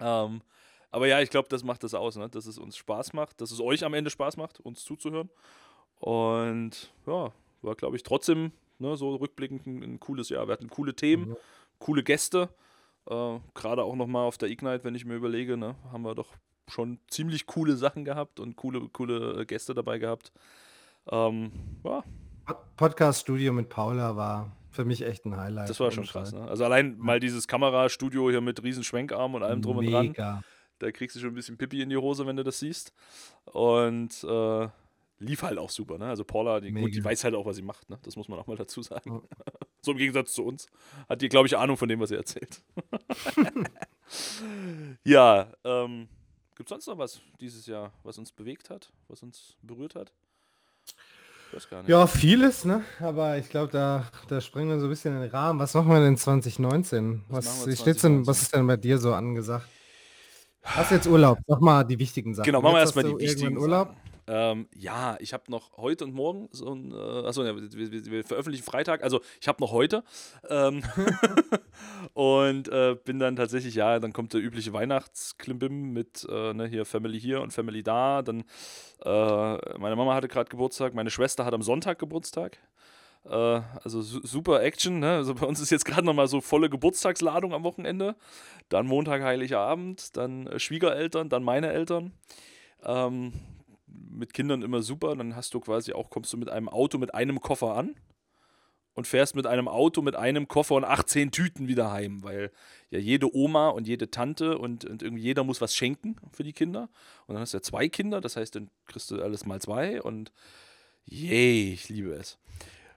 Ähm, 0.00 0.42
aber 0.90 1.06
ja, 1.06 1.20
ich 1.20 1.30
glaube, 1.30 1.48
das 1.48 1.64
macht 1.64 1.82
das 1.82 1.94
aus, 1.94 2.16
ne? 2.16 2.28
dass 2.28 2.46
es 2.46 2.58
uns 2.58 2.76
Spaß 2.76 3.12
macht, 3.12 3.40
dass 3.40 3.50
es 3.50 3.60
euch 3.60 3.84
am 3.84 3.94
Ende 3.94 4.10
Spaß 4.10 4.36
macht, 4.36 4.60
uns 4.60 4.84
zuzuhören. 4.84 5.28
Und 5.98 6.92
ja, 7.06 7.32
war, 7.62 7.74
glaube 7.74 7.96
ich, 7.96 8.02
trotzdem 8.02 8.52
ne, 8.78 8.96
so 8.96 9.16
rückblickend 9.16 9.66
ein, 9.66 9.82
ein, 9.82 10.00
cooles 10.00 10.28
Jahr. 10.28 10.46
Wir 10.46 10.52
hatten 10.52 10.68
coole 10.68 10.94
Themen, 10.94 11.30
mhm. 11.30 11.36
coole 11.78 12.02
Gäste. 12.02 12.48
Äh, 13.06 13.38
Gerade 13.54 13.84
auch 13.84 13.96
nochmal 13.96 14.26
auf 14.26 14.38
der 14.38 14.50
Ignite, 14.50 14.84
wenn 14.84 14.94
ich 14.94 15.04
mir 15.04 15.14
überlege, 15.14 15.56
ne, 15.56 15.74
haben 15.92 16.02
wir 16.02 16.14
doch 16.14 16.32
schon 16.68 16.98
ziemlich 17.08 17.46
coole 17.46 17.76
Sachen 17.76 18.04
gehabt 18.04 18.40
und 18.40 18.56
coole, 18.56 18.88
coole 18.88 19.44
Gäste 19.46 19.74
dabei 19.74 19.98
gehabt. 19.98 20.32
Ähm, 21.10 21.52
ja. 21.84 22.04
Podcast-Studio 22.76 23.52
mit 23.52 23.68
Paula 23.68 24.16
war 24.16 24.56
für 24.70 24.84
mich 24.84 25.02
echt 25.02 25.24
ein 25.24 25.36
Highlight. 25.36 25.70
Das 25.70 25.80
war 25.80 25.90
schon 25.90 26.04
krass. 26.04 26.32
Ne? 26.32 26.46
Also 26.48 26.64
allein 26.64 26.98
mal 26.98 27.20
dieses 27.20 27.46
Kamerastudio 27.46 28.30
hier 28.30 28.40
mit 28.40 28.62
riesen 28.62 28.82
Schwenkarm 28.82 29.34
und 29.34 29.42
allem 29.42 29.62
drum 29.62 29.78
Mega. 29.78 30.00
und 30.00 30.16
dran. 30.18 30.44
Da 30.80 30.90
kriegst 30.90 31.14
du 31.16 31.20
schon 31.20 31.30
ein 31.30 31.34
bisschen 31.34 31.56
Pipi 31.56 31.80
in 31.80 31.90
die 31.90 31.96
Hose, 31.96 32.26
wenn 32.26 32.36
du 32.36 32.42
das 32.42 32.58
siehst. 32.58 32.92
Und 33.44 34.24
äh, 34.24 34.68
lief 35.18 35.42
halt 35.42 35.58
auch 35.58 35.70
super. 35.70 35.98
Ne? 35.98 36.06
Also 36.06 36.24
Paula, 36.24 36.60
die, 36.60 36.72
gut, 36.72 36.94
die, 36.94 37.04
weiß 37.04 37.24
halt 37.24 37.34
auch, 37.34 37.46
was 37.46 37.56
sie 37.56 37.62
macht. 37.62 37.88
Ne? 37.88 37.98
Das 38.02 38.16
muss 38.16 38.28
man 38.28 38.38
auch 38.38 38.46
mal 38.46 38.56
dazu 38.56 38.82
sagen. 38.82 39.22
Oh. 39.22 39.22
so 39.82 39.92
im 39.92 39.98
Gegensatz 39.98 40.32
zu 40.32 40.44
uns. 40.44 40.66
Hat 41.08 41.22
die, 41.22 41.28
glaube 41.28 41.46
ich, 41.46 41.56
Ahnung 41.56 41.76
von 41.76 41.88
dem, 41.88 42.00
was 42.00 42.08
sie 42.08 42.16
erzählt. 42.16 42.62
ja, 45.04 45.52
ähm, 45.62 46.08
gibt 46.56 46.68
es 46.68 46.70
sonst 46.70 46.86
noch 46.86 46.98
was 46.98 47.20
dieses 47.40 47.66
Jahr, 47.66 47.92
was 48.02 48.18
uns 48.18 48.32
bewegt 48.32 48.70
hat, 48.70 48.92
was 49.08 49.22
uns 49.22 49.56
berührt 49.62 49.94
hat? 49.94 50.12
Ja, 51.86 52.06
vieles, 52.06 52.64
ne? 52.64 52.82
Aber 53.00 53.38
ich 53.38 53.48
glaube, 53.48 53.70
da, 53.70 54.04
da 54.28 54.40
springen 54.40 54.70
wir 54.70 54.80
so 54.80 54.86
ein 54.86 54.90
bisschen 54.90 55.14
in 55.14 55.22
den 55.22 55.30
Rahmen. 55.30 55.60
Was 55.60 55.74
machen 55.74 55.88
wir 55.88 56.00
denn 56.00 56.16
2019? 56.16 57.22
Was, 57.28 57.46
was, 57.46 57.54
2019? 57.62 58.12
Denn, 58.12 58.26
was 58.26 58.42
ist 58.42 58.54
denn 58.54 58.66
bei 58.66 58.76
dir 58.76 58.98
so 58.98 59.14
angesagt? 59.14 59.68
Hast 60.62 60.90
jetzt 60.90 61.06
Urlaub? 61.06 61.38
Sag 61.46 61.60
mal 61.60 61.84
die 61.84 61.98
wichtigen 61.98 62.34
Sachen. 62.34 62.46
Genau, 62.46 62.62
machen 62.62 62.74
wir 62.74 62.80
erstmal 62.80 63.04
die 63.04 63.18
wichtigen 63.18 63.56
Urlaub. 63.58 63.88
Sachen. 63.88 64.03
Ähm, 64.26 64.68
ja, 64.74 65.16
ich 65.20 65.32
habe 65.34 65.44
noch 65.48 65.76
heute 65.76 66.04
und 66.04 66.14
morgen 66.14 66.48
so 66.50 66.72
ein, 66.72 66.92
äh, 66.92 67.26
achso, 67.26 67.44
ja, 67.44 67.54
wir, 67.54 68.10
wir, 68.10 68.24
veröffentlichen 68.24 68.64
Freitag, 68.64 69.02
also 69.02 69.20
ich 69.40 69.48
habe 69.48 69.62
noch 69.62 69.70
heute 69.70 70.02
ähm, 70.48 70.82
und 72.14 72.68
äh, 72.68 72.96
bin 73.04 73.18
dann 73.18 73.36
tatsächlich, 73.36 73.74
ja, 73.74 73.98
dann 73.98 74.14
kommt 74.14 74.32
der 74.32 74.40
übliche 74.40 74.72
Weihnachtsklimbim 74.72 75.92
mit 75.92 76.26
äh, 76.30 76.54
ne, 76.54 76.66
hier 76.66 76.86
Family 76.86 77.20
hier 77.20 77.42
und 77.42 77.52
Family 77.52 77.82
da, 77.82 78.22
dann 78.22 78.44
äh, 79.04 79.78
meine 79.78 79.96
Mama 79.96 80.14
hatte 80.14 80.28
gerade 80.28 80.48
Geburtstag, 80.48 80.94
meine 80.94 81.10
Schwester 81.10 81.44
hat 81.44 81.52
am 81.52 81.62
Sonntag 81.62 81.98
Geburtstag, 81.98 82.58
Äh, 83.26 83.62
also 83.82 84.02
su 84.02 84.20
super 84.22 84.62
Action. 84.62 84.98
Ne? 85.00 85.12
Also 85.16 85.34
bei 85.34 85.46
uns 85.46 85.60
ist 85.60 85.70
jetzt 85.70 85.86
gerade 85.86 86.04
nochmal 86.04 86.28
so 86.28 86.42
volle 86.42 86.68
Geburtstagsladung 86.68 87.54
am 87.54 87.64
Wochenende. 87.64 88.16
Dann 88.68 88.86
Montag, 88.86 89.22
Heiligabend, 89.22 90.16
dann 90.16 90.46
äh, 90.46 90.58
Schwiegereltern, 90.58 91.30
dann 91.30 91.42
meine 91.42 91.72
Eltern. 91.72 92.12
Ähm, 92.84 93.32
mit 94.14 94.32
Kindern 94.34 94.62
immer 94.62 94.82
super. 94.82 95.14
Dann 95.16 95.36
hast 95.36 95.54
du 95.54 95.60
quasi 95.60 95.92
auch, 95.92 96.10
kommst 96.10 96.32
du 96.32 96.36
mit 96.36 96.48
einem 96.48 96.68
Auto 96.68 96.98
mit 96.98 97.14
einem 97.14 97.40
Koffer 97.40 97.74
an 97.74 97.94
und 98.94 99.06
fährst 99.06 99.34
mit 99.34 99.46
einem 99.46 99.68
Auto 99.68 100.02
mit 100.02 100.16
einem 100.16 100.48
Koffer 100.48 100.76
und 100.76 100.84
18 100.84 101.32
Tüten 101.32 101.68
wieder 101.68 101.90
heim, 101.90 102.22
weil 102.22 102.50
ja 102.90 102.98
jede 102.98 103.34
Oma 103.34 103.68
und 103.68 103.88
jede 103.88 104.10
Tante 104.10 104.56
und, 104.56 104.84
und 104.84 105.02
irgendwie 105.02 105.22
jeder 105.22 105.44
muss 105.44 105.60
was 105.60 105.74
schenken 105.74 106.16
für 106.32 106.44
die 106.44 106.52
Kinder. 106.52 106.88
Und 107.26 107.34
dann 107.34 107.42
hast 107.42 107.52
du 107.52 107.58
ja 107.58 107.62
zwei 107.62 107.88
Kinder, 107.88 108.20
das 108.20 108.36
heißt, 108.36 108.54
dann 108.54 108.70
kriegst 108.86 109.10
du 109.10 109.20
alles 109.20 109.44
mal 109.44 109.60
zwei 109.60 110.00
und 110.00 110.32
yay, 111.04 111.72
ich 111.72 111.88
liebe 111.88 112.12
es. 112.12 112.38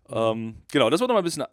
Ähm, 0.09 0.57
genau, 0.71 0.89
das 0.89 0.99
wird 0.99 1.09
nochmal 1.09 1.23
ein 1.23 1.25
bisschen, 1.25 1.45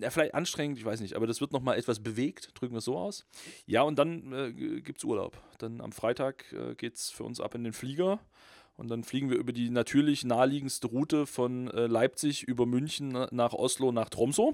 ja, 0.00 0.10
vielleicht 0.10 0.34
anstrengend, 0.34 0.78
ich 0.78 0.84
weiß 0.84 1.00
nicht, 1.00 1.16
aber 1.16 1.26
das 1.26 1.40
wird 1.40 1.52
nochmal 1.52 1.78
etwas 1.78 2.00
bewegt, 2.00 2.50
drücken 2.54 2.74
wir 2.74 2.78
es 2.78 2.84
so 2.84 2.96
aus. 2.96 3.26
Ja, 3.66 3.82
und 3.82 3.98
dann 3.98 4.32
äh, 4.32 4.52
gibt 4.52 4.98
es 4.98 5.04
Urlaub. 5.04 5.36
Dann 5.58 5.80
am 5.80 5.92
Freitag 5.92 6.52
äh, 6.52 6.74
geht 6.74 6.96
es 6.96 7.10
für 7.10 7.24
uns 7.24 7.40
ab 7.40 7.54
in 7.54 7.64
den 7.64 7.72
Flieger. 7.72 8.20
Und 8.76 8.88
dann 8.88 9.04
fliegen 9.04 9.30
wir 9.30 9.36
über 9.36 9.52
die 9.52 9.70
natürlich 9.70 10.24
naheliegendste 10.24 10.86
Route 10.86 11.26
von 11.26 11.68
äh, 11.68 11.86
Leipzig 11.86 12.42
über 12.44 12.66
München 12.66 13.26
nach 13.30 13.52
Oslo 13.52 13.92
nach 13.92 14.08
Tromsø. 14.08 14.52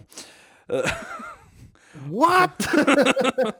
Äh, 0.69 0.83
What? 2.07 2.51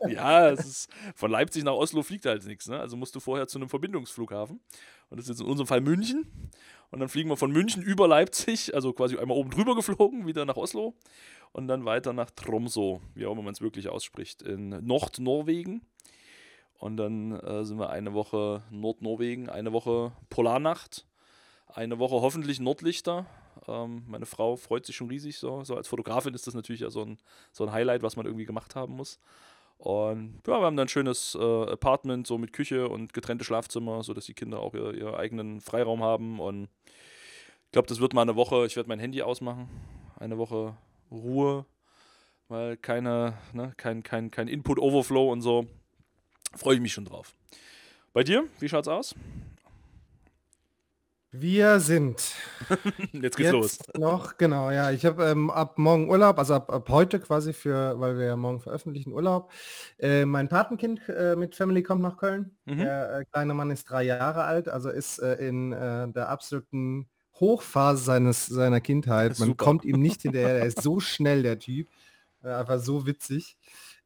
ja, 0.09 0.51
es 0.51 0.67
ist, 0.67 0.91
von 1.15 1.31
Leipzig 1.31 1.65
nach 1.65 1.73
Oslo 1.73 2.03
fliegt 2.03 2.27
halt 2.27 2.45
nichts. 2.47 2.69
Ne? 2.69 2.79
Also 2.79 2.97
musst 2.97 3.15
du 3.15 3.21
vorher 3.21 3.49
zu 3.49 3.59
einem 3.59 3.69
Verbindungsflughafen. 3.69 4.61
Und 5.11 5.17
das 5.17 5.25
ist 5.25 5.31
jetzt 5.31 5.41
in 5.41 5.47
unserem 5.47 5.67
Fall 5.67 5.81
München. 5.81 6.27
Und 6.91 7.01
dann 7.01 7.09
fliegen 7.09 7.29
wir 7.29 7.37
von 7.37 7.51
München 7.51 7.83
über 7.83 8.09
Leipzig, 8.09 8.75
also 8.75 8.93
quasi 8.93 9.17
einmal 9.19 9.37
oben 9.37 9.51
drüber 9.51 9.75
geflogen, 9.75 10.27
wieder 10.27 10.45
nach 10.45 10.57
Oslo. 10.57 10.95
Und 11.53 11.69
dann 11.69 11.85
weiter 11.85 12.13
nach 12.13 12.31
Tromsø, 12.31 12.99
wie 13.15 13.27
auch 13.27 13.33
immer 13.33 13.43
man 13.43 13.55
es 13.55 13.61
wirklich 13.61 13.89
ausspricht, 13.89 14.43
in 14.43 14.69
Nordnorwegen. 14.69 15.83
Und 16.79 16.97
dann 16.97 17.33
äh, 17.41 17.65
sind 17.65 17.79
wir 17.79 17.91
eine 17.91 18.15
Woche 18.15 18.63
Nordnorwegen, 18.71 19.49
eine 19.49 19.73
Woche 19.73 20.13
Polarnacht, 20.31 21.07
eine 21.67 21.99
Woche 21.99 22.15
hoffentlich 22.15 22.61
Nordlichter. 22.61 23.27
Ähm, 23.67 24.05
meine 24.07 24.27
Frau 24.27 24.57
freut 24.57 24.87
sich 24.87 24.97
schon 24.97 25.09
riesig. 25.09 25.39
So. 25.39 25.65
so 25.65 25.77
als 25.77 25.89
Fotografin 25.89 26.35
ist 26.35 26.47
das 26.47 26.55
natürlich 26.55 26.83
ja 26.83 26.91
so 26.91 27.03
ein, 27.03 27.19
so 27.53 27.65
ein 27.65 27.73
Highlight, 27.73 28.03
was 28.03 28.17
man 28.17 28.27
irgendwie 28.27 28.47
gemacht 28.47 28.77
haben 28.77 28.95
muss. 28.95 29.19
Und 29.79 30.41
ja, 30.47 30.61
wir 30.61 30.67
haben 30.67 30.77
dann 30.77 30.87
ein 30.87 30.89
schönes 30.89 31.37
äh, 31.41 31.71
Apartment, 31.73 32.27
so 32.27 32.37
mit 32.39 32.53
Küche 32.53 32.89
und 32.89 33.13
getrennte 33.13 33.45
Schlafzimmer, 33.45 34.03
sodass 34.03 34.27
die 34.27 34.35
Kinder 34.35 34.61
auch 34.61 34.75
ihr, 34.75 34.95
ihren 34.95 35.15
eigenen 35.15 35.61
Freiraum 35.61 36.03
haben. 36.03 36.41
Und 36.41 36.69
ich 37.67 37.73
glaube, 37.73 37.89
das 37.89 38.01
wird 38.01 38.13
mal 38.13 38.23
eine 38.23 38.37
Woche, 38.37 38.67
ich 38.67 38.77
werde 38.77 38.89
mein 38.89 38.99
Handy 38.99 39.23
ausmachen, 39.23 39.69
eine 40.19 40.39
Woche 40.39 40.77
Ruhe, 41.11 41.65
weil 42.49 42.77
keine, 42.77 43.35
ne, 43.53 43.73
kein, 43.77 44.03
kein, 44.03 44.31
kein 44.31 44.49
Input-Overflow 44.49 45.31
und 45.31 45.43
so. 45.43 45.67
Freue 46.57 46.77
ich 46.77 46.81
mich 46.81 46.93
schon 46.93 47.05
drauf. 47.05 47.35
Bei 48.13 48.25
dir, 48.25 48.47
wie 48.59 48.69
schaut's 48.69 48.89
aus? 48.89 49.15
Wir 51.31 51.79
sind 51.79 52.33
Jetzt 53.13 53.37
geht's 53.37 53.53
los. 53.53 53.79
noch, 53.99 54.39
genau, 54.39 54.71
ja. 54.71 54.91
Ich 54.93 55.05
habe 55.05 55.27
ähm, 55.27 55.51
ab 55.51 55.79
morgen 55.79 56.09
Urlaub, 56.09 56.39
also 56.39 56.55
ab, 56.55 56.73
ab 56.73 56.89
heute 56.89 57.21
quasi 57.21 57.53
für, 57.53 58.01
weil 58.01 58.19
wir 58.19 58.27
ja 58.27 58.37
morgen 58.37 58.61
veröffentlichen, 58.61 59.13
Urlaub. 59.13 59.53
Äh, 59.99 60.25
mein 60.25 60.49
Patenkind 60.49 61.07
äh, 61.09 61.37
mit 61.37 61.55
Family 61.55 61.83
kommt 61.83 62.01
nach 62.01 62.17
Köln. 62.17 62.57
Mhm. 62.65 62.79
Der 62.79 63.15
äh, 63.19 63.25
kleine 63.27 63.53
Mann 63.53 63.71
ist 63.71 63.85
drei 63.91 64.05
Jahre 64.05 64.45
alt, 64.45 64.69
also 64.71 64.89
ist 64.89 65.19
äh, 65.19 65.35
in 65.35 65.73
äh, 65.73 66.09
der 66.11 66.31
absoluten 66.31 67.09
Hochphase 67.35 68.03
seines, 68.03 68.47
seiner 68.47 68.81
Kindheit. 68.81 69.39
Man 69.39 69.59
kommt 69.59 69.85
ihm 69.85 70.01
nicht 70.01 70.23
hinterher, 70.23 70.61
er 70.61 70.67
ist 70.67 70.83
so 70.83 70.99
schnell, 70.99 71.43
der 71.43 71.59
Typ. 71.59 71.89
Äh, 72.43 72.49
einfach 72.49 72.79
so 72.79 73.07
witzig. 73.07 73.59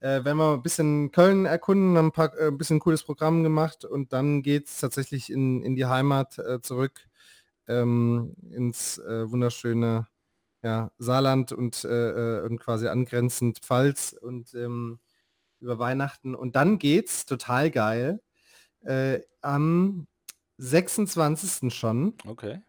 Äh, 0.03 0.25
wenn 0.25 0.37
wir 0.37 0.55
ein 0.55 0.63
bisschen 0.63 1.13
Köln 1.13 1.45
erkunden, 1.47 1.97
haben 1.97 2.07
ein, 2.07 2.13
paar, 2.13 2.37
äh, 2.37 2.49
ein 2.49 2.59
bisschen 2.59 2.81
cooles 2.81 3.05
Programm 3.05 3.45
gemacht 3.45 3.85
und 3.85 4.13
dann 4.13 4.43
geht 4.43 4.67
es 4.67 4.81
tatsächlich 4.81 5.31
in, 5.31 5.63
in 5.63 5.77
die 5.77 5.87
Heimat 5.87 6.39
äh, 6.41 6.61
zurück, 6.61 7.09
ähm, 7.69 8.35
ins 8.51 8.99
äh, 8.99 9.31
wunderschöne 9.31 10.09
ja, 10.65 10.91
Saarland 10.99 11.53
und, 11.53 11.85
äh, 11.85 11.89
äh, 12.39 12.43
und 12.45 12.59
quasi 12.59 12.89
angrenzend 12.89 13.61
Pfalz 13.61 14.13
und 14.21 14.53
ähm, 14.55 14.99
über 15.61 15.79
Weihnachten. 15.79 16.35
Und 16.35 16.57
dann 16.57 16.79
geht's 16.79 17.25
total 17.25 17.71
geil. 17.71 18.21
Am 19.43 20.09
26. 20.59 21.73
schon 21.73 22.15
Okay. 22.27 22.63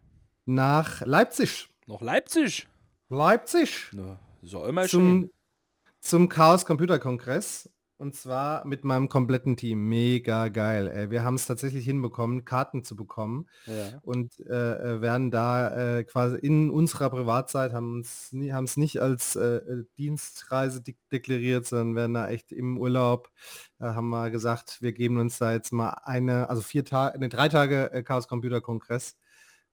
nach 0.46 1.02
Leipzig. 1.02 1.70
Noch 1.88 2.02
Leipzig. 2.02 2.68
Leipzig 3.10 3.90
Na, 3.94 4.20
auch 4.54 4.68
immer 4.68 4.88
schön. 4.88 5.32
Zum 6.04 6.30
Chaos 6.30 6.66
Computer 6.66 7.00
Kongress. 7.00 7.70
Und 7.98 8.16
zwar 8.16 8.66
mit 8.66 8.84
meinem 8.84 9.08
kompletten 9.08 9.56
Team. 9.56 9.88
Mega 9.88 10.50
geil. 10.50 10.92
Ey. 10.94 11.10
Wir 11.10 11.24
haben 11.24 11.36
es 11.36 11.46
tatsächlich 11.46 11.86
hinbekommen, 11.86 12.44
Karten 12.44 12.84
zu 12.84 12.98
bekommen. 12.98 13.48
Ja. 13.66 14.00
Und 14.02 14.38
äh, 14.42 14.96
äh, 14.96 15.02
werden 15.02 15.32
da 15.32 16.00
äh, 16.00 16.04
quasi 16.04 16.38
in 16.38 16.70
unserer 16.70 17.10
Privatzeit, 17.10 17.72
haben 17.72 18.02
es 18.02 18.34
nie, 18.34 18.52
nicht 18.76 19.02
als 19.02 19.38
äh, 19.38 19.58
äh, 19.58 19.86
Dienstreise 19.98 20.82
de 20.82 20.96
deklariert, 21.14 21.66
sondern 21.66 21.96
werden 21.96 22.14
da 22.16 22.28
echt 22.28 22.52
im 22.52 22.78
Urlaub, 22.78 23.30
äh, 23.80 23.86
haben 23.86 24.10
wir 24.10 24.32
gesagt, 24.32 24.82
wir 24.82 24.92
geben 24.92 25.18
uns 25.20 25.38
da 25.38 25.54
jetzt 25.54 25.72
mal 25.72 25.92
eine, 26.04 26.50
also 26.50 26.62
vier 26.62 26.84
Tage, 26.84 27.20
ne, 27.20 27.30
drei 27.30 27.48
Tage 27.48 27.92
äh, 27.94 28.04
Chaos 28.04 28.28
Computer 28.28 28.60
Kongress. 28.60 29.16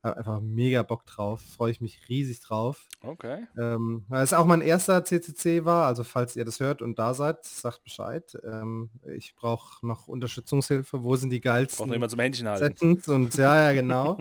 Hab 0.02 0.16
einfach 0.16 0.40
mega 0.40 0.82
Bock 0.82 1.04
drauf, 1.04 1.42
freue 1.56 1.72
ich 1.72 1.82
mich 1.82 2.08
riesig 2.08 2.40
drauf. 2.40 2.86
Okay. 3.02 3.46
Ähm, 3.58 4.04
weil 4.08 4.24
es 4.24 4.32
auch 4.32 4.46
mein 4.46 4.62
erster 4.62 5.04
CCC 5.04 5.66
war, 5.66 5.86
also 5.86 6.04
falls 6.04 6.36
ihr 6.36 6.46
das 6.46 6.58
hört 6.58 6.80
und 6.80 6.98
da 6.98 7.12
seid, 7.12 7.44
sagt 7.44 7.84
Bescheid. 7.84 8.36
Ähm, 8.42 8.88
ich 9.14 9.34
brauche 9.34 9.86
noch 9.86 10.08
Unterstützungshilfe. 10.08 11.04
Wo 11.04 11.16
sind 11.16 11.30
die 11.30 11.40
Braucht 11.40 11.46
noch 11.46 11.54
geilsten 11.54 11.92
jemand 11.92 12.10
zum 12.10 12.20
Händchen 12.20 12.48
halten. 12.48 13.02
Und 13.08 13.34
ja, 13.36 13.70
ja, 13.70 13.72
genau. 13.72 14.18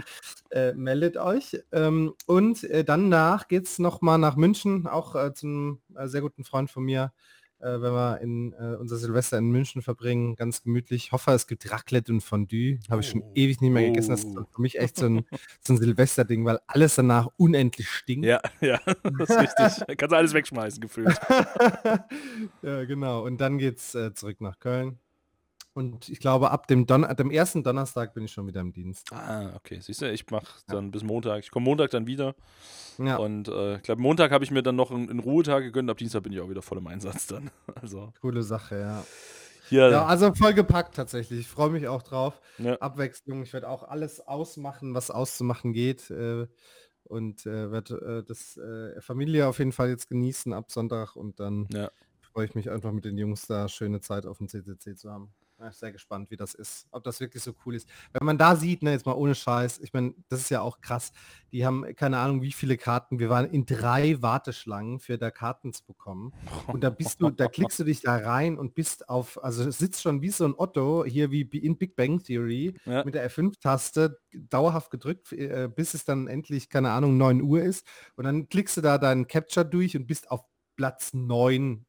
äh, 0.52 0.74
meldet 0.74 1.16
euch. 1.16 1.58
Ähm, 1.72 2.14
und 2.26 2.64
äh, 2.66 2.84
danach 2.84 3.48
geht 3.48 3.66
es 3.66 3.80
nochmal 3.80 4.18
nach 4.18 4.36
München, 4.36 4.86
auch 4.86 5.16
äh, 5.16 5.34
zum 5.34 5.82
äh, 5.96 6.08
sehr 6.08 6.22
guten 6.22 6.44
Freund 6.44 6.70
von 6.70 6.84
mir, 6.84 7.14
äh, 7.60 7.82
wenn 7.82 7.94
wir 7.94 8.20
in 8.22 8.54
äh, 8.54 8.76
unser 8.80 8.98
Silvester 8.98 9.38
in 9.38 9.50
München 9.52 9.82
verbringen, 9.82 10.36
ganz 10.36 10.62
gemütlich. 10.64 11.06
Ich 11.06 11.12
hoffe, 11.12 11.32
es 11.32 11.48
gibt 11.48 11.70
Raclette 11.72 12.12
und 12.12 12.22
Fondue. 12.22 12.80
Habe 12.90 13.02
ich 13.02 13.10
schon 13.10 13.22
Oh. 13.22 13.32
ewig 13.36 13.62
nicht 13.62 13.72
mehr 13.72 13.86
gegessen. 13.88 14.12
Das 14.12 14.24
ist 14.24 14.38
Oh. 14.38 14.46
für 14.52 14.62
mich 14.62 14.80
echt 14.80 14.98
so 14.98 15.06
ein, 15.08 15.26
so 15.66 15.74
ein 15.74 15.78
Silvester-Ding, 15.78 16.46
weil 16.46 16.60
alles 16.68 16.96
danach 16.96 17.28
unendlich 17.38 17.90
stinkt. 17.90 18.26
Ja, 18.26 18.42
ja, 18.62 18.80
das 19.18 19.30
ist 19.30 19.40
richtig. 19.40 19.98
Kannst 19.98 20.12
du 20.12 20.16
alles 20.18 20.34
wegschmeißen, 20.34 20.80
gefühlt. 20.82 21.20
ja, 22.62 22.86
genau. 22.86 23.24
Und 23.26 23.40
dann 23.42 23.58
geht's 23.58 23.96
äh, 23.96 24.14
zurück 24.14 24.42
nach 24.42 24.60
Köln. 24.60 25.00
Und 25.74 26.10
ich 26.10 26.20
glaube, 26.20 26.52
ab 26.52 26.68
dem, 26.68 26.88
Don 26.88 27.04
dem 27.16 27.32
ersten 27.32 27.64
Donnerstag 27.64 28.14
bin 28.14 28.26
ich 28.26 28.32
schon 28.32 28.48
wieder 28.48 28.60
im 28.62 28.74
Dienst. 28.74 29.14
Ah, 29.14 29.54
okay. 29.56 29.80
Siehst 29.82 30.02
du, 30.02 30.12
ich 30.12 30.30
mache 30.30 30.48
dann 30.68 30.92
bis 30.92 31.04
Montag. 31.04 31.44
Ich 31.44 31.52
komme 31.52 31.64
Montag 31.66 31.92
dann 31.92 32.08
wieder. 32.08 32.36
Ja, 32.98 33.18
Und 33.18 33.48
äh, 33.48 33.78
ich 33.78 33.84
glaube, 33.84 34.02
Montag 34.02 34.32
habe 34.32 34.44
ich 34.44 34.52
mir 34.52 34.64
dann 34.64 34.76
noch 34.76 34.92
einen, 34.92 35.10
einen 35.10 35.20
Ruhetag 35.20 35.62
gegönnt. 35.64 35.90
Ab 35.90 35.98
Dienstag 35.98 36.24
bin 36.24 36.34
ich 36.34 36.42
auch 36.42 36.50
wieder 36.50 36.62
voll 36.62 36.80
im 36.80 36.88
Einsatz 36.88 37.28
dann. 37.28 37.50
Also 37.82 38.12
coole 38.20 38.44
Sache, 38.44 38.80
ja. 38.80 39.06
hier. 39.70 39.90
Ja, 39.90 40.06
also 40.06 40.34
voll 40.34 40.54
gepackt 40.54 40.96
tatsächlich. 40.96 41.42
Ich 41.42 41.48
freue 41.48 41.70
mich 41.70 41.88
auch 41.88 42.02
drauf. 42.04 42.42
Ja. 42.58 42.76
Abwechslung. 42.80 43.44
Ich 43.44 43.54
werde 43.54 43.70
auch 43.70 43.84
alles 43.84 44.20
ausmachen, 44.20 44.94
was 44.96 45.12
auszumachen 45.12 45.72
geht. 45.72 46.10
Äh, 46.10 46.48
und 47.04 47.46
äh, 47.46 47.72
werde 47.72 48.20
äh, 48.20 48.28
das 48.28 48.58
äh, 48.58 49.00
Familie 49.02 49.48
auf 49.48 49.60
jeden 49.60 49.72
Fall 49.72 49.90
jetzt 49.90 50.10
genießen 50.10 50.52
ab 50.52 50.72
Sonntag. 50.72 51.16
Und 51.16 51.40
dann 51.40 51.68
Ja. 51.72 51.90
freue 52.34 52.46
ich 52.46 52.56
mich 52.56 52.70
einfach 52.70 52.92
mit 52.92 53.06
den 53.06 53.18
Jungs 53.18 53.48
da 53.48 53.70
schöne 53.70 54.02
Zeit 54.02 54.26
auf 54.26 54.40
dem 54.40 54.48
CCC 54.50 54.96
zu 54.96 55.10
haben. 55.12 55.32
Sehr 55.72 55.92
gespannt, 55.92 56.32
wie 56.32 56.38
das 56.38 56.54
ist. 56.54 56.88
Ob 56.92 57.04
das 57.04 57.20
wirklich 57.20 57.44
so 57.44 57.54
cool 57.66 57.76
ist. 57.76 57.90
Wenn 58.14 58.26
man 58.26 58.38
da 58.38 58.56
sieht, 58.56 58.82
ne, 58.82 58.92
jetzt 58.92 59.06
mal 59.06 59.14
ohne 59.14 59.36
Scheiß, 59.36 59.80
ich 59.80 59.92
meine, 59.92 60.14
das 60.30 60.40
ist 60.40 60.50
ja 60.50 60.62
auch 60.62 60.80
krass. 60.80 61.12
Die 61.52 61.66
haben 61.66 61.84
keine 61.96 62.18
Ahnung, 62.20 62.42
wie 62.42 62.54
viele 62.54 62.78
Karten. 62.78 63.20
Wir 63.20 63.30
waren 63.30 63.50
in 63.50 63.66
drei 63.66 64.22
Warteschlangen 64.22 65.00
für 65.00 65.18
da 65.18 65.32
Karten 65.32 65.74
zu 65.74 65.86
bekommen. 65.86 66.34
Und 66.68 66.82
da 66.84 66.90
bist 66.90 67.20
du, 67.22 67.30
da 67.30 67.48
klickst 67.50 67.78
du 67.80 67.84
dich 67.84 68.00
da 68.02 68.16
rein 68.16 68.58
und 68.58 68.74
bist 68.74 69.10
auf, 69.10 69.44
also 69.44 69.70
sitzt 69.70 70.02
schon 70.02 70.22
wie 70.22 70.30
so 70.30 70.46
ein 70.46 70.54
Otto, 70.58 71.04
hier 71.06 71.30
wie 71.32 71.42
in 71.42 71.78
Big 71.78 71.96
Bang 71.98 72.24
Theory, 72.24 72.76
Ja. 72.86 73.04
mit 73.04 73.16
der 73.16 73.30
F5-Taste 73.30 74.18
dauerhaft 74.34 74.92
gedrückt, 74.92 75.34
äh, 75.34 75.68
bis 75.74 75.94
es 75.94 76.06
dann 76.06 76.28
endlich, 76.28 76.70
keine 76.70 76.92
Ahnung, 76.92 77.18
9 77.18 77.42
Uhr 77.42 77.62
ist. 77.62 77.86
Und 78.16 78.24
dann 78.24 78.48
klickst 78.48 78.78
du 78.78 78.82
da 78.82 78.98
deinen 78.98 79.28
Capture 79.28 79.66
durch 79.66 79.98
und 79.98 80.08
bist 80.08 80.32
auf 80.32 80.42
Platz 80.78 81.14
9000 81.14 81.86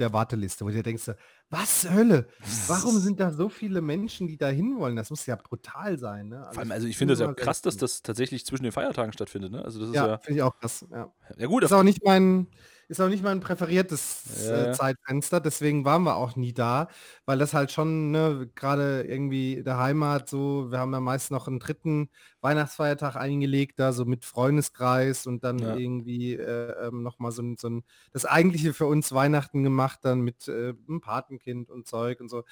der 0.00 0.12
Warteliste, 0.12 0.64
wo 0.64 0.68
du 0.68 0.74
dir 0.74 0.82
denkst, 0.82 1.10
was 1.52 1.88
Hölle? 1.90 2.28
Warum 2.66 2.98
sind 2.98 3.20
da 3.20 3.32
so 3.32 3.48
viele 3.48 3.80
Menschen, 3.82 4.26
die 4.28 4.38
da 4.38 4.48
hinwollen? 4.48 4.96
Das 4.96 5.10
muss 5.10 5.26
ja 5.26 5.36
brutal 5.36 5.98
sein. 5.98 6.28
Ne? 6.28 6.46
Vor 6.54 6.60
allem, 6.60 6.70
ich 6.70 6.72
also 6.72 6.86
ich 6.86 6.98
finde 6.98 7.14
es 7.14 7.20
ja 7.20 7.28
krass, 7.28 7.62
dass 7.62 7.78
das 7.78 8.02
tatsächlich 8.02 8.44
zwischen 8.44 8.64
den 8.64 8.72
Feiertagen 8.72 9.12
stattfindet. 9.12 9.52
Ne? 9.52 9.64
Also 9.64 9.80
das 9.80 9.88
ist 9.90 10.00
Ja, 10.00 10.02
ja, 10.02 10.20
finde 10.20 10.38
ich 10.38 10.42
auch 10.42 10.56
krass. 10.58 10.86
Ja. 10.90 11.12
ja 11.38 11.46
gut. 11.46 11.62
Das 11.62 11.70
ist 11.70 11.76
auch 11.76 11.82
nicht 11.82 12.02
mein, 12.04 12.48
ist 12.88 13.00
auch 13.00 13.08
nicht 13.08 13.22
mein 13.22 13.40
präferiertes 13.40 14.38
Ja, 14.50 14.70
äh. 14.74 14.78
Zeitfenster, 14.78 15.40
deswegen 15.40 15.84
waren 15.84 16.02
wir 16.04 16.16
auch 16.16 16.34
nie 16.36 16.52
da, 16.54 16.88
weil 17.26 17.38
das 17.38 17.54
halt 17.54 17.70
schon, 17.72 18.10
ne, 18.10 18.50
gerade 18.54 19.02
irgendwie 19.02 19.62
der 19.62 19.78
Heimat 19.78 20.28
so, 20.28 20.70
wir 20.70 20.78
haben 20.78 20.92
ja 20.92 21.00
meist 21.00 21.30
noch 21.30 21.46
einen 21.48 21.60
dritten 21.60 22.10
Weihnachtsfeiertag 22.40 23.16
eingelegt, 23.16 23.78
da 23.78 23.92
so 23.92 24.04
mit 24.06 24.24
Freundeskreis 24.24 25.26
und 25.26 25.44
dann 25.44 25.68
Ja. 25.68 25.76
irgendwie 25.76 26.34
äh, 26.34 26.88
ähm, 26.88 27.02
noch 27.02 27.18
mal 27.18 27.30
so 27.32 27.42
ein, 27.42 27.56
so 27.58 27.68
ein 27.68 27.84
das 28.12 28.24
eigentliche 28.26 28.74
für 28.74 28.86
uns 28.86 29.12
Weihnachten 29.12 29.62
gemacht, 29.62 30.00
dann 30.02 30.20
mit 30.22 30.48
äh, 30.48 30.70
'm 30.88 31.00
Patenkind 31.42 31.70
und 31.70 31.86
Zeug 31.86 32.20
und 32.20 32.28
so. 32.28 32.38
Und 32.38 32.44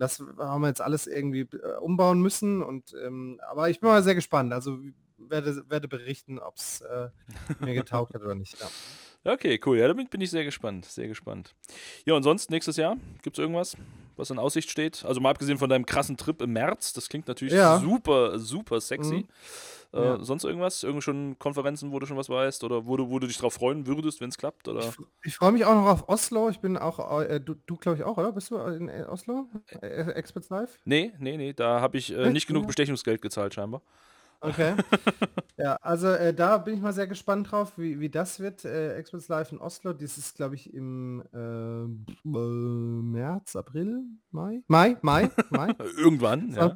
das 0.00 0.20
haben 0.38 0.62
wir 0.62 0.68
jetzt 0.68 0.80
alles 0.80 1.06
irgendwie 1.06 1.40
äh, 1.40 1.76
umbauen 1.80 2.20
müssen 2.20 2.62
und 2.62 2.94
ähm, 3.04 3.40
aber 3.50 3.68
ich 3.70 3.80
bin 3.80 3.88
mal 3.88 4.02
sehr 4.02 4.14
gespannt. 4.14 4.52
Also 4.52 4.78
werde, 5.18 5.68
werde 5.68 5.88
berichten, 5.88 6.38
ob 6.38 6.56
es 6.56 6.82
äh, 6.82 7.08
mir 7.60 7.74
getaugt 7.74 8.14
hat 8.14 8.22
oder 8.22 8.34
nicht. 8.34 8.58
Ja. 8.60 8.68
Okay, 9.28 9.58
cool. 9.66 9.76
Ja, 9.76 9.88
damit 9.88 10.08
bin 10.10 10.20
ich 10.20 10.30
sehr 10.30 10.44
gespannt. 10.44 10.84
Sehr 10.84 11.08
gespannt. 11.08 11.56
Ja, 12.04 12.14
und 12.14 12.22
sonst 12.22 12.48
nächstes 12.48 12.76
Jahr? 12.76 12.96
Gibt 13.22 13.36
es 13.36 13.42
irgendwas, 13.42 13.76
was 14.14 14.30
in 14.30 14.38
Aussicht 14.38 14.70
steht? 14.70 15.04
Also 15.04 15.20
mal 15.20 15.30
abgesehen 15.30 15.58
von 15.58 15.68
deinem 15.68 15.84
krassen 15.84 16.16
Trip 16.16 16.40
im 16.42 16.52
März, 16.52 16.92
das 16.92 17.08
klingt 17.08 17.26
natürlich 17.26 17.52
Ja. 17.54 17.80
super, 17.80 18.38
super 18.38 18.80
sexy. 18.80 19.14
Mhm. 19.14 19.28
Äh, 19.92 20.04
Ja. 20.04 20.22
Sonst 20.22 20.44
irgendwas? 20.44 20.82
Irgend 20.82 21.02
schon 21.02 21.38
Konferenzen, 21.38 21.92
wo 21.92 21.98
du 21.98 22.06
schon 22.06 22.16
was 22.16 22.28
weißt? 22.28 22.64
Oder 22.64 22.86
wo 22.86 22.96
du, 22.96 23.10
wo 23.10 23.18
du 23.18 23.26
dich 23.26 23.38
drauf 23.38 23.54
freuen 23.54 23.86
würdest, 23.86 24.20
wenn 24.20 24.28
es 24.28 24.38
klappt? 24.38 24.68
Oder? 24.68 24.80
Ich, 24.80 24.96
ich 25.24 25.36
freue 25.36 25.52
mich 25.52 25.64
auch 25.64 25.74
noch 25.74 25.86
auf 25.86 26.08
Oslo. 26.08 26.48
Ich 26.50 26.60
bin 26.60 26.76
auch, 26.76 27.20
äh, 27.22 27.40
du, 27.40 27.54
du 27.66 27.76
glaube 27.76 27.98
ich 27.98 28.04
auch, 28.04 28.16
oder? 28.16 28.32
Bist 28.32 28.50
du 28.50 28.58
in 28.58 28.88
äh, 28.88 29.04
Oslo? 29.08 29.48
Äh, 29.80 30.12
Experts 30.12 30.50
Live? 30.50 30.78
Nee, 30.84 31.12
nee, 31.18 31.36
nee, 31.36 31.52
da 31.52 31.80
habe 31.80 31.98
ich 31.98 32.14
äh, 32.14 32.30
nicht 32.30 32.46
genug. 32.46 32.66
Bestechungsgeld 32.66 33.22
gezahlt, 33.22 33.54
scheinbar. 33.54 33.82
Okay. 34.40 34.74
ja, 35.56 35.76
also 35.76 36.08
äh, 36.08 36.34
da 36.34 36.58
bin 36.58 36.74
ich 36.74 36.80
mal 36.80 36.92
sehr 36.92 37.06
gespannt 37.06 37.50
drauf, 37.50 37.72
wie, 37.76 37.98
wie 38.00 38.10
das 38.10 38.38
wird. 38.38 38.64
Äh, 38.64 38.96
Experts 38.96 39.28
Live 39.28 39.52
in 39.52 39.58
Oslo. 39.58 39.92
Das 39.92 40.18
ist, 40.18 40.36
glaube 40.36 40.54
ich, 40.54 40.72
im 40.74 41.22
äh, 41.32 41.38
äh, 41.38 42.38
März, 42.38 43.56
April, 43.56 44.02
Mai? 44.30 44.62
Mai, 44.68 44.96
Mai, 45.00 45.30
Mai. 45.50 45.74
Irgendwann, 45.98 46.50
ja. 46.50 46.74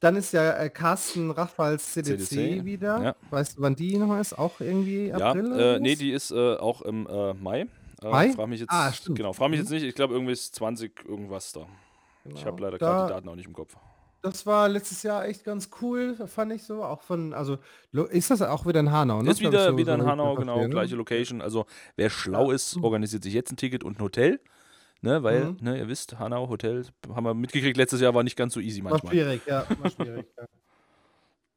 Dann 0.00 0.14
ist 0.16 0.32
ja 0.32 0.52
äh, 0.58 0.70
Carsten 0.70 1.30
Raffals 1.32 1.92
CDC, 1.92 2.24
CDC, 2.28 2.64
wieder. 2.64 3.02
ja. 3.02 3.16
Weißt 3.30 3.58
du, 3.58 3.62
wann 3.62 3.74
die 3.74 3.96
nochmal 3.98 4.20
ist? 4.20 4.38
Auch 4.38 4.60
irgendwie 4.60 5.08
Ja, 5.08 5.16
April? 5.30 5.52
oder 5.52 5.76
äh, 5.76 5.80
nee, 5.80 5.96
die 5.96 6.12
ist 6.12 6.30
äh, 6.30 6.54
auch 6.56 6.82
im 6.82 7.06
äh, 7.08 7.34
Mai. 7.34 7.66
Äh, 8.02 8.08
Mai? 8.08 8.32
Frag 8.32 8.48
mich 8.48 8.60
jetzt, 8.60 8.70
Ah, 8.70 8.92
stimmt. 8.92 9.16
genau, 9.16 9.32
frag 9.32 9.50
mich 9.50 9.58
Mhm. 9.58 9.64
jetzt 9.64 9.70
nicht. 9.72 9.82
Ich 9.82 9.94
glaube, 9.96 10.14
irgendwie 10.14 10.32
ist 10.32 10.54
20 10.54 11.04
irgendwas 11.04 11.52
da. 11.52 11.66
Ich 12.24 12.34
Genau. 12.34 12.46
habe 12.46 12.62
leider 12.62 12.78
gerade 12.78 13.06
die 13.08 13.12
Daten 13.14 13.28
auch 13.28 13.34
nicht 13.34 13.46
im 13.48 13.52
Kopf. 13.54 13.76
Das 14.22 14.44
war 14.46 14.68
letztes 14.68 15.02
Jahr 15.04 15.24
echt 15.26 15.44
ganz 15.44 15.70
cool, 15.80 16.14
fand 16.26 16.52
ich 16.52 16.62
so. 16.64 16.82
Auch 16.84 17.02
von, 17.02 17.32
also 17.32 17.58
ist 18.10 18.30
das 18.30 18.42
auch 18.42 18.66
wieder 18.66 18.80
in 18.80 18.90
Hanau, 18.92 19.22
ne? 19.22 19.30
Ist 19.30 19.40
ich, 19.40 19.46
wieder, 19.46 19.70
so- 19.70 19.76
wieder 19.78 19.94
in 19.94 20.04
Hanau, 20.04 20.32
ich 20.34 20.38
genau, 20.40 20.52
verstehe, 20.54 20.68
ne? 20.68 20.74
gleiche 20.74 20.96
Location. 20.96 21.40
Also 21.40 21.66
wer 21.96 22.10
schlau 22.10 22.50
ist, 22.50 22.76
organisiert 22.82 23.22
sich 23.24 23.32
jetzt 23.34 23.52
ein 23.52 23.56
Ticket 23.56 23.82
und 23.84 23.98
ein 23.98 24.02
Hotel. 24.02 24.40
Ne, 25.02 25.22
weil, 25.22 25.50
Mhm. 25.50 25.58
ne, 25.60 25.78
ihr 25.78 25.88
wisst, 25.88 26.18
Hanau, 26.18 26.48
Hotel, 26.48 26.84
haben 27.08 27.24
wir 27.24 27.34
mitgekriegt, 27.34 27.76
letztes 27.76 28.00
Jahr 28.00 28.14
war 28.14 28.24
nicht 28.24 28.36
ganz 28.36 28.54
so 28.54 28.60
easy 28.60 28.82
War 28.86 28.98
manchmal. 28.98 29.16
schwierig, 29.18 29.42
ja, 29.46 29.66
war 29.76 29.88
schwierig. 29.88 30.26
ja. 30.36 30.46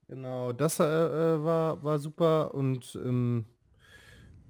Genau, 0.07 0.51
das 0.51 0.79
äh, 0.79 0.83
äh, 0.83 1.43
war, 1.43 1.81
war 1.83 1.97
super 1.99 2.53
und 2.53 2.95
ähm, 2.95 3.45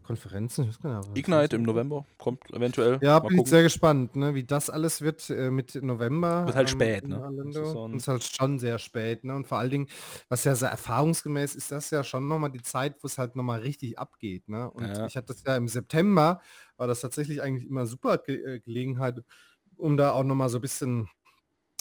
Konferenzen, 0.04 0.64
ich 0.64 0.70
weiß 0.70 0.80
gar 0.80 1.00
nicht, 1.00 1.10
was 1.12 1.20
Ignite 1.20 1.58
im? 1.58 1.64
November 1.64 2.06
kommt 2.18 2.50
eventuell. 2.52 3.02
Ja, 3.04 3.20
bin 3.20 3.40
ich 3.40 3.48
sehr 3.48 3.64
gespannt, 3.64 4.16
ne, 4.16 4.36
wie 4.36 4.44
das 4.44 4.70
alles 4.70 5.02
wird 5.02 5.28
äh, 5.32 5.50
mit 5.50 5.74
November. 5.82 6.30
Wird 6.46 6.56
halt 6.56 6.70
ähm, 6.70 6.70
spät, 6.70 7.08
ne? 7.10 7.24
Orlando. 7.24 7.62
ist 7.62 7.72
so 7.72 7.88
ist 7.92 8.08
halt 8.08 8.24
schon 8.24 8.60
sehr 8.60 8.78
spät, 8.78 9.24
ne? 9.24 9.36
Und 9.36 9.48
vor 9.48 9.58
allen 9.58 9.72
Dingen, 9.72 9.88
was 10.30 10.44
ja 10.44 10.54
sehr 10.56 10.70
erfahrungsgemäß 10.70 11.56
ist, 11.56 11.72
das 11.72 11.90
ja 11.90 12.04
schon 12.04 12.28
nochmal 12.28 12.52
die 12.52 12.62
Zeit, 12.62 12.98
wo 13.02 13.08
es 13.08 13.18
halt 13.18 13.36
nochmal 13.36 13.62
richtig 13.62 13.98
abgeht, 13.98 14.48
ne? 14.50 14.70
Und 14.70 15.00
Ja. 15.00 15.08
ich 15.08 15.16
hatte 15.18 15.28
das 15.34 15.42
ja 15.48 15.56
im 15.58 15.68
September, 15.68 16.42
war 16.82 16.88
das 16.88 17.00
tatsächlich 17.00 17.44
eigentlich 17.44 17.70
immer 17.70 17.86
super 17.86 18.18
Ge 18.18 18.44
äh, 18.44 18.60
Gelegenheit, 18.60 19.22
um 19.78 19.98
da 19.98 20.14
auch 20.14 20.24
nochmal 20.24 20.50
so 20.50 20.58
ein 20.58 20.62
bisschen 20.62 21.08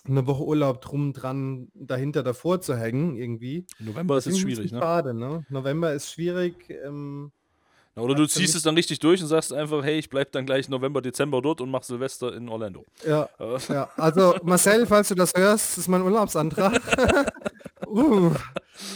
eine 0.06 0.26
Woche 0.26 0.44
Urlaub 0.44 0.82
drum 0.82 1.14
dran 1.14 1.68
dahinter 1.72 2.22
davor 2.22 2.60
zu 2.60 2.76
hängen 2.76 3.16
irgendwie. 3.16 3.64
November 3.78 4.18
ist 4.18 4.26
jetzt 4.26 4.40
schwierig, 4.40 4.72
ne? 4.72 4.78
Schade, 4.78 5.14
ne? 5.14 5.46
November 5.48 5.94
ist 5.94 6.12
schwierig. 6.12 6.68
Ähm, 6.68 7.32
Na, 7.94 8.02
Oder 8.02 8.14
du 8.14 8.26
ziehst 8.26 8.54
es 8.54 8.62
dann 8.62 8.74
richtig 8.74 8.98
durch 8.98 9.22
und 9.22 9.28
sagst 9.28 9.54
einfach, 9.54 9.82
hey, 9.82 9.98
ich 9.98 10.10
bleib 10.10 10.32
dann 10.32 10.44
gleich 10.44 10.68
November, 10.68 11.00
Dezember 11.00 11.40
dort 11.40 11.62
und 11.62 11.70
mach 11.70 11.82
Silvester 11.82 12.34
in 12.34 12.50
Orlando. 12.50 12.84
ja, 13.06 13.26
Äh, 13.38 13.58
ja, 13.70 13.88
also 13.96 14.36
Marcel, 14.42 14.86
falls 14.86 15.08
du 15.08 15.14
das 15.14 15.32
hörst, 15.34 15.78
ist 15.78 15.88
mein 15.88 16.02
Urlaubsantrag. 16.02 16.78
uh, 17.86 18.34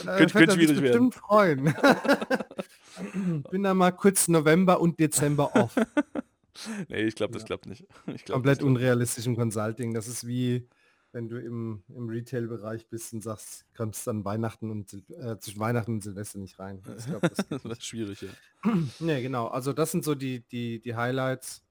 äh, 0.07 0.17
Könnte- 0.19 0.39
er 0.45 0.51
schwierig 0.53 0.81
werden. 0.83 1.11
bestimmt 1.11 1.15
freuen. 1.15 1.75
Bin 3.51 3.63
da 3.63 3.75
mal 3.75 3.91
kurz 3.93 4.29
November 4.29 4.81
und 4.81 4.99
Dezember 5.01 5.55
off. 5.57 5.75
nee, 6.89 7.03
ich 7.03 7.15
glaube, 7.15 7.33
das 7.33 7.45
klappt 7.45 7.67
nicht. 7.67 7.85
Ich 8.15 8.25
glaub, 8.25 8.37
Komplett 8.37 8.63
unrealistisch 8.63 9.27
im 9.27 9.37
Consulting. 9.37 9.95
Das 9.95 10.07
ist 10.09 10.27
wie, 10.27 10.69
wenn 11.13 11.29
du 11.29 11.39
im, 11.39 11.83
im 11.89 12.09
Retail-Bereich 12.09 12.89
bist 12.89 13.13
und 13.13 13.23
sagst, 13.23 13.67
kommst 13.77 14.07
dann 14.07 14.25
Weihnachten 14.25 14.71
und 14.71 14.93
äh, 15.11 15.39
zwischen 15.39 15.61
Weihnachten 15.61 15.95
und 15.95 16.03
Silvester 16.03 16.39
nicht 16.39 16.59
rein. 16.59 16.83
Ich 16.99 17.07
glaub, 17.07 17.23
das 17.23 17.37
das 17.49 17.65
ist 17.65 17.85
schwierig, 17.85 18.23
ja. 18.23 18.31
nee, 19.01 19.23
genau. 19.23 19.49
Also 19.49 19.73
das 19.73 19.91
sind 19.91 20.05
so 20.05 20.15
die, 20.15 20.41
die, 20.41 20.81
die 20.81 20.95
Highlights, 20.95 21.63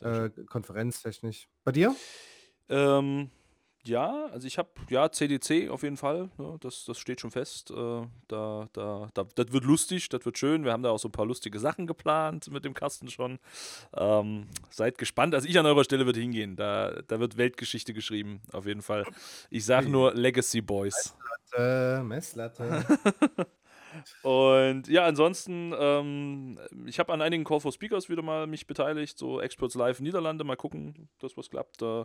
äh, 0.00 0.30
konferenztechnisch. 0.46 1.48
Bei 1.64 1.72
dir? 1.72 1.94
Ähm, 2.68 3.30
ja, 3.88 4.26
also 4.32 4.46
ich 4.46 4.58
habe, 4.58 4.68
ja, 4.88 5.10
CDC 5.10 5.70
auf 5.70 5.82
jeden 5.82 5.96
Fall, 5.96 6.30
ne, 6.38 6.56
das, 6.60 6.84
das 6.84 6.98
steht 6.98 7.20
schon 7.20 7.30
fest. 7.30 7.70
Äh, 7.70 8.02
da, 8.28 8.68
da, 8.72 9.08
da, 9.14 9.26
das 9.34 9.52
wird 9.52 9.64
lustig, 9.64 10.08
das 10.08 10.24
wird 10.24 10.38
schön. 10.38 10.64
Wir 10.64 10.72
haben 10.72 10.82
da 10.82 10.90
auch 10.90 10.98
so 10.98 11.08
ein 11.08 11.12
paar 11.12 11.26
lustige 11.26 11.58
Sachen 11.58 11.86
geplant 11.86 12.50
mit 12.50 12.64
dem 12.64 12.74
Kasten 12.74 13.08
schon. 13.08 13.38
Ähm, 13.96 14.46
seid 14.70 14.98
gespannt. 14.98 15.34
Also 15.34 15.48
ich 15.48 15.58
an 15.58 15.66
eurer 15.66 15.84
Stelle 15.84 16.06
würde 16.06 16.20
hingehen. 16.20 16.56
Da, 16.56 17.02
da 17.06 17.18
wird 17.18 17.36
Weltgeschichte 17.36 17.94
geschrieben, 17.94 18.40
auf 18.52 18.66
jeden 18.66 18.82
Fall. 18.82 19.04
Ich 19.50 19.64
sage 19.64 19.88
nur 19.88 20.14
Legacy 20.14 20.60
Boys. 20.60 21.16
Äh, 21.56 22.02
Messlatte. 22.02 22.84
Und 24.22 24.88
ja, 24.88 25.04
ansonsten, 25.04 25.72
ähm, 25.78 26.58
ich 26.86 26.98
habe 26.98 27.12
an 27.12 27.22
einigen 27.22 27.44
Call 27.44 27.60
for 27.60 27.72
Speakers 27.72 28.08
wieder 28.08 28.22
mal 28.22 28.46
mich 28.46 28.66
beteiligt, 28.66 29.18
so 29.18 29.40
Experts 29.40 29.74
Live 29.74 30.00
Niederlande, 30.00 30.44
mal 30.44 30.56
gucken, 30.56 30.94
ob 31.14 31.20
das 31.20 31.36
was 31.36 31.50
klappt. 31.50 31.82
Äh, 31.82 32.04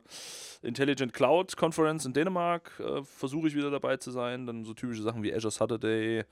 Intelligent 0.61 1.13
Cloud 1.13 1.55
Conference 1.57 2.05
in 2.05 2.13
Dänemark 2.13 2.79
äh, 2.79 3.03
versuche 3.03 3.47
ich 3.47 3.55
wieder 3.55 3.71
dabei 3.71 3.97
zu 3.97 4.11
sein. 4.11 4.45
Dann 4.45 4.65
so 4.65 4.73
typische 4.73 5.03
Sachen 5.03 5.23
wie 5.23 5.33
Azure 5.33 5.51
Saturday, 5.51 6.23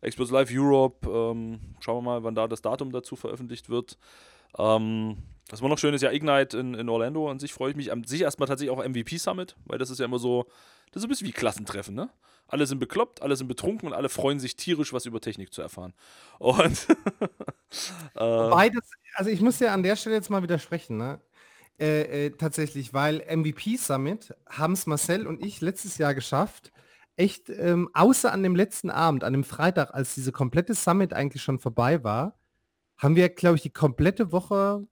Experts 0.00 0.30
Live 0.30 0.50
Europe. 0.52 1.08
Ähm, 1.08 1.60
schauen 1.80 1.98
wir 1.98 2.02
mal, 2.02 2.24
wann 2.24 2.34
da 2.34 2.48
das 2.48 2.62
Datum 2.62 2.92
dazu 2.92 3.16
veröffentlicht 3.16 3.68
wird. 3.68 3.98
Ähm, 4.58 5.16
was 5.48 5.62
war 5.62 5.68
noch 5.68 5.78
schön 5.78 5.94
ist, 5.94 6.02
ja, 6.02 6.10
Ignite 6.10 6.58
in, 6.58 6.74
in 6.74 6.88
Orlando 6.88 7.30
an 7.30 7.38
sich 7.38 7.52
freue 7.52 7.70
ich 7.70 7.76
mich. 7.76 7.92
An 7.92 8.04
sich 8.04 8.22
erstmal 8.22 8.48
tatsächlich 8.48 8.76
auch 8.76 8.84
MVP 8.84 9.16
Summit, 9.18 9.56
weil 9.64 9.78
das 9.78 9.90
ist 9.90 10.00
ja 10.00 10.06
immer 10.06 10.18
so, 10.18 10.46
das 10.92 11.02
ist 11.02 11.06
ein 11.06 11.08
bisschen 11.08 11.26
wie 11.28 11.32
Klassentreffen, 11.32 11.94
ne? 11.94 12.10
Alle 12.48 12.66
sind 12.66 12.78
bekloppt, 12.78 13.22
alle 13.22 13.34
sind 13.36 13.48
betrunken 13.48 13.88
und 13.88 13.94
alle 13.94 14.08
freuen 14.08 14.38
sich 14.38 14.54
tierisch, 14.56 14.92
was 14.92 15.04
über 15.04 15.20
Technik 15.20 15.52
zu 15.52 15.62
erfahren. 15.62 15.94
Und 16.38 16.86
äh, 18.14 18.20
Wobei 18.20 18.68
das, 18.70 18.88
also 19.14 19.30
ich 19.30 19.40
muss 19.40 19.58
ja 19.58 19.74
an 19.74 19.82
der 19.82 19.96
Stelle 19.96 20.14
jetzt 20.16 20.30
mal 20.30 20.42
widersprechen, 20.42 20.96
ne? 20.96 21.20
Äh, 21.78 22.26
äh, 22.26 22.30
tatsächlich, 22.30 22.94
weil 22.94 23.22
MVP 23.28 23.76
Summit 23.76 24.34
haben 24.48 24.72
es 24.72 24.86
Marcel 24.86 25.26
und 25.26 25.44
ich 25.44 25.60
letztes 25.60 25.98
Jahr 25.98 26.14
geschafft, 26.14 26.72
echt, 27.16 27.50
ähm, 27.50 27.90
außer 27.94 28.32
an 28.32 28.42
dem 28.42 28.56
letzten 28.56 28.90
Abend, 28.90 29.24
an 29.24 29.32
dem 29.34 29.44
Freitag, 29.44 29.94
als 29.94 30.14
diese 30.14 30.32
komplette 30.32 30.74
Summit 30.74 31.12
eigentlich 31.12 31.42
schon 31.42 31.58
vorbei 31.58 32.02
war, 32.04 32.38
haben 32.98 33.16
wir, 33.16 33.28
glaube 33.28 33.56
ich, 33.56 33.62
die 33.62 33.70
komplette 33.72 34.32
Woche, 34.32 34.86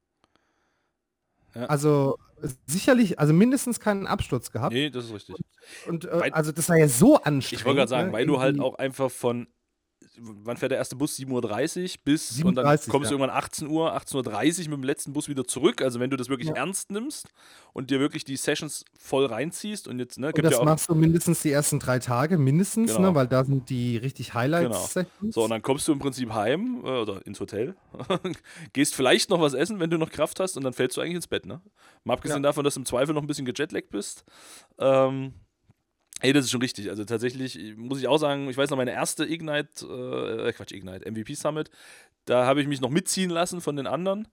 Ja. 1.55 1.67
also 1.67 2.19
sicherlich, 2.67 3.19
also 3.19 3.33
mindestens 3.33 3.81
keinen 3.81 4.07
Absturz 4.07 4.51
gehabt. 4.51 4.75
nee, 4.75 4.91
das 4.91 5.07
ist 5.07 5.15
richtig. 5.15 5.37
Und 5.87 6.05
äh, 6.05 6.21
Weil- 6.21 6.33
also 6.33 6.53
das 6.53 6.69
war 6.69 6.77
ja 6.77 6.89
so 6.89 7.17
anstrengend. 7.17 7.53
Ich 7.61 7.65
wollte 7.65 7.77
gerade 7.79 7.89
sagen, 7.89 8.07
ne? 8.09 8.13
weil 8.13 8.27
du 8.27 8.41
halt 8.41 8.61
auch 8.61 8.75
einfach 8.77 9.11
von, 9.11 9.47
wann 10.21 10.57
fährt 10.57 10.73
der 10.73 10.79
erste 10.79 10.97
Bus? 10.97 11.17
7.30 11.19 11.31
Uhr 11.31 11.99
bis, 12.05 12.43
und 12.43 12.55
dann 12.55 12.67
7:30, 12.67 12.91
kommst 12.91 13.11
du 13.11 13.15
ja. 13.15 13.21
irgendwann 13.21 13.37
18 13.37 13.69
Uhr, 13.69 13.95
18.30 13.97 14.65
Uhr 14.65 14.69
mit 14.71 14.73
dem 14.73 14.83
letzten 14.83 15.13
Bus 15.13 15.29
wieder 15.29 15.45
zurück. 15.45 15.83
Also 15.83 16.01
wenn 16.01 16.11
du 16.11 16.17
das 16.17 16.29
wirklich 16.29 16.49
Ja. 16.49 16.55
ernst 16.57 16.91
nimmst 16.91 17.29
und 17.73 17.91
dir 17.91 18.01
wirklich 18.01 18.25
die 18.25 18.37
Sessions 18.37 18.85
voll 18.99 19.27
reinziehst 19.27 19.89
und 19.89 19.99
jetzt, 19.99 20.19
ne, 20.19 20.29
Und 20.29 20.45
das 20.45 20.53
ja 20.53 20.65
machst 20.65 20.89
du 20.89 20.95
mindestens 20.95 21.43
die 21.43 21.51
ersten 21.51 21.79
drei 21.79 21.99
Tage, 21.99 22.39
mindestens, 22.39 22.95
Genau. 22.97 23.11
ne? 23.11 23.15
weil 23.15 23.27
da 23.29 23.45
sind 23.45 23.71
die 23.71 23.97
richtig 23.97 24.35
Highlights. 24.35 24.93
Sessions. 24.93 25.35
So, 25.35 25.45
und 25.45 25.51
dann 25.51 25.63
kommst 25.63 25.89
du 25.89 25.93
im 25.93 25.99
Prinzip 25.99 26.33
heim 26.33 26.83
äh, 26.85 26.89
oder 26.89 27.27
ins 27.27 27.41
Hotel, 27.41 27.75
gehst 28.73 28.95
vielleicht 28.95 29.31
noch 29.31 29.41
was 29.41 29.55
essen, 29.55 29.81
wenn 29.81 29.91
du 29.91 29.99
noch 29.99 30.11
Kraft 30.11 30.41
hast, 30.41 30.57
und 30.57 30.65
dann 30.65 30.73
fällst 30.73 30.97
du 30.97 31.01
eigentlich 31.01 31.17
ins 31.17 31.27
Bett, 31.27 31.47
ne? 31.47 31.61
Mal 32.05 32.15
abgesehen 32.15 32.43
davon, 32.43 32.65
dass 32.65 32.75
du 32.75 32.81
im 32.81 32.87
Zweifel 32.87 33.15
noch 33.15 33.23
ein 33.23 33.27
bisschen 33.27 33.47
gejetlaggt 33.47 33.91
bist. 33.91 34.25
Ähm, 34.79 35.33
ey, 36.21 36.33
das 36.33 36.45
ist 36.47 36.51
schon 36.51 36.63
richtig. 36.63 36.91
Also 36.91 37.05
tatsächlich 37.05 37.59
äh, 37.59 37.75
muss 37.75 37.99
ich 37.99 38.09
auch 38.09 38.19
sagen, 38.19 38.49
ich 38.49 38.57
weiß 38.57 38.71
noch, 38.71 38.77
meine 38.77 38.93
erste 38.93 39.25
Ignite, 39.25 39.87
äh, 39.87 40.53
Quatsch, 40.53 40.73
Ignite, 40.73 41.11
MVP 41.11 41.35
Summit, 41.35 41.71
da 42.25 42.47
habe 42.47 42.61
ich 42.61 42.69
mich 42.69 42.81
noch 42.81 42.91
mitziehen 42.91 43.31
lassen 43.31 43.61
von 43.61 43.77
den 43.77 43.87
anderen 43.87 44.29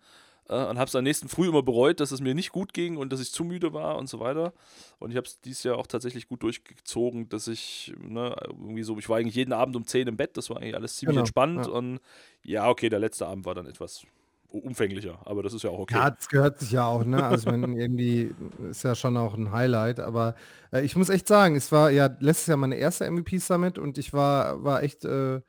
äh, 0.47 0.53
und 0.55 0.77
habe 0.79 0.87
es 0.87 0.95
am 0.95 1.03
nächsten 1.03 1.27
Früh 1.27 1.49
immer 1.49 1.63
bereut, 1.63 1.99
dass 1.99 2.11
es 2.11 2.21
mir 2.21 2.33
nicht 2.33 2.51
gut 2.51 2.73
ging 2.73 2.97
und 2.97 3.11
dass 3.11 3.19
ich 3.19 3.31
zu 3.31 3.43
müde 3.43 3.73
war 3.73 3.97
und 3.97 4.07
so 4.07 4.19
weiter. 4.19 4.53
Und 4.99 5.11
ich 5.11 5.17
habe 5.17 5.27
es 5.27 5.41
dieses 5.41 5.63
Jahr 5.63 5.77
auch 5.77 5.87
tatsächlich 5.87 6.27
gut 6.27 6.43
durchgezogen, 6.43 7.27
dass 7.29 7.47
ich, 7.47 7.93
ne, 7.99 8.35
irgendwie 8.47 8.83
so, 8.83 8.97
ich 8.97 9.09
war 9.09 9.17
eigentlich 9.17 9.35
jeden 9.35 9.53
Abend 9.53 9.75
um 9.75 9.85
10 9.85 10.07
im 10.07 10.17
Bett, 10.17 10.37
das 10.37 10.49
war 10.49 10.57
eigentlich 10.57 10.75
alles 10.75 10.95
ziemlich 10.95 11.15
Genau, 11.15 11.21
entspannt 11.21 11.65
ja. 11.65 11.71
und 11.71 11.99
ja, 12.43 12.69
okay, 12.69 12.89
der 12.89 12.99
letzte 12.99 13.27
Abend 13.27 13.45
war 13.45 13.55
dann 13.55 13.65
etwas 13.65 14.05
umfänglicher, 14.51 15.19
aber 15.25 15.43
das 15.43 15.53
ist 15.53 15.63
ja 15.63 15.69
auch 15.69 15.79
okay. 15.79 15.95
Ja, 15.95 16.11
das 16.11 16.27
gehört 16.27 16.59
sich 16.59 16.71
ja 16.71 16.85
auch, 16.85 17.05
ne? 17.05 17.23
Also 17.23 17.51
wenn 17.51 17.63
irgendwie 17.77 18.33
ist 18.69 18.83
ja 18.83 18.95
schon 18.95 19.17
auch 19.17 19.33
ein 19.35 19.51
Highlight, 19.51 19.99
aber 19.99 20.35
äh, 20.71 20.81
ich 20.81 20.95
muss 20.95 21.09
echt 21.09 21.27
sagen, 21.27 21.55
es 21.55 21.71
war 21.71 21.91
ja 21.91 22.09
letztes 22.19 22.47
Jahr 22.47 22.57
meine 22.57 22.75
erste 22.75 23.09
MVP 23.09 23.37
Summit 23.39 23.77
und 23.77 23.97
ich 23.97 24.13
war, 24.13 24.63
war 24.63 24.83
echt 24.83 25.05
äh, 25.05 25.41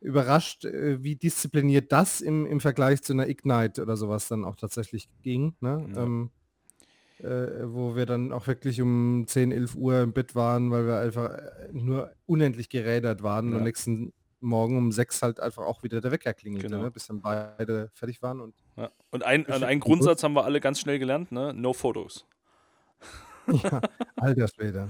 überrascht, 0.00 0.64
äh, 0.64 1.02
wie 1.02 1.16
diszipliniert 1.16 1.92
das 1.92 2.20
im, 2.20 2.46
im 2.46 2.60
Vergleich 2.60 3.02
zu 3.02 3.12
einer 3.12 3.28
Ignite 3.28 3.82
oder 3.82 3.96
sowas 3.96 4.28
dann 4.28 4.44
auch 4.44 4.56
tatsächlich 4.56 5.08
ging. 5.22 5.54
Ne? 5.60 5.88
Ja. 5.94 6.02
Ähm, 6.02 6.30
äh, 7.22 7.66
wo 7.66 7.96
wir 7.96 8.06
dann 8.06 8.32
auch 8.32 8.46
wirklich 8.46 8.80
um 8.80 9.24
10, 9.26 9.52
11 9.52 9.74
Uhr 9.74 10.00
im 10.00 10.12
Bett 10.12 10.34
waren, 10.34 10.70
weil 10.70 10.86
wir 10.86 11.00
einfach 11.00 11.30
äh, 11.30 11.68
nur 11.72 12.12
unendlich 12.24 12.70
gerädert 12.70 13.22
waren 13.22 13.50
ja. 13.50 13.58
und 13.58 13.64
nächsten 13.64 14.12
Morgen 14.40 14.78
um 14.78 14.92
6 14.92 15.22
halt 15.22 15.40
einfach 15.40 15.64
auch 15.64 15.82
wieder 15.82 16.00
der 16.00 16.10
Wecker 16.12 16.32
klingelte, 16.32 16.68
genau. 16.68 16.82
ne? 16.82 16.90
bis 16.90 17.06
dann 17.06 17.20
beide 17.20 17.90
fertig 17.94 18.22
waren. 18.22 18.40
Und, 18.40 18.54
ja. 18.76 18.90
und 19.10 19.22
ein, 19.24 19.46
ein 19.46 19.80
Grundsatz 19.80 20.22
haben 20.22 20.34
wir 20.34 20.44
alle 20.44 20.60
ganz 20.60 20.80
schnell 20.80 20.98
gelernt, 20.98 21.32
ne? 21.32 21.52
no 21.54 21.72
Photos. 21.72 22.26
ja, 23.46 23.80
alter 24.16 24.48
Schwede. 24.48 24.88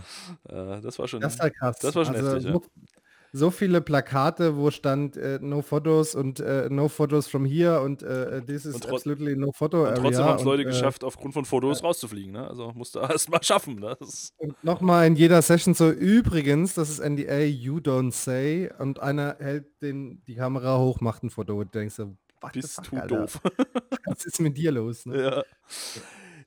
Äh, 0.49 0.81
das 0.81 0.99
war 0.99 1.09
schon, 1.09 1.21
das 1.21 1.39
war 1.39 1.51
krass. 1.51 1.79
Das 1.79 1.95
war 1.95 2.05
schon 2.05 2.17
also, 2.17 2.35
heftig, 2.35 2.53
ja 2.53 3.00
so 3.33 3.51
viele 3.51 3.81
Plakate, 3.81 4.57
wo 4.57 4.70
stand 4.70 5.16
äh, 5.16 5.39
No 5.41 5.62
Photos 5.62 6.14
und 6.14 6.41
äh, 6.41 6.68
No 6.70 6.89
Photos 6.89 7.28
from 7.28 7.45
here 7.45 7.81
und 7.81 8.03
äh, 8.03 8.43
this 8.43 8.64
is 8.64 8.87
absolutely 8.87 9.37
no 9.37 9.53
photo 9.53 9.85
area. 9.85 9.97
Und 9.97 10.03
trotzdem 10.03 10.24
haben 10.24 10.39
es 10.39 10.45
Leute 10.45 10.62
äh, 10.62 10.66
geschafft, 10.66 11.05
aufgrund 11.05 11.35
von 11.35 11.45
Fotos 11.45 11.83
rauszufliegen. 11.83 12.33
Ne? 12.33 12.49
Also 12.49 12.72
musste 12.74 12.99
erst 13.11 13.31
mal 13.31 13.43
schaffen. 13.43 13.76
Ne? 13.76 13.97
Und 14.39 14.64
nochmal 14.64 15.07
in 15.07 15.16
jeder 15.16 15.43
Session 15.43 15.74
so, 15.74 15.91
übrigens, 15.91 16.74
das 16.74 16.91
ist 16.91 17.01
NDA, 17.01 17.41
you 17.41 17.76
don't 17.78 18.12
say. 18.12 18.70
Und 18.78 19.01
einer 19.01 19.37
hält 19.39 19.66
den, 19.83 20.22
die 20.26 20.35
Kamera 20.35 20.78
hoch, 20.78 21.01
macht 21.01 21.22
ein 21.22 21.31
Foto 21.31 21.59
und 21.59 21.74
denkst 21.74 21.95
so, 21.95 22.16
was 22.41 22.53
Bist 22.53 22.81
du 22.91 22.97
Alter? 22.97 23.20
doof. 23.20 23.41
was 24.07 24.24
ist 24.24 24.41
mit 24.41 24.57
dir 24.57 24.72
los? 24.72 25.07
Ne? 25.07 25.22
Ja. 25.22 25.43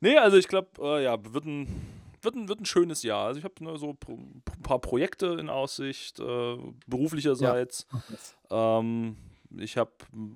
Nee, 0.01 0.17
also 0.17 0.38
ich 0.38 0.47
glaube, 0.47 0.67
äh, 0.81 1.03
ja, 1.03 1.17
wird 1.34 1.45
ein 1.45 1.67
wird 2.24 2.36
ein, 2.36 2.47
wird 2.47 2.61
ein 2.61 2.65
schönes 2.65 3.03
Jahr. 3.03 3.28
Also 3.28 3.39
ich 3.39 3.43
habe 3.43 3.63
ne, 3.63 3.78
so 3.78 3.95
ein 4.07 4.43
paar 4.61 4.80
Projekte 4.80 5.38
in 5.39 5.49
Aussicht, 5.49 6.19
äh, 6.19 6.57
beruflicherseits. 6.88 7.88
Ja. 8.49 8.80
Ähm, 8.80 9.17
ich 9.57 9.78
habe 9.78 9.91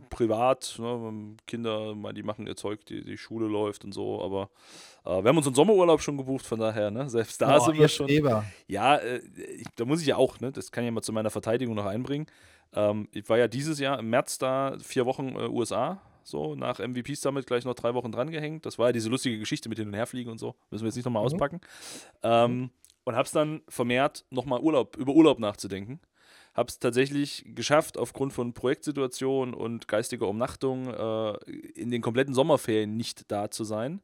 privat 0.09 0.75
ne, 0.79 1.35
Kinder, 1.45 1.95
die 2.13 2.23
machen 2.23 2.47
ihr 2.47 2.55
Zeug, 2.55 2.85
die, 2.85 3.03
die 3.03 3.17
Schule 3.17 3.47
läuft 3.47 3.83
und 3.83 3.91
so, 3.91 4.21
aber 4.21 4.49
äh, 5.05 5.23
wir 5.23 5.29
haben 5.29 5.37
uns 5.37 5.47
einen 5.47 5.55
Sommerurlaub 5.55 6.01
schon 6.01 6.17
gebucht, 6.17 6.45
von 6.45 6.59
daher, 6.59 6.91
ne, 6.91 7.09
selbst 7.09 7.41
da 7.41 7.57
oh, 7.57 7.65
sind 7.65 7.77
wir 7.77 7.87
schon. 7.87 8.07
Eber. 8.09 8.45
Ja, 8.67 8.97
äh, 8.97 9.17
ich, 9.17 9.67
da 9.75 9.85
muss 9.85 10.01
ich 10.01 10.07
ja 10.07 10.17
auch, 10.17 10.39
ne, 10.39 10.51
das 10.51 10.71
kann 10.71 10.83
ich 10.83 10.87
ja 10.87 10.91
mal 10.91 11.01
zu 11.01 11.13
meiner 11.13 11.29
Verteidigung 11.29 11.75
noch 11.75 11.85
einbringen. 11.85 12.27
Ähm, 12.73 13.07
ich 13.11 13.27
war 13.29 13.37
ja 13.37 13.47
dieses 13.47 13.79
Jahr 13.79 13.99
im 13.99 14.09
März 14.09 14.37
da, 14.37 14.77
vier 14.79 15.05
Wochen 15.05 15.35
äh, 15.35 15.47
USA, 15.47 16.01
so 16.27 16.55
nach 16.55 16.79
MVP 16.79 17.15
Summit 17.15 17.47
gleich 17.47 17.63
noch 17.65 17.73
drei 17.73 17.93
Wochen 17.93 18.11
dran 18.11 18.29
gehängt. 18.29 18.65
Das 18.65 18.77
war 18.77 18.87
ja 18.87 18.91
diese 18.91 19.09
lustige 19.09 19.39
Geschichte 19.39 19.69
mit 19.69 19.77
hin 19.77 19.87
und 19.87 19.93
herfliegen 19.93 20.31
und 20.31 20.37
so. 20.37 20.55
Müssen 20.69 20.83
wir 20.83 20.87
jetzt 20.87 20.97
nicht 20.97 21.05
nochmal 21.05 21.21
mhm. 21.21 21.27
auspacken. 21.27 21.61
Ähm, 22.21 22.69
und 23.05 23.15
hab's 23.15 23.31
dann 23.31 23.61
vermehrt 23.69 24.25
nochmal 24.29 24.59
Urlaub, 24.59 24.97
über 24.97 25.13
Urlaub 25.13 25.39
nachzudenken. 25.39 26.01
Hab's 26.53 26.79
tatsächlich 26.79 27.45
geschafft, 27.47 27.97
aufgrund 27.97 28.33
von 28.33 28.53
Projektsituationen 28.53 29.53
und 29.53 29.87
geistiger 29.87 30.27
Umnachtung 30.27 30.93
äh, 30.93 31.33
in 31.75 31.91
den 31.91 32.01
kompletten 32.01 32.33
Sommerferien 32.33 32.97
nicht 32.97 33.31
da 33.31 33.49
zu 33.49 33.63
sein. 33.63 34.01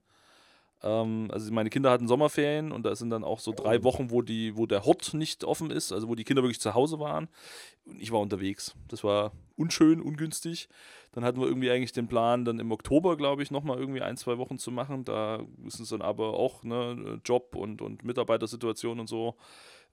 Ähm, 0.83 1.29
also 1.31 1.51
meine 1.51 1.69
Kinder 1.69 1.89
hatten 1.89 2.07
Sommerferien 2.07 2.71
und 2.71 2.83
da 2.85 2.95
sind 2.95 3.09
dann 3.09 3.23
auch 3.23 3.39
so 3.39 3.53
drei 3.53 3.79
oh. 3.79 3.83
Wochen, 3.83 4.11
wo, 4.11 4.21
die, 4.21 4.55
wo 4.57 4.65
der 4.65 4.85
Hort 4.85 5.13
nicht 5.13 5.43
offen 5.43 5.71
ist, 5.71 5.91
also 5.91 6.09
wo 6.09 6.15
die 6.15 6.25
Kinder 6.25 6.43
wirklich 6.43 6.59
zu 6.59 6.73
Hause 6.73 6.99
waren. 6.99 7.29
Und 7.85 8.01
ich 8.01 8.11
war 8.11 8.19
unterwegs. 8.19 8.75
Das 8.89 9.03
war 9.03 9.31
unschön, 9.55 10.01
ungünstig. 10.01 10.67
Dann 11.13 11.23
hatten 11.23 11.39
wir 11.39 11.47
irgendwie 11.47 11.71
eigentlich 11.71 11.93
den 11.93 12.07
Plan, 12.07 12.43
dann 12.43 12.59
im 12.59 12.71
Oktober, 12.71 13.17
glaube 13.17 13.43
ich, 13.43 13.51
nochmal 13.51 13.77
irgendwie 13.77 14.01
ein, 14.01 14.17
zwei 14.17 14.37
Wochen 14.37 14.57
zu 14.57 14.71
machen. 14.71 15.05
Da 15.05 15.43
ist 15.65 15.79
es 15.79 15.89
dann 15.89 16.01
aber 16.01 16.33
auch 16.33 16.63
ne, 16.63 17.21
Job 17.23 17.55
und, 17.55 17.81
und 17.81 18.03
Mitarbeitersituation 18.03 18.99
und 18.99 19.07
so. 19.07 19.35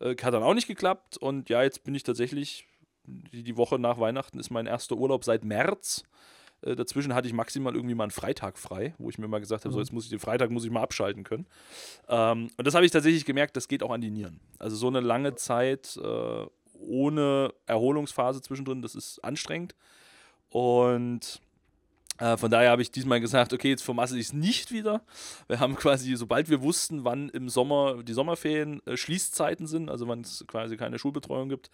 Äh, 0.00 0.16
hat 0.22 0.34
dann 0.34 0.42
auch 0.42 0.54
nicht 0.54 0.66
geklappt. 0.66 1.18
Und 1.18 1.48
ja, 1.48 1.62
jetzt 1.62 1.84
bin 1.84 1.94
ich 1.94 2.02
tatsächlich, 2.02 2.66
die, 3.04 3.44
die 3.44 3.56
Woche 3.56 3.78
nach 3.78 3.98
Weihnachten 3.98 4.38
ist 4.38 4.50
mein 4.50 4.66
erster 4.66 4.96
Urlaub 4.96 5.24
seit 5.24 5.44
März. 5.44 6.04
Äh, 6.62 6.76
dazwischen 6.76 7.14
hatte 7.14 7.28
ich 7.28 7.34
maximal 7.34 7.74
irgendwie 7.74 7.94
mal 7.94 8.04
einen 8.04 8.10
Freitag 8.10 8.58
frei, 8.58 8.94
wo 8.98 9.10
ich 9.10 9.18
mir 9.18 9.28
mal 9.28 9.40
gesagt 9.40 9.64
habe, 9.64 9.70
mhm. 9.70 9.74
so 9.74 9.80
jetzt 9.80 9.92
muss 9.92 10.04
ich 10.04 10.10
den 10.10 10.18
Freitag 10.18 10.50
muss 10.50 10.64
ich 10.64 10.70
mal 10.70 10.82
abschalten 10.82 11.24
können. 11.24 11.46
Ähm, 12.08 12.50
und 12.56 12.66
das 12.66 12.74
habe 12.74 12.84
ich 12.84 12.92
tatsächlich 12.92 13.24
gemerkt, 13.24 13.56
das 13.56 13.68
geht 13.68 13.82
auch 13.82 13.90
an 13.90 14.00
die 14.00 14.10
Nieren. 14.10 14.40
Also 14.58 14.76
so 14.76 14.88
eine 14.88 15.00
lange 15.00 15.34
Zeit 15.34 15.98
äh, 16.02 16.46
ohne 16.80 17.52
Erholungsphase 17.66 18.42
zwischendrin, 18.42 18.82
das 18.82 18.94
ist 18.94 19.22
anstrengend. 19.22 19.74
Und 20.48 21.40
äh, 22.20 22.36
von 22.36 22.50
daher 22.50 22.70
habe 22.70 22.82
ich 22.82 22.90
diesmal 22.90 23.20
gesagt, 23.20 23.52
okay, 23.52 23.70
jetzt 23.70 23.82
vermasse 23.82 24.18
ich 24.18 24.26
es 24.26 24.32
nicht 24.32 24.72
wieder. 24.72 25.02
Wir 25.48 25.58
haben 25.58 25.74
quasi, 25.76 26.14
sobald 26.16 26.50
wir 26.50 26.60
wussten, 26.62 27.04
wann 27.04 27.30
im 27.30 27.48
Sommer 27.48 28.02
die 28.02 28.12
Sommerferien 28.12 28.84
äh, 28.86 28.96
Schließzeiten 28.96 29.66
sind, 29.66 29.88
also 29.88 30.06
wann 30.06 30.20
es 30.20 30.44
quasi 30.46 30.76
keine 30.76 30.98
Schulbetreuung 30.98 31.48
gibt, 31.48 31.70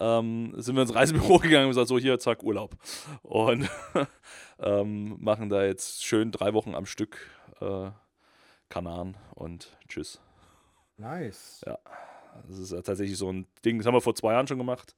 ähm, 0.00 0.54
sind 0.56 0.74
wir 0.74 0.82
ins 0.82 0.94
Reisebüro 0.94 1.38
gegangen 1.42 1.66
und 1.66 1.70
gesagt, 1.70 1.88
so 1.88 1.98
hier, 1.98 2.18
zack, 2.18 2.42
Urlaub. 2.42 2.76
Und 3.22 3.68
ähm, 4.58 5.16
machen 5.22 5.50
da 5.50 5.64
jetzt 5.64 6.04
schön 6.04 6.32
drei 6.32 6.54
Wochen 6.54 6.74
am 6.74 6.86
Stück 6.86 7.18
äh, 7.60 7.90
Kanaren 8.70 9.16
und 9.34 9.76
tschüss. 9.88 10.20
Nice. 10.96 11.62
Ja, 11.66 11.78
das 12.48 12.58
ist 12.58 12.72
ja 12.72 12.82
tatsächlich 12.82 13.18
so 13.18 13.30
ein 13.30 13.46
Ding, 13.64 13.78
das 13.78 13.86
haben 13.86 13.94
wir 13.94 14.00
vor 14.00 14.14
zwei 14.14 14.32
Jahren 14.32 14.46
schon 14.46 14.58
gemacht. 14.58 14.94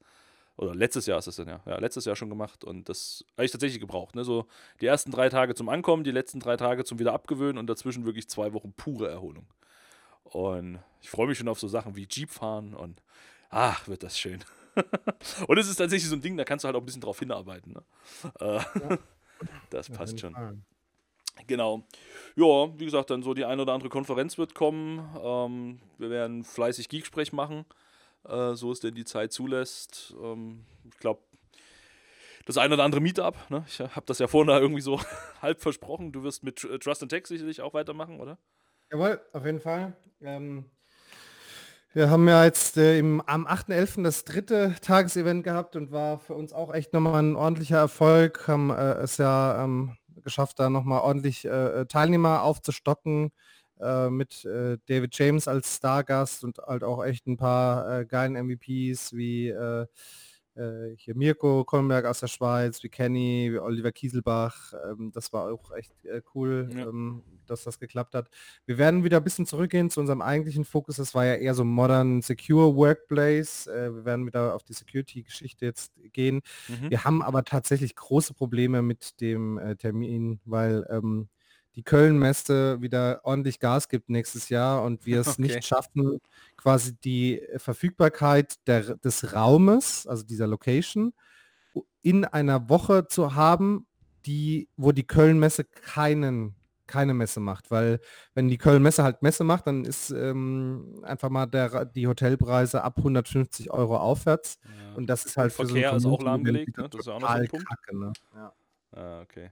Oder 0.55 0.75
letztes 0.75 1.07
Jahr 1.07 1.17
ist 1.17 1.27
es 1.27 1.37
denn 1.37 1.47
ja. 1.47 1.61
Ja, 1.65 1.79
letztes 1.79 2.05
Jahr 2.05 2.15
schon 2.15 2.29
gemacht 2.29 2.63
und 2.63 2.87
das 2.87 3.25
habe 3.33 3.45
ich 3.45 3.51
tatsächlich 3.51 3.79
gebraucht. 3.79 4.15
Ne? 4.15 4.23
So 4.23 4.45
die 4.81 4.85
ersten 4.85 5.11
drei 5.11 5.29
Tage 5.29 5.55
zum 5.55 5.67
Ankommen, 5.67 6.03
die 6.03 6.11
letzten 6.11 6.39
drei 6.39 6.57
Tage 6.57 6.83
zum 6.85 6.99
wieder 6.99 7.13
abgewöhnen 7.13 7.57
und 7.57 7.67
dazwischen 7.67 8.05
wirklich 8.05 8.29
zwei 8.29 8.53
Wochen 8.53 8.71
pure 8.71 9.09
Erholung. 9.09 9.47
Und 10.23 10.79
ich 11.01 11.09
freue 11.09 11.27
mich 11.27 11.39
schon 11.39 11.47
auf 11.47 11.59
so 11.59 11.67
Sachen 11.67 11.95
wie 11.95 12.07
Jeep 12.09 12.29
fahren 12.29 12.75
und 12.75 13.01
ach, 13.49 13.87
wird 13.87 14.03
das 14.03 14.17
schön. 14.19 14.43
und 15.47 15.57
es 15.57 15.69
ist 15.69 15.77
tatsächlich 15.77 16.09
so 16.09 16.15
ein 16.15 16.21
Ding, 16.21 16.37
da 16.37 16.43
kannst 16.43 16.63
du 16.63 16.67
halt 16.67 16.75
auch 16.75 16.81
ein 16.81 16.85
bisschen 16.85 17.01
drauf 17.01 17.19
hinarbeiten. 17.19 17.73
Ne? 17.73 17.83
Äh, 18.39 18.45
ja. 18.89 18.97
Das 19.69 19.89
passt 19.89 20.19
schon. 20.19 20.63
Genau. 21.47 21.83
Ja, 22.35 22.79
wie 22.79 22.85
gesagt, 22.85 23.09
dann 23.09 23.23
so 23.23 23.33
die 23.33 23.45
eine 23.45 23.61
oder 23.61 23.73
andere 23.73 23.89
Konferenz 23.89 24.37
wird 24.37 24.55
kommen. 24.55 24.99
Ähm, 25.21 25.79
wir 25.97 26.09
werden 26.09 26.43
fleißig 26.43 26.89
Geeksprech 26.89 27.33
machen, 27.33 27.65
äh, 28.23 28.53
so 28.53 28.71
es 28.71 28.79
denn 28.79 28.95
die 28.95 29.05
Zeit 29.05 29.33
zulässt. 29.33 30.15
Ähm, 30.21 30.65
ich 30.89 30.97
glaube, 30.99 31.21
das 32.45 32.57
eine 32.57 32.73
oder 32.73 32.83
andere 32.83 33.01
Meetup, 33.01 33.35
ne? 33.49 33.63
ich 33.67 33.79
habe 33.79 34.05
das 34.05 34.19
ja 34.19 34.27
vorhin 34.27 34.53
irgendwie 34.53 34.81
so 34.81 34.99
halb 35.41 35.61
versprochen. 35.61 36.11
Du 36.11 36.23
wirst 36.23 36.43
mit 36.43 36.57
Trust 36.57 37.01
and 37.01 37.09
Tech 37.09 37.25
sicherlich 37.25 37.61
auch 37.61 37.73
weitermachen, 37.73 38.19
oder? 38.19 38.37
Jawohl, 38.91 39.19
auf 39.31 39.45
jeden 39.45 39.59
Fall. 39.59 39.95
Ähm, 40.21 40.65
wir 41.93 42.09
haben 42.09 42.27
ja 42.27 42.43
jetzt 42.43 42.77
äh, 42.77 42.97
im, 42.97 43.21
am 43.21 43.45
8.11. 43.45 44.03
das 44.03 44.25
dritte 44.25 44.75
Tagesevent 44.81 45.43
gehabt 45.43 45.75
und 45.75 45.91
war 45.91 46.19
für 46.19 46.33
uns 46.33 46.51
auch 46.51 46.73
echt 46.73 46.91
nochmal 46.91 47.21
ein 47.21 47.35
ordentlicher 47.35 47.77
Erfolg. 47.77 48.47
Haben 48.47 48.71
äh, 48.71 48.93
es 48.95 49.17
ja 49.17 49.63
ähm, 49.63 49.95
geschafft, 50.23 50.59
da 50.59 50.69
nochmal 50.71 51.01
ordentlich 51.01 51.45
äh, 51.45 51.81
äh, 51.81 51.85
Teilnehmer 51.85 52.41
aufzustocken 52.41 53.31
äh, 53.79 54.09
mit 54.09 54.43
äh, 54.45 54.77
David 54.87 55.15
James 55.17 55.47
als 55.47 55.75
Stargast 55.75 56.43
und 56.43 56.57
halt 56.57 56.83
auch 56.83 57.03
echt 57.03 57.27
ein 57.27 57.37
paar 57.37 58.05
geilen 58.05 58.35
MVPs 58.35 59.13
wie 59.13 59.53
hier 60.97 61.15
Mirko 61.15 61.63
Kollenberg 61.63 62.05
aus 62.05 62.19
der 62.19 62.27
Schweiz, 62.27 62.83
wie 62.83 62.89
Kenny, 62.89 63.49
wie 63.51 63.59
Oliver 63.59 63.91
Kieselbach. 63.91 64.73
Ähm, 64.85 65.11
das 65.11 65.33
war 65.33 65.51
auch 65.51 65.71
echt 65.71 65.93
cool. 66.33 66.69
Ja. 66.75 66.87
Ähm, 66.87 67.23
dass 67.47 67.63
das 67.63 67.79
geklappt 67.79 68.15
hat. 68.15 68.29
Wir 68.65 68.77
werden 68.77 69.03
wieder 69.03 69.17
ein 69.17 69.23
bisschen 69.23 69.45
zurückgehen 69.45 69.89
zu 69.89 69.99
unserem 69.99 70.21
eigentlichen 70.21 70.65
Fokus. 70.65 70.97
Das 70.97 71.13
war 71.13 71.25
ja 71.25 71.35
eher 71.35 71.53
so 71.53 71.63
Modern 71.63 72.21
Secure 72.21 72.75
Workplace. 72.75 73.67
Äh, 73.67 73.93
wir 73.93 74.05
werden 74.05 74.25
wieder 74.25 74.55
auf 74.55 74.63
die 74.63 74.73
Security-Geschichte 74.73 75.65
jetzt 75.65 75.93
gehen. 76.11 76.41
Mhm. 76.67 76.89
Wir 76.89 77.03
haben 77.03 77.21
aber 77.21 77.43
tatsächlich 77.43 77.95
große 77.95 78.33
Probleme 78.33 78.81
mit 78.81 79.19
dem 79.21 79.57
äh, 79.57 79.75
Termin, 79.75 80.39
weil 80.45 80.85
ähm, 80.89 81.29
die 81.75 81.83
Köln-Messe 81.83 82.81
wieder 82.81 83.21
ordentlich 83.23 83.59
Gas 83.59 83.89
gibt 83.89 84.09
nächstes 84.09 84.49
Jahr 84.49 84.83
und 84.83 85.05
wir 85.05 85.21
es 85.21 85.29
okay. 85.29 85.41
nicht 85.43 85.65
schaffen, 85.65 86.19
quasi 86.55 86.95
die 87.03 87.41
Verfügbarkeit 87.57 88.55
der, 88.67 88.95
des 88.97 89.33
Raumes, 89.33 90.05
also 90.07 90.23
dieser 90.23 90.47
Location, 90.47 91.13
in 92.01 92.25
einer 92.25 92.69
Woche 92.69 93.07
zu 93.07 93.35
haben, 93.35 93.87
die, 94.25 94.69
wo 94.77 94.91
die 94.91 95.07
Köln-Messe 95.07 95.63
keinen 95.63 96.55
keine 96.85 97.13
Messe 97.13 97.39
macht, 97.39 97.71
weil 97.71 97.99
wenn 98.35 98.49
die 98.49 98.57
Köln-Messe 98.57 99.03
halt 99.03 99.21
Messe 99.21 99.43
macht, 99.43 99.67
dann 99.67 99.85
ist 99.85 100.11
ähm, 100.11 101.01
einfach 101.03 101.29
mal 101.29 101.45
der, 101.45 101.85
die 101.85 102.07
Hotelpreise 102.07 102.83
ab 102.83 102.97
150 102.97 103.71
Euro 103.71 103.97
aufwärts 103.97 104.59
ja. 104.63 104.95
und 104.95 105.07
das 105.07 105.25
ist 105.25 105.37
halt 105.37 105.53
für 105.53 105.65
Verkehr 105.65 105.89
so 105.99 106.09
ein 106.09 106.13
ist 106.13 106.19
auch 106.19 106.23
lahmgelegt, 106.23 106.77
ne? 106.77 106.89
das 106.89 106.99
ist 106.99 107.07
ja 107.07 107.13
auch 107.13 107.21
noch 107.21 107.29
so 107.29 107.33
ein 107.33 107.47
Punkt. 107.47 107.67
Kacke, 107.67 107.97
ne? 107.97 108.13
ja. 108.35 108.53
Ah, 108.91 109.21
okay. 109.21 109.49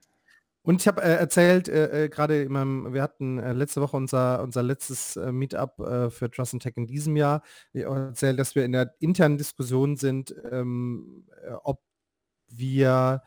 Und 0.63 0.81
ich 0.81 0.87
habe 0.87 1.01
äh, 1.01 1.15
erzählt, 1.15 1.67
äh, 1.69 2.05
äh, 2.05 2.09
gerade 2.09 2.47
wir 2.49 3.01
hatten 3.01 3.39
äh, 3.39 3.53
letzte 3.53 3.81
Woche 3.81 3.97
unser, 3.97 4.43
unser 4.43 4.61
letztes 4.61 5.15
äh, 5.15 5.31
Meetup 5.31 5.79
äh, 5.79 6.09
für 6.11 6.29
Trust 6.29 6.53
and 6.53 6.63
Tech 6.63 6.73
in 6.75 6.85
diesem 6.85 7.15
Jahr. 7.15 7.41
Ich 7.73 7.83
erzählt, 7.83 8.37
dass 8.39 8.53
wir 8.53 8.63
in 8.63 8.73
der 8.73 8.93
internen 8.99 9.37
Diskussion 9.37 9.97
sind, 9.97 10.35
ähm, 10.51 11.25
ob 11.63 11.81
wir 12.49 13.23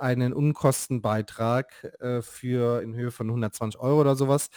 einen 0.00 0.32
Unkostenbeitrag 0.32 1.94
für 2.22 2.82
in 2.82 2.96
Höhe 2.96 3.12
von 3.12 3.28
120 3.28 3.78
Euro 3.78 4.00
oder 4.00 4.16
sowas 4.16 4.48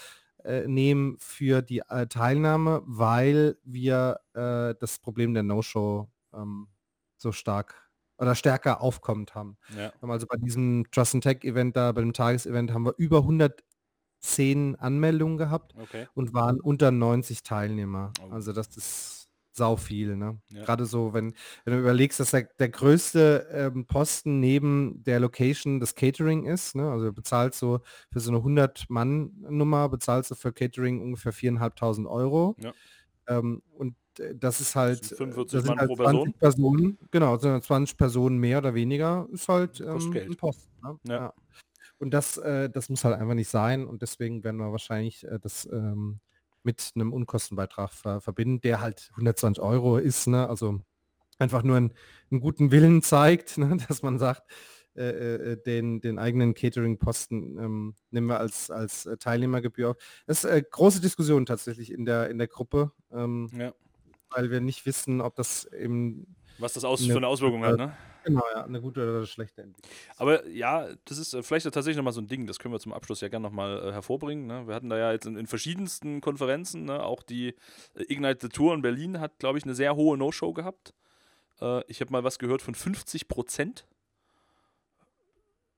nehmen 0.65 1.17
für 1.19 1.61
die 1.61 1.83
Teilnahme, 2.09 2.81
weil 2.87 3.57
wir 3.63 4.21
das 4.33 4.97
Problem 4.97 5.35
der 5.35 5.43
No-Show 5.43 6.09
ähm, 6.33 6.67
so 7.17 7.31
stark 7.31 7.86
oder 8.17 8.35
stärker 8.35 8.81
aufkommend 8.81 9.35
haben. 9.35 9.57
Ja. 9.75 9.91
Also 10.01 10.27
bei 10.27 10.37
diesem 10.37 10.85
Trust 10.91 11.15
and 11.15 11.23
Tech 11.23 11.43
Event 11.43 11.75
da, 11.75 11.91
bei 11.91 12.01
dem 12.01 12.13
Tagesevent 12.13 12.71
haben 12.71 12.85
wir 12.85 12.93
über 12.97 13.19
110 13.19 14.75
Anmeldungen 14.77 15.37
gehabt 15.37 15.73
Okay. 15.77 16.07
und 16.15 16.33
waren 16.33 16.59
unter 16.59 16.91
90 16.91 17.43
Teilnehmer. 17.43 18.11
Oh. 18.21 18.31
Also 18.31 18.53
das 18.53 18.75
ist 18.75 19.29
sau 19.51 19.75
viel. 19.75 20.15
Ne? 20.15 20.39
Ja. 20.49 20.63
Gerade 20.63 20.85
so, 20.85 21.13
wenn, 21.13 21.33
wenn 21.65 21.73
du 21.73 21.79
überlegst, 21.79 22.19
dass 22.19 22.31
der, 22.31 22.43
der 22.59 22.69
größte 22.69 23.47
ähm, 23.51 23.85
Posten 23.87 24.39
neben 24.39 25.03
der 25.03 25.19
Location 25.19 25.79
das 25.79 25.95
Catering 25.95 26.45
ist. 26.45 26.75
Ne? 26.75 26.89
Also 26.89 27.05
du 27.07 27.13
bezahlst 27.13 27.59
so 27.59 27.81
für 28.11 28.19
so 28.19 28.31
eine 28.31 28.39
100-Mann-Nummer, 28.39 29.89
bezahlst 29.89 30.31
du 30.31 30.35
für 30.35 30.53
Catering 30.53 31.01
ungefähr 31.01 31.33
4.500 31.33 32.07
Euro. 32.07 32.55
Ja. 32.59 32.73
Ähm, 33.27 33.61
und 33.73 33.95
das 34.35 34.61
ist 34.61 34.75
halt, 34.75 35.01
Das 35.01 35.17
sind 35.17 35.29
äh, 35.29 35.33
45 35.33 35.59
das 35.59 35.67
Mann 35.67 35.79
halt 35.79 35.89
pro 35.89 35.95
20 35.95 36.37
Personen, 36.39 36.97
genau, 37.11 37.37
sind 37.37 37.51
halt 37.51 37.63
20 37.63 37.97
Personen 37.97 38.37
mehr 38.37 38.59
oder 38.59 38.73
weniger, 38.73 39.27
ist 39.31 39.47
halt 39.47 39.79
Kostet 39.79 40.15
ähm, 40.15 40.31
ein 40.31 40.37
Posten. 40.37 40.71
Ne? 40.83 40.97
Ja. 41.05 41.33
Und 41.99 42.11
das, 42.11 42.37
äh, 42.37 42.69
das 42.69 42.89
muss 42.89 43.03
halt 43.03 43.19
einfach 43.19 43.33
nicht 43.33 43.49
sein 43.49 43.85
und 43.85 44.01
deswegen 44.01 44.43
werden 44.43 44.57
wir 44.57 44.71
wahrscheinlich 44.71 45.23
äh, 45.25 45.39
das 45.39 45.67
ähm, 45.71 46.19
mit 46.63 46.91
einem 46.95 47.13
Unkostenbeitrag 47.13 47.91
ver 47.91 48.21
verbinden, 48.21 48.61
der 48.61 48.81
halt 48.81 49.09
120 49.13 49.63
Euro 49.63 49.97
ist, 49.97 50.27
ne? 50.27 50.47
also 50.47 50.79
einfach 51.39 51.63
nur 51.63 51.77
einen, 51.77 51.93
einen 52.31 52.41
guten 52.41 52.71
Willen 52.71 53.01
zeigt, 53.01 53.57
ne? 53.57 53.77
dass 53.87 54.03
man 54.03 54.19
sagt, 54.19 54.43
äh, 54.95 55.51
äh, 55.51 55.57
den, 55.61 56.01
den 56.01 56.17
eigenen 56.17 56.55
Catering-Posten 56.55 57.57
ähm, 57.59 57.95
nehmen 58.09 58.27
wir 58.27 58.39
als, 58.39 58.71
als 58.71 59.05
äh, 59.05 59.17
Teilnehmergebühr 59.17 59.91
auf. 59.91 59.97
Das 60.25 60.43
ist 60.43 60.49
äh, 60.49 60.63
große 60.67 61.01
Diskussion 61.01 61.45
tatsächlich 61.45 61.91
in 61.91 62.03
der, 62.03 62.31
in 62.31 62.39
der 62.39 62.47
Gruppe, 62.47 62.91
ähm, 63.11 63.47
Ja. 63.55 63.73
Weil 64.29 64.51
wir 64.51 64.61
nicht 64.61 64.85
wissen, 64.85 65.21
ob 65.21 65.35
das 65.35 65.65
eben 65.65 66.35
Was 66.59 66.73
das 66.73 66.83
aus 66.83 67.01
Ne, 67.01 67.11
für 67.11 67.17
eine 67.17 67.27
Auswirkung 67.27 67.63
hat, 67.63 67.77
ne? 67.77 67.95
genau, 68.23 68.43
ja, 68.53 68.63
eine 68.63 68.81
gute 68.81 69.03
oder 69.03 69.17
eine 69.17 69.25
schlechte 69.25 69.61
Entwicklung. 69.61 69.93
Aber 70.17 70.47
ja, 70.47 70.87
das 71.05 71.17
ist 71.17 71.33
äh, 71.33 71.43
vielleicht 71.43 71.65
tatsächlich 71.65 71.97
nochmal 71.97 72.13
so 72.13 72.21
ein 72.21 72.27
Ding, 72.27 72.45
das 72.47 72.59
können 72.59 72.73
wir 72.73 72.79
zum 72.79 72.93
Abschluss 72.93 73.21
ja 73.21 73.29
gerne 73.29 73.47
nochmal 73.47 73.89
äh, 73.89 73.91
hervorbringen. 73.91 74.47
Ne? 74.47 74.67
Wir 74.67 74.75
hatten 74.75 74.89
da 74.89 74.97
ja 74.97 75.11
jetzt 75.11 75.25
in, 75.25 75.37
in 75.37 75.47
verschiedensten 75.47 76.21
Konferenzen, 76.21 76.85
ne? 76.85 77.03
auch 77.03 77.23
die 77.23 77.55
äh, 77.95 78.03
Ignite 78.07 78.39
the 78.41 78.49
Tour 78.49 78.73
in 78.73 78.81
Berlin 78.81 79.19
hat, 79.19 79.39
glaube 79.39 79.57
ich, 79.57 79.63
eine 79.63 79.75
sehr 79.75 79.95
hohe 79.95 80.17
No-Show 80.17 80.53
gehabt. 80.53 80.93
Äh, 81.61 81.83
ich 81.87 82.01
habe 82.01 82.11
mal 82.11 82.23
was 82.23 82.39
gehört 82.39 82.61
von 82.61 82.75
50 82.75 83.27
Prozent. 83.27 83.87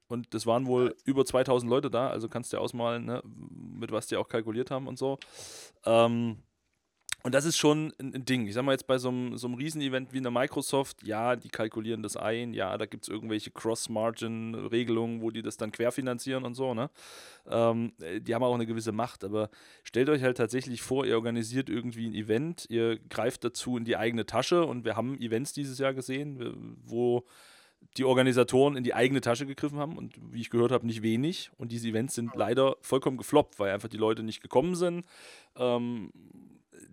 Und 0.08 0.34
das 0.34 0.48
waren 0.48 0.66
wohl 0.66 0.96
über 1.06 1.24
2000 1.24 1.70
Leute 1.70 1.92
da, 1.92 2.10
also 2.10 2.30
kannst 2.30 2.52
du 2.52 2.58
dir 2.58 2.62
ausmalen, 2.62 3.06
ne? 3.06 3.22
mit 3.24 3.92
was 3.92 4.08
die 4.08 4.18
auch 4.18 4.28
kalkuliert 4.28 4.72
haben 4.72 4.88
und 4.88 4.98
so. 4.98 5.20
Ähm, 5.86 6.40
und 7.24 7.36
das 7.36 7.44
ist 7.44 7.58
schon 7.58 7.94
ein, 8.00 8.24
Ding. 8.24 8.48
Ich 8.48 8.54
sag 8.54 8.64
mal 8.64 8.72
jetzt 8.72 8.88
bei 8.88 8.98
so 8.98 9.10
einem, 9.10 9.38
so 9.38 9.48
einem 9.48 9.56
Riesenevent 9.56 10.14
wie 10.14 10.20
einer 10.20 10.32
Microsoft, 10.32 11.04
ja, 11.04 11.36
die 11.36 11.50
kalkulieren 11.50 12.02
das 12.02 12.16
ein, 12.16 12.54
ja, 12.54 12.78
da 12.78 12.86
gibt 12.86 13.04
es 13.04 13.10
irgendwelche 13.10 13.52
Cross-Margin-Regelungen, 13.52 15.22
wo 15.22 15.30
die 15.30 15.42
das 15.42 15.58
dann 15.58 15.72
querfinanzieren 15.72 16.46
und 16.46 16.56
so, 16.56 16.74
ne? 16.74 16.90
Ähm, 17.50 17.92
äh, 18.02 18.22
die 18.22 18.34
haben 18.34 18.44
auch 18.44 18.54
eine 18.54 18.66
gewisse 18.66 18.94
Macht, 18.94 19.24
aber 19.24 19.50
stellt 19.84 20.10
euch 20.10 20.24
halt 20.24 20.38
tatsächlich 20.38 20.82
vor, 20.82 21.06
ihr 21.06 21.16
organisiert 21.16 21.70
irgendwie 21.70 22.08
ein 22.08 22.14
Event, 22.14 22.66
ihr 22.70 22.98
greift 23.10 23.44
dazu 23.44 23.76
in 23.76 23.84
die 23.84 23.98
eigene 23.98 24.26
Tasche 24.26 24.66
und 24.66 24.86
wir 24.86 24.96
haben 24.96 25.20
Events 25.20 25.52
dieses 25.52 25.78
Jahr 25.78 25.94
gesehen, 25.94 26.78
wo 26.86 27.26
die 27.98 28.04
Organisatoren 28.04 28.78
in 28.78 28.84
die 28.84 28.94
eigene 28.94 29.22
Tasche 29.22 29.46
gegriffen 29.46 29.80
haben 29.80 29.98
und 29.98 30.16
wie 30.32 30.42
ich 30.42 30.50
gehört 30.50 30.72
habe, 30.72 30.86
nicht 30.86 31.02
wenig. 31.02 31.50
Und 31.58 31.72
diese 31.72 31.88
Events 31.88 32.16
sind 32.16 32.36
leider 32.36 32.78
vollkommen 32.82 33.18
gefloppt, 33.18 33.60
weil 33.60 33.74
einfach 33.74 33.90
die 33.90 33.98
Leute 33.98 34.24
nicht 34.24 34.42
gekommen 34.42 34.76
sind. 34.76 35.06
Ähm, 35.58 36.12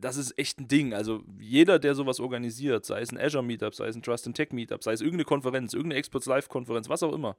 das 0.00 0.16
ist 0.16 0.38
echt 0.38 0.60
ein 0.60 0.68
Ding. 0.68 0.94
Also 0.94 1.22
jeder, 1.38 1.78
der 1.78 1.94
sowas 1.94 2.20
organisiert, 2.20 2.84
sei 2.84 3.00
es 3.00 3.10
ein 3.12 3.18
Azure 3.18 3.42
Meetup, 3.42 3.74
sei 3.74 3.86
es 3.88 3.96
ein 3.96 4.02
Trust 4.02 4.26
and 4.26 4.36
Tech 4.36 4.50
Meetup, 4.52 4.82
sei 4.82 4.92
es 4.92 5.00
irgendeine 5.00 5.24
Konferenz, 5.24 5.72
irgendeine 5.72 5.98
Experts 5.98 6.26
Live 6.26 6.48
Konferenz, 6.48 6.88
was 6.88 7.02
auch 7.02 7.12
immer, 7.12 7.36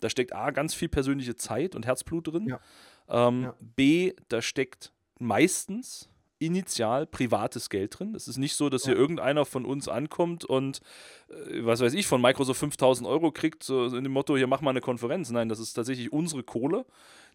da 0.00 0.10
steckt 0.10 0.32
A, 0.32 0.50
ganz 0.50 0.74
viel 0.74 0.88
persönliche 0.88 1.36
Zeit 1.36 1.74
und 1.74 1.86
Herzblut 1.86 2.28
drin. 2.28 2.46
Ja. 2.48 2.60
Ähm, 3.08 3.42
Ja. 3.42 3.54
B, 3.60 4.12
da 4.28 4.42
steckt 4.42 4.92
meistens 5.18 6.08
initial 6.40 7.06
privates 7.06 7.68
Geld 7.68 7.98
drin. 7.98 8.14
Es 8.14 8.26
ist 8.26 8.38
nicht 8.38 8.56
so, 8.56 8.70
dass 8.70 8.84
hier 8.84 8.96
irgendeiner 8.96 9.44
von 9.44 9.64
uns 9.64 9.88
ankommt 9.88 10.44
und, 10.44 10.80
äh, 11.28 11.64
was 11.64 11.80
weiß 11.80 11.94
ich, 11.94 12.06
von 12.06 12.20
Microsoft 12.20 12.58
5000 12.58 13.06
Euro 13.06 13.30
kriegt, 13.30 13.62
so 13.62 13.84
in 13.86 14.02
dem 14.02 14.12
Motto, 14.12 14.36
hier 14.36 14.46
mach 14.46 14.62
mal 14.62 14.70
eine 14.70 14.80
Konferenz. 14.80 15.30
Nein, 15.30 15.48
das 15.48 15.60
ist 15.60 15.74
tatsächlich 15.74 16.12
unsere 16.12 16.42
Kohle, 16.42 16.86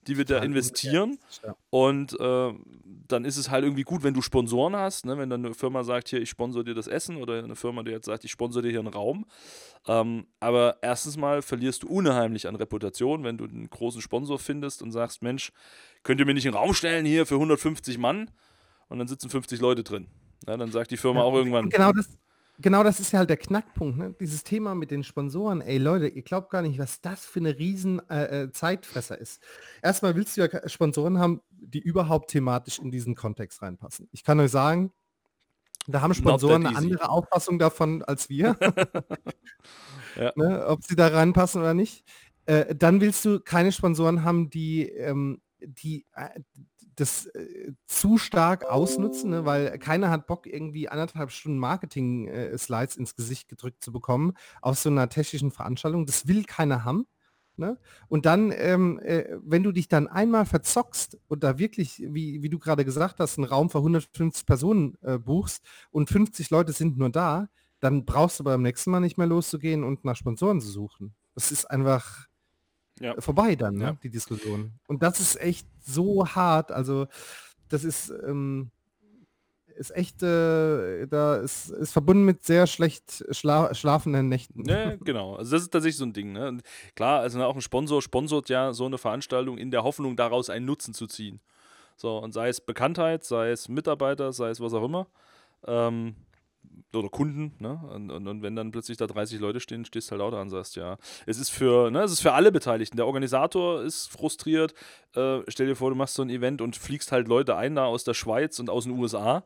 die 0.07 0.17
wir 0.17 0.25
da 0.25 0.39
investieren. 0.39 1.19
Und 1.69 2.19
äh, 2.19 2.53
dann 3.07 3.25
ist 3.25 3.37
es 3.37 3.49
halt 3.51 3.63
irgendwie 3.63 3.83
gut, 3.83 4.03
wenn 4.03 4.15
du 4.15 4.21
Sponsoren 4.21 4.75
hast, 4.75 5.05
ne? 5.05 5.17
wenn 5.17 5.29
dann 5.29 5.45
eine 5.45 5.53
Firma 5.53 5.83
sagt, 5.83 6.09
hier, 6.09 6.21
ich 6.21 6.29
sponsor 6.29 6.63
dir 6.63 6.73
das 6.73 6.87
Essen 6.87 7.17
oder 7.17 7.43
eine 7.43 7.55
Firma, 7.55 7.83
die 7.83 7.91
jetzt 7.91 8.05
sagt, 8.05 8.25
ich 8.25 8.31
sponsor 8.31 8.63
dir 8.63 8.71
hier 8.71 8.79
einen 8.79 8.87
Raum. 8.87 9.25
Ähm, 9.87 10.25
aber 10.39 10.77
erstens 10.81 11.15
mal 11.15 11.43
verlierst 11.43 11.83
du 11.83 11.87
unheimlich 11.87 12.47
an 12.47 12.55
Reputation, 12.55 13.23
wenn 13.23 13.37
du 13.37 13.45
einen 13.45 13.69
großen 13.69 14.01
Sponsor 14.01 14.39
findest 14.39 14.81
und 14.81 14.91
sagst, 14.91 15.21
Mensch, 15.21 15.51
könnt 16.01 16.19
ihr 16.19 16.25
mir 16.25 16.33
nicht 16.33 16.47
einen 16.47 16.55
Raum 16.55 16.73
stellen 16.73 17.05
hier 17.05 17.27
für 17.27 17.35
150 17.35 17.99
Mann? 17.99 18.31
Und 18.89 18.99
dann 18.99 19.07
sitzen 19.07 19.29
50 19.29 19.59
Leute 19.59 19.83
drin. 19.83 20.07
Ja, 20.47 20.57
dann 20.57 20.71
sagt 20.71 20.91
die 20.91 20.97
Firma 20.97 21.21
Ja, 21.21 21.25
auch 21.25 21.33
irgendwann, 21.33 21.69
genau 21.69 21.91
das, 21.91 22.17
genau 22.59 22.83
das 22.83 22.99
ist 22.99 23.11
ja 23.11 23.19
halt 23.19 23.29
der 23.29 23.37
Knackpunkt, 23.37 23.97
ne? 23.97 24.15
Dieses 24.19 24.43
Thema 24.43 24.75
mit 24.75 24.91
den 24.91 25.03
Sponsoren, 25.03 25.61
ey 25.61 25.77
Leute, 25.77 26.07
ihr 26.07 26.21
glaubt 26.21 26.51
gar 26.51 26.61
nicht, 26.61 26.77
was 26.77 27.01
das 27.01 27.25
für 27.25 27.39
eine 27.39 27.57
riesen 27.57 28.07
äh, 28.09 28.43
äh, 28.43 28.51
Zeitfresser 28.51 29.17
ist. 29.17 29.41
Erstmal 29.81 30.15
willst 30.15 30.37
du 30.37 30.41
ja 30.41 30.69
Sponsoren 30.69 31.19
haben, 31.19 31.41
die 31.49 31.79
überhaupt 31.79 32.29
thematisch 32.31 32.79
in 32.79 32.91
diesen 32.91 33.15
Kontext 33.15 33.61
reinpassen. 33.61 34.07
Ich 34.11 34.23
kann 34.23 34.39
euch 34.39 34.51
sagen, 34.51 34.91
da 35.87 36.01
haben 36.01 36.13
Sponsoren 36.13 36.65
eine 36.65 36.77
andere 36.77 37.09
Auffassung 37.09 37.59
davon 37.59 38.03
als 38.03 38.29
wir, 38.29 38.55
Ja. 40.15 40.31
ne? 40.35 40.65
ob 40.67 40.83
sie 40.83 40.95
da 40.95 41.07
reinpassen 41.07 41.61
oder 41.61 41.73
nicht. 41.73 42.03
Äh, 42.45 42.75
dann 42.75 43.01
willst 43.01 43.25
du 43.25 43.39
keine 43.39 43.71
Sponsoren 43.71 44.23
haben, 44.23 44.49
die, 44.49 44.87
ähm, 44.87 45.41
die 45.59 46.05
äh, 46.15 46.29
das 46.95 47.25
äh, 47.27 47.73
zu 47.85 48.17
stark 48.17 48.65
ausnutzen, 48.65 49.31
ne? 49.31 49.45
weil 49.45 49.77
keiner 49.79 50.09
hat 50.09 50.27
Bock, 50.27 50.47
irgendwie 50.47 50.89
anderthalb 50.89 51.31
Stunden 51.31 51.59
Marketing-Slides 51.59 52.95
ins 52.97 53.15
Gesicht 53.15 53.47
gedrückt 53.49 53.83
zu 53.83 53.91
bekommen 53.91 54.33
auf 54.61 54.77
so 54.77 54.89
einer 54.89 55.09
technischen 55.09 55.51
Veranstaltung. 55.51 56.05
Das 56.05 56.27
will 56.27 56.43
keiner 56.43 56.83
haben. 56.83 57.05
Ne? 57.57 57.77
Und 58.09 58.25
dann, 58.25 58.51
ähm, 58.53 58.99
äh, 58.99 59.37
wenn 59.41 59.63
du 59.63 59.71
dich 59.71 59.87
dann 59.87 60.07
einmal 60.07 60.45
verzockst 60.45 61.17
und 61.27 61.43
da 61.43 61.57
wirklich, 61.57 62.03
wie, 62.05 62.43
wie 62.43 62.49
du 62.49 62.59
gerade 62.59 62.83
gesagt 62.83 63.19
hast, 63.19 63.37
einen 63.37 63.47
Raum 63.47 63.69
für 63.69 63.77
150 63.77 64.45
Personen 64.45 64.97
äh, 65.01 65.17
buchst 65.17 65.65
und 65.89 66.09
50 66.09 66.49
Leute 66.49 66.73
sind 66.73 66.97
nur 66.97 67.09
da, 67.09 67.47
dann 67.79 68.03
brauchst 68.05 68.39
du 68.39 68.43
beim 68.43 68.61
nächsten 68.61 68.91
Mal 68.91 68.99
nicht 68.99 69.17
mehr 69.17 69.27
loszugehen 69.27 69.83
und 69.85 70.03
nach 70.03 70.17
Sponsoren 70.17 70.59
zu 70.59 70.67
suchen. 70.67 71.15
Das 71.33 71.51
ist 71.51 71.65
einfach 71.71 72.27
Ja. 72.99 73.19
vorbei 73.21 73.55
dann, 73.55 73.75
ne, 73.75 73.83
Ja. 73.85 73.97
die 74.03 74.09
Diskussion. 74.09 74.73
Und 74.87 75.01
das 75.01 75.19
ist 75.21 75.39
echt 75.39 75.67
so 75.85 76.27
hart. 76.27 76.71
Also 76.71 77.07
das 77.69 77.83
ist, 77.83 78.13
ähm, 78.25 78.71
ist 79.75 79.95
echt, 79.95 80.23
äh, 80.23 81.05
da 81.07 81.37
ist, 81.37 81.69
ist 81.69 81.91
verbunden 81.91 82.23
mit 82.23 82.43
sehr 82.43 82.65
schlecht 82.65 83.25
schla 83.31 83.73
schlafenden 83.73 84.29
Nächten. 84.29 84.67
Ja, 84.67 84.95
genau. 85.03 85.35
Also 85.35 85.51
das 85.51 85.63
ist 85.63 85.69
tatsächlich 85.69 85.97
so 85.97 86.05
ein 86.05 86.13
Ding. 86.13 86.31
Ne? 86.31 86.47
Und 86.47 86.63
klar, 86.95 87.19
also 87.21 87.41
auch 87.43 87.55
ein 87.55 87.61
Sponsor 87.61 88.01
sponsort 88.01 88.49
ja 88.49 88.73
so 88.73 88.85
eine 88.85 88.97
Veranstaltung 88.97 89.57
in 89.57 89.71
der 89.71 89.83
Hoffnung, 89.83 90.15
daraus 90.15 90.49
einen 90.49 90.65
Nutzen 90.65 90.93
zu 90.93 91.07
ziehen. 91.07 91.41
So, 91.97 92.17
und 92.17 92.33
sei 92.33 92.49
es 92.49 92.61
Bekanntheit, 92.61 93.23
sei 93.23 93.51
es 93.51 93.69
Mitarbeiter, 93.69 94.33
sei 94.33 94.49
es 94.49 94.59
was 94.59 94.73
auch 94.73 94.83
immer. 94.83 95.07
Ähm, 95.65 96.15
oder 96.93 97.09
Kunden, 97.09 97.53
ne? 97.59 97.79
Und, 97.93 98.11
und, 98.11 98.27
und 98.27 98.41
wenn 98.41 98.55
dann 98.55 98.71
plötzlich 98.71 98.97
da 98.97 99.07
30 99.07 99.39
Leute 99.39 99.59
stehen, 99.59 99.85
stehst 99.85 100.09
du 100.09 100.11
halt 100.13 100.21
auch 100.21 100.31
da 100.31 100.41
und 100.41 100.49
sagst, 100.49 100.75
ja, 100.75 100.97
es 101.25 101.37
ist 101.39 101.49
für, 101.49 101.89
ne, 101.91 102.03
es 102.03 102.11
ist 102.11 102.21
für 102.21 102.33
alle 102.33 102.51
Beteiligten. 102.51 102.97
Der 102.97 103.07
Organisator 103.07 103.81
ist 103.83 104.07
frustriert. 104.07 104.73
Äh, 105.15 105.39
stell 105.47 105.67
dir 105.67 105.75
vor, 105.75 105.89
du 105.89 105.95
machst 105.95 106.15
so 106.15 106.21
ein 106.21 106.29
Event 106.29 106.61
und 106.61 106.75
fliegst 106.75 107.11
halt 107.11 107.27
Leute 107.27 107.55
ein 107.55 107.75
da 107.75 107.85
aus 107.85 108.03
der 108.03 108.13
Schweiz 108.13 108.59
und 108.59 108.69
aus 108.69 108.83
den 108.85 108.97
USA. 108.97 109.43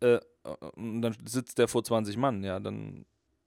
Äh, 0.00 0.18
und 0.76 1.02
dann 1.02 1.16
sitzt 1.26 1.58
der 1.58 1.68
vor 1.68 1.84
20 1.84 2.16
Mann, 2.16 2.42
ja, 2.44 2.58
dann 2.60 3.04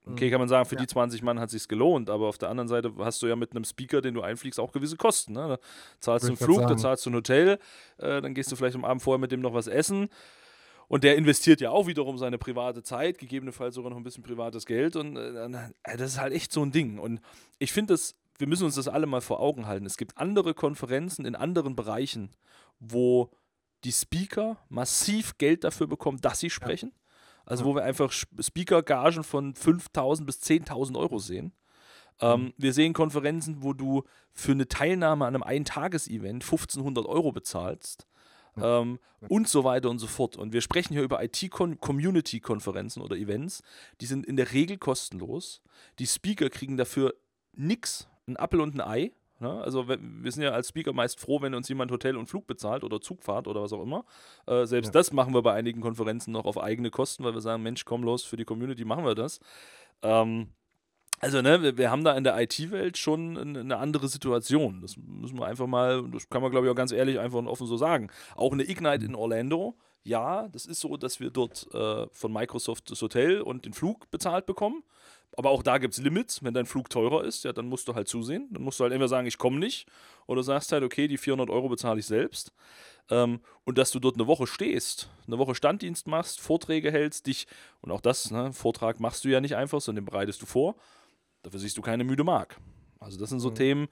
Okay, 0.07 0.25
Mhm. 0.27 0.31
kann 0.31 0.39
man 0.39 0.49
sagen, 0.49 0.65
für 0.67 0.75
Ja. 0.75 0.81
die 0.81 0.87
20 0.87 1.21
Mann 1.21 1.39
hat 1.39 1.51
sich's 1.51 1.67
gelohnt, 1.67 2.09
aber 2.09 2.27
auf 2.27 2.39
der 2.39 2.49
anderen 2.49 2.67
Seite 2.67 2.91
hast 2.97 3.21
du 3.21 3.27
ja 3.27 3.35
mit 3.35 3.51
einem 3.51 3.63
Speaker, 3.63 4.01
den 4.01 4.15
du 4.15 4.21
einfliegst, 4.23 4.59
auch 4.59 4.71
gewisse 4.71 4.97
Kosten. 4.97 5.33
Ne? 5.33 5.47
Da 5.47 5.57
zahlst 5.99 6.23
du 6.23 6.29
einen 6.29 6.37
Flug, 6.37 6.57
da 6.67 6.75
zahlst 6.75 7.05
du 7.05 7.11
ein 7.11 7.15
Hotel, 7.15 7.59
äh, 7.99 8.19
dann 8.19 8.33
gehst 8.33 8.51
du 8.51 8.55
vielleicht 8.55 8.75
am 8.75 8.83
Abend 8.83 9.03
vorher 9.03 9.19
mit 9.19 9.31
dem 9.31 9.41
noch 9.41 9.53
was 9.53 9.67
essen. 9.67 10.09
Und 10.91 11.05
der 11.05 11.15
investiert 11.15 11.61
ja 11.61 11.71
auch 11.71 11.87
wiederum 11.87 12.17
seine 12.17 12.37
private 12.37 12.83
Zeit, 12.83 13.17
gegebenenfalls 13.17 13.75
sogar 13.75 13.91
noch 13.91 13.97
ein 13.97 14.03
bisschen 14.03 14.23
privates 14.23 14.65
Geld. 14.65 14.97
Und 14.97 15.15
äh, 15.15 15.45
äh, 15.45 15.97
das 15.97 16.11
ist 16.11 16.19
halt 16.19 16.33
echt 16.33 16.51
so 16.51 16.61
ein 16.61 16.73
Ding. 16.73 16.99
Und 16.99 17.21
ich 17.59 17.71
finde 17.71 17.93
das, 17.93 18.13
wir 18.37 18.45
müssen 18.45 18.65
uns 18.65 18.75
das 18.75 18.89
alle 18.89 19.05
mal 19.05 19.21
vor 19.21 19.39
Augen 19.39 19.67
halten. 19.67 19.85
Es 19.85 19.95
gibt 19.95 20.17
andere 20.17 20.53
Konferenzen 20.53 21.25
in 21.25 21.33
anderen 21.37 21.77
Bereichen, 21.77 22.31
wo 22.79 23.31
die 23.85 23.93
Speaker 23.93 24.57
massiv 24.67 25.37
Geld 25.37 25.63
dafür 25.63 25.87
bekommen, 25.87 26.19
dass 26.19 26.41
sie 26.41 26.49
sprechen. 26.49 26.91
Also 27.45 27.63
wo 27.63 27.73
wir 27.73 27.83
einfach 27.83 28.11
Speaker-Gagen 28.11 29.23
von 29.23 29.53
5.000 29.53 30.25
bis 30.25 30.41
10.000 30.41 30.97
Euro 30.99 31.19
sehen. 31.19 31.53
Ähm, 32.19 32.41
Mhm. 32.41 32.53
wir 32.57 32.73
sehen 32.73 32.91
Konferenzen, 32.91 33.63
wo 33.63 33.71
du 33.71 34.03
für 34.33 34.51
eine 34.51 34.67
Teilnahme 34.67 35.25
an 35.25 35.35
einem 35.35 35.43
Eintages-Event 35.43 36.43
1500 36.43 37.05
Euro 37.05 37.31
bezahlst. 37.31 38.07
Ähm, 38.57 38.99
und 39.29 39.47
so 39.47 39.63
weiter 39.63 39.89
und 39.89 39.99
so 39.99 40.07
fort. 40.07 40.35
Und 40.35 40.51
wir 40.51 40.61
sprechen 40.61 40.93
hier 40.93 41.03
über 41.03 41.23
IT-Community-Konferenzen 41.23 43.01
oder 43.01 43.15
Events. 43.15 43.61
Die 44.01 44.05
sind 44.05 44.25
in 44.25 44.35
der 44.35 44.51
Regel 44.51 44.77
kostenlos. 44.77 45.61
Die 45.99 46.07
Speaker 46.07 46.49
kriegen 46.49 46.77
dafür 46.77 47.13
nix, 47.53 48.07
ein 48.27 48.37
Apfel 48.37 48.61
und 48.61 48.75
ein 48.75 48.81
Ei. 48.81 49.11
Ne? 49.39 49.61
Also 49.61 49.87
wir 49.87 50.31
sind 50.31 50.43
ja 50.43 50.51
als 50.51 50.69
Speaker 50.69 50.93
meist 50.93 51.19
froh, 51.19 51.41
wenn 51.41 51.53
uns 51.53 51.67
jemand 51.69 51.91
Hotel 51.91 52.15
und 52.17 52.27
Flug 52.27 52.45
bezahlt 52.47 52.83
oder 52.83 53.01
Zugfahrt 53.01 53.47
oder 53.47 53.61
was 53.61 53.73
auch 53.73 53.81
immer. 53.81 54.05
Äh, 54.47 54.65
selbst 54.65 54.89
Ja. 54.89 54.93
das 54.93 55.11
machen 55.13 55.33
wir 55.33 55.41
bei 55.41 55.53
einigen 55.53 55.81
Konferenzen 55.81 56.31
noch 56.31 56.45
auf 56.45 56.59
eigene 56.61 56.91
Kosten, 56.91 57.23
weil 57.23 57.33
wir 57.33 57.41
sagen, 57.41 57.63
Mensch, 57.63 57.85
komm 57.85 58.03
los, 58.03 58.23
für 58.23 58.37
die 58.37 58.45
Community 58.45 58.85
machen 58.85 59.03
wir 59.05 59.15
das. 59.15 59.39
Ähm, 60.03 60.49
also, 61.21 61.41
ne, 61.41 61.61
wir, 61.61 61.77
wir 61.77 61.91
haben 61.91 62.03
da 62.03 62.17
in 62.17 62.23
der 62.23 62.39
IT-Welt 62.41 62.97
schon 62.97 63.37
eine, 63.37 63.77
andere 63.77 64.07
Situation. 64.07 64.81
Das 64.81 64.97
müssen 64.97 65.37
wir 65.37 65.45
einfach 65.45 65.67
mal, 65.67 66.03
das 66.11 66.27
kann 66.29 66.41
man, 66.41 66.49
glaube 66.49 66.65
ich, 66.65 66.71
auch 66.71 66.75
ganz 66.75 66.91
ehrlich 66.91 67.19
einfach 67.19 67.37
und 67.37 67.47
offen 67.47 67.67
so 67.67 67.77
sagen. 67.77 68.09
Auch 68.35 68.51
eine 68.53 68.63
Ignite 68.63 69.05
in 69.05 69.13
Orlando, 69.13 69.75
ja, 70.03 70.47
das 70.49 70.65
ist 70.65 70.79
so, 70.79 70.97
dass 70.97 71.19
wir 71.19 71.29
dort 71.29 71.67
äh, 71.73 72.07
von 72.11 72.33
Microsoft 72.33 72.89
das 72.89 73.01
Hotel 73.03 73.41
und 73.41 73.65
den 73.65 73.73
Flug 73.73 74.09
bezahlt 74.09 74.47
bekommen. 74.47 74.83
Aber 75.37 75.51
auch 75.51 75.63
da 75.63 75.77
gibt 75.77 75.93
es 75.93 76.01
Limits. 76.01 76.43
Wenn 76.43 76.53
dein 76.53 76.65
Flug 76.65 76.89
teurer 76.89 77.23
ist, 77.23 77.43
ja, 77.43 77.53
dann 77.53 77.67
musst 77.67 77.87
du 77.87 77.93
halt 77.93 78.07
zusehen. 78.07 78.49
Dann 78.51 78.63
musst 78.63 78.79
du 78.79 78.83
halt 78.83 78.91
entweder 78.91 79.07
sagen, 79.07 79.27
ich 79.27 79.37
komme 79.37 79.59
nicht. 79.59 79.87
Oder 80.25 80.43
sagst 80.43 80.71
halt, 80.71 80.83
okay, 80.83 81.07
die 81.07 81.17
400 81.17 81.49
Euro 81.49 81.69
bezahle 81.69 81.99
ich 81.99 82.05
selbst. 82.05 82.51
Ähm, 83.09 83.41
und 83.63 83.77
dass 83.77 83.91
du 83.91 83.99
dort 83.99 84.15
eine 84.15 84.27
Woche 84.27 84.47
stehst, 84.47 85.09
eine 85.27 85.37
Woche 85.37 85.55
Standdienst 85.55 86.07
machst, 86.07 86.41
Vorträge 86.41 86.91
hältst, 86.91 87.27
dich, 87.27 87.47
und 87.81 87.91
auch 87.91 88.01
das, 88.01 88.31
ne, 88.31 88.53
Vortrag 88.53 88.99
machst 88.99 89.23
du 89.23 89.29
ja 89.29 89.39
nicht 89.39 89.55
einfach, 89.55 89.81
sondern 89.81 90.03
den 90.03 90.11
bereitest 90.11 90.41
du 90.41 90.45
vor. 90.45 90.75
Dafür 91.43 91.59
siehst 91.59 91.77
du 91.77 91.81
keine 91.81 92.03
müde 92.03 92.23
Mark. 92.23 92.57
Also 92.99 93.19
das 93.19 93.29
sind 93.29 93.39
so 93.39 93.49
Mhm. 93.49 93.55
Themen, 93.55 93.87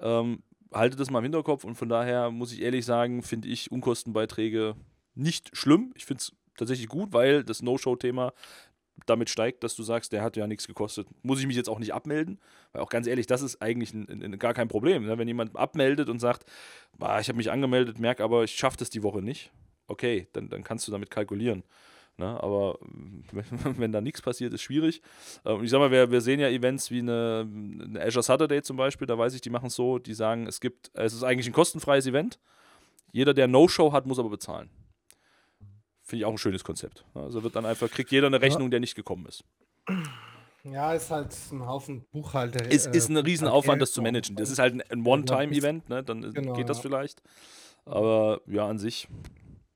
ähm, 0.00 0.42
halte 0.72 0.96
das 0.96 1.10
mal 1.10 1.18
im 1.18 1.24
Hinterkopf 1.24 1.64
und 1.64 1.76
von 1.76 1.88
daher 1.88 2.30
muss 2.30 2.52
ich 2.52 2.62
ehrlich 2.62 2.84
sagen, 2.84 3.22
finde 3.22 3.48
ich 3.48 3.70
Unkostenbeiträge 3.70 4.74
nicht 5.14 5.56
schlimm. 5.56 5.92
Ich 5.94 6.06
finde 6.06 6.20
es 6.20 6.32
tatsächlich 6.56 6.88
gut, 6.88 7.12
weil 7.12 7.44
das 7.44 7.62
No-Show-Thema 7.62 8.32
damit 9.06 9.28
steigt, 9.28 9.64
dass 9.64 9.74
du 9.74 9.82
sagst, 9.82 10.12
der 10.12 10.22
hat 10.22 10.36
ja 10.36 10.46
nichts 10.46 10.66
gekostet. 10.66 11.06
Muss 11.22 11.40
ich 11.40 11.46
mich 11.46 11.56
jetzt 11.56 11.68
auch 11.68 11.78
nicht 11.78 11.92
abmelden? 11.92 12.40
Weil 12.72 12.82
auch 12.82 12.88
ganz 12.88 13.06
ehrlich, 13.06 13.26
das 13.26 13.42
ist 13.42 13.60
eigentlich 13.60 13.92
ein, 13.92 14.08
ein, 14.08 14.38
gar 14.38 14.54
kein 14.54 14.68
Problem. 14.68 15.04
Ne? 15.04 15.18
Wenn 15.18 15.28
jemand 15.28 15.56
abmeldet 15.56 16.08
und 16.08 16.20
sagt, 16.20 16.44
bah, 16.96 17.20
ich 17.20 17.28
habe 17.28 17.36
mich 17.36 17.50
angemeldet, 17.50 17.98
merke 17.98 18.22
aber, 18.22 18.44
ich 18.44 18.52
schaffe 18.52 18.76
das 18.78 18.90
die 18.90 19.02
Woche 19.02 19.20
nicht, 19.20 19.52
okay, 19.88 20.28
dann, 20.32 20.48
dann 20.48 20.64
kannst 20.64 20.86
du 20.86 20.92
damit 20.92 21.10
kalkulieren. 21.10 21.64
Ne? 22.16 22.42
Aber 22.42 22.78
wenn, 23.32 23.44
wenn 23.78 23.92
da 23.92 24.00
nichts 24.00 24.22
passiert, 24.22 24.52
ist 24.52 24.62
schwierig. 24.62 25.02
Äh, 25.44 25.52
Und 25.52 25.64
ich 25.64 25.70
sag 25.70 25.78
mal, 25.78 25.90
wir, 25.90 26.10
wir 26.10 26.20
sehen 26.20 26.40
ja 26.40 26.48
Events 26.48 26.90
wie 26.90 27.00
eine, 27.00 27.48
eine 27.48 28.00
Azure 28.02 28.22
Saturday 28.22 28.62
zum 28.62 28.76
Beispiel, 28.76 29.06
da 29.06 29.18
weiß 29.18 29.34
ich, 29.34 29.40
die 29.40 29.50
machen 29.50 29.66
es 29.66 29.74
so, 29.74 29.98
die 29.98 30.14
sagen, 30.14 30.46
es 30.46 30.60
gibt, 30.60 30.90
es 30.94 31.12
ist 31.12 31.22
eigentlich 31.22 31.46
ein 31.46 31.52
kostenfreies 31.52 32.06
Event. 32.06 32.38
Jeder, 33.12 33.34
der 33.34 33.48
No-Show 33.48 33.92
hat, 33.92 34.06
muss 34.06 34.18
aber 34.18 34.30
bezahlen. 34.30 34.70
Finde 36.02 36.20
ich 36.20 36.24
auch 36.26 36.32
ein 36.32 36.38
schönes 36.38 36.64
Konzept. 36.64 37.04
Also 37.14 37.42
wird 37.42 37.56
dann 37.56 37.64
einfach, 37.64 37.90
kriegt 37.90 38.10
jeder 38.10 38.26
eine 38.26 38.40
Rechnung, 38.40 38.70
der 38.70 38.80
nicht 38.80 38.94
gekommen 38.94 39.26
ist. 39.26 39.44
Ja, 40.64 40.94
ist 40.94 41.10
halt 41.10 41.36
ein 41.52 41.66
Haufen 41.66 42.06
Buchhalter. 42.10 42.64
Es 42.70 42.86
ist 42.86 43.10
ein 43.10 43.16
äh, 43.16 43.20
Riesenaufwand, 43.20 43.82
das 43.82 43.92
zu 43.92 44.02
managen. 44.02 44.36
Das 44.36 44.50
ist 44.50 44.58
halt 44.58 44.74
ein, 44.74 44.82
ein 44.90 45.06
One-Time-Event, 45.06 45.88
ne? 45.88 46.02
dann 46.02 46.32
Genau, 46.32 46.54
geht 46.54 46.68
das 46.68 46.80
vielleicht. 46.80 47.22
Aber 47.84 48.40
ja, 48.46 48.66
an 48.66 48.78
sich. 48.78 49.08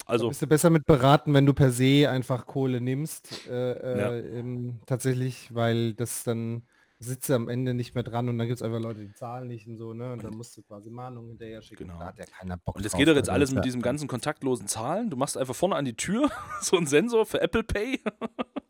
Also, 0.09 0.28
bist 0.28 0.42
du 0.42 0.46
besser 0.46 0.70
mit 0.70 0.86
beraten, 0.86 1.34
wenn 1.34 1.46
du 1.46 1.52
per 1.54 1.70
se 1.70 2.09
einfach 2.11 2.46
Kohle 2.46 2.80
nimmst, 2.80 3.46
äh, 3.48 3.98
Ja. 3.98 4.11
äh, 4.12 4.38
ähm, 4.40 4.80
tatsächlich, 4.86 5.54
weil 5.54 5.94
das 5.94 6.24
dann 6.24 6.62
sitzt 7.00 7.30
am 7.30 7.48
Ende 7.48 7.74
nicht 7.74 7.94
mehr 7.94 8.02
dran 8.02 8.28
und 8.28 8.38
dann 8.38 8.48
gibt 8.48 8.56
es 8.59 8.62
einfach 8.62 8.80
Leute, 8.80 9.00
die 9.06 9.12
zahlen 9.12 9.46
nicht 9.46 9.68
und 9.68 9.76
so, 9.76 9.92
ne? 9.94 10.12
Und 10.14 10.24
dann 10.24 10.34
musst 10.34 10.56
du 10.56 10.62
quasi 10.62 10.90
Mahnungen 10.90 11.28
hinterher 11.28 11.62
schicken. 11.62 11.84
Genau. 11.86 12.00
Da 12.00 12.06
hat 12.06 12.18
ja 12.18 12.24
keiner 12.24 12.56
Bock 12.56 12.74
und 12.74 12.84
das 12.84 12.90
drauf, 12.90 12.98
geht 12.98 13.06
doch 13.09 13.14
jetzt 13.14 13.28
alles 13.30 13.50
mit 13.50 13.59
ja- 13.59 13.62
diesem 13.62 13.82
ganzen 13.82 14.09
kontaktlosen 14.09 14.66
Zahlen. 14.66 15.09
Du 15.09 15.16
machst 15.16 15.36
einfach 15.38 15.54
vorne 15.54 15.76
an 15.76 15.84
die 15.84 15.94
Tür 15.94 16.28
so 16.61 16.76
einen 16.76 16.86
Sensor 16.88 17.24
für 17.24 17.40
Apple 17.40 17.62
Pay 17.62 18.00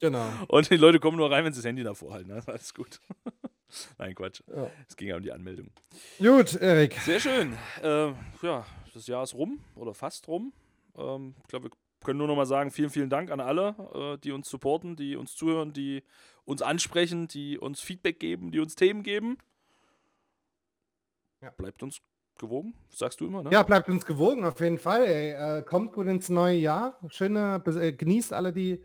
Genau. 0.01 0.27
und 0.49 0.69
die 0.69 0.77
Leute 0.77 1.01
kommen 1.01 1.17
nur 1.17 1.31
rein, 1.31 1.45
wenn 1.45 1.55
sie 1.55 1.61
das 1.61 1.67
Handy 1.67 1.83
davor 1.85 2.13
halten. 2.13 2.29
Ne? 2.29 2.43
Alles 2.47 2.75
gut. 2.75 3.01
Nein, 3.99 4.15
Quatsch. 4.15 4.43
Ja. 4.55 4.71
Es 4.89 4.97
ging 4.97 5.09
ja 5.09 5.17
um 5.17 5.23
die 5.23 5.33
Anmeldung. 5.33 5.69
Gut, 6.19 6.55
Erik. 6.57 6.95
Sehr 7.01 7.21
schön. 7.21 7.55
Äh, 7.83 8.09
ja, 8.43 8.67
das 8.93 9.07
Jahr 9.07 9.23
ist 9.23 9.35
rum 9.35 9.61
oder 9.75 9.95
fast 9.95 10.29
rum. 10.29 10.53
Ähm, 10.99 11.35
ich 11.43 11.49
glaube, 11.49 11.71
wir 11.71 11.71
können 12.05 12.19
nur 12.19 12.29
noch 12.29 12.37
mal 12.37 12.47
sagen, 12.47 12.71
vielen, 12.71 12.91
vielen 12.91 13.11
Dank 13.11 13.31
an 13.31 13.41
alle, 13.41 13.75
äh, 13.95 14.19
die 14.19 14.33
uns 14.33 14.49
supporten, 14.49 14.97
die 14.97 15.17
uns 15.17 15.35
zuhören, 15.35 15.73
die 15.73 16.03
uns 16.45 16.63
ansprechen, 16.63 17.29
die 17.29 17.59
uns 17.59 17.81
Feedback 17.81 18.21
geben, 18.21 18.51
die 18.51 18.61
uns 18.61 18.75
Themen 18.75 19.03
geben. 19.03 19.39
Ja. 21.41 21.51
Bleibt 21.51 21.83
uns 21.83 22.01
gewogen, 22.39 22.75
sagst 22.89 23.21
du 23.21 23.27
immer, 23.27 23.43
ne? 23.43 23.51
Ja, 23.51 23.63
bleibt 23.63 23.89
uns 23.89 24.07
gewogen 24.07 24.45
auf 24.45 24.61
jeden 24.61 24.79
Fall. 24.79 25.05
Äh, 25.07 25.63
kommt 25.63 25.93
gut 25.93 26.07
ins 26.07 26.29
neue 26.29 26.57
Jahr. 26.57 26.99
Schöne, 27.09 27.63
äh, 27.67 27.93
genießt 27.93 28.33
alle 28.33 28.53
die 28.53 28.83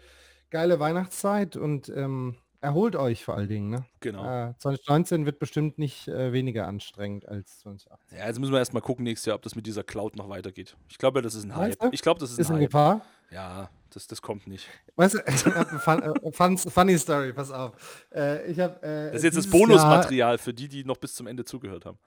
geile 0.49 0.79
Weihnachtszeit 0.79 1.55
und 1.55 1.89
ähm, 1.89 2.37
erholt 2.63 2.95
euch 2.95 3.23
vor 3.23 3.35
allen 3.35 3.49
Dingen. 3.49 3.69
Ne? 3.69 3.85
Genau. 3.99 4.23
Äh, 4.23 4.53
2019 4.57 5.25
wird 5.25 5.39
bestimmt 5.39 5.77
nicht 5.77 6.07
äh, 6.07 6.31
weniger 6.31 6.67
anstrengend 6.67 7.27
als 7.27 7.59
2018. 7.59 8.17
Ja, 8.17 8.27
jetzt 8.27 8.39
müssen 8.39 8.51
wir 8.51 8.59
erstmal 8.59 8.81
gucken 8.81 9.03
nächstes 9.03 9.25
Jahr, 9.27 9.35
ob 9.35 9.41
das 9.41 9.55
mit 9.55 9.67
dieser 9.67 9.83
Cloud 9.83 10.15
noch 10.15 10.29
weitergeht. 10.29 10.75
Ich 10.89 10.97
glaube, 10.97 11.21
das 11.21 11.35
ist 11.35 11.43
ein 11.43 11.55
Hype. 11.55 11.77
Du? 11.79 11.89
Ich 11.91 12.01
glaube, 12.01 12.19
das 12.19 12.31
ist, 12.31 12.39
Ist 12.39 12.49
ein 12.49 12.55
in 12.55 12.61
Hype. 12.61 12.69
Gefahr? 12.69 13.01
Ja, 13.31 13.69
das, 13.89 14.07
das 14.07 14.21
kommt 14.21 14.47
nicht. 14.47 14.67
Weißt 14.95 15.15
du, 15.15 15.19
fun, 15.79 16.01
äh, 16.01 16.31
fun, 16.31 16.57
funny 16.57 16.97
Story, 16.97 17.33
pass 17.33 17.51
auf. 17.51 18.05
Äh, 18.13 18.49
ich 18.51 18.59
hab, 18.59 18.83
äh, 18.83 19.07
Das 19.07 19.17
ist 19.17 19.23
jetzt 19.23 19.37
das 19.37 19.47
Bonusmaterial 19.49 20.37
für 20.37 20.53
die, 20.53 20.67
die 20.67 20.83
noch 20.83 20.97
bis 20.97 21.15
zum 21.15 21.27
Ende 21.27 21.43
zugehört 21.45 21.85
haben. 21.85 21.97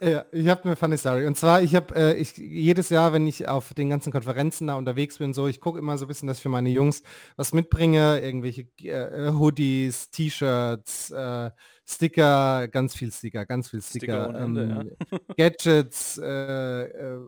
Ja, 0.00 0.24
ich 0.32 0.48
habe 0.48 0.64
eine 0.64 0.76
funny 0.76 0.98
Story. 0.98 1.26
Und 1.26 1.36
zwar, 1.36 1.62
ich 1.62 1.74
habe 1.76 1.94
äh, 1.94 2.20
jedes 2.36 2.88
Jahr, 2.88 3.12
wenn 3.12 3.26
ich 3.26 3.46
auf 3.48 3.72
den 3.74 3.88
ganzen 3.88 4.12
Konferenzen 4.12 4.66
da 4.66 4.74
unterwegs 4.74 5.18
bin, 5.18 5.32
so, 5.32 5.46
ich 5.46 5.60
gucke 5.60 5.78
immer 5.78 5.96
so 5.96 6.06
ein 6.06 6.08
bisschen, 6.08 6.26
dass 6.26 6.38
ich 6.38 6.42
für 6.42 6.48
meine 6.48 6.70
Jungs 6.70 7.02
was 7.36 7.52
mitbringe, 7.52 8.20
irgendwelche 8.20 8.66
äh, 8.82 9.30
Hoodies, 9.32 10.10
T-Shirts, 10.10 11.10
äh, 11.10 11.50
Sticker, 11.88 12.66
ganz 12.66 12.96
viel 12.96 13.12
Sticker, 13.12 13.46
ganz 13.46 13.70
viel 13.70 13.80
Sticker 13.80 14.24
Sticker, 14.24 14.28
ohne 14.28 14.38
Ende, 14.38 14.96
ähm, 15.12 15.20
Gadgets, 15.36 16.18
äh, 16.18 16.82
äh, 16.82 17.20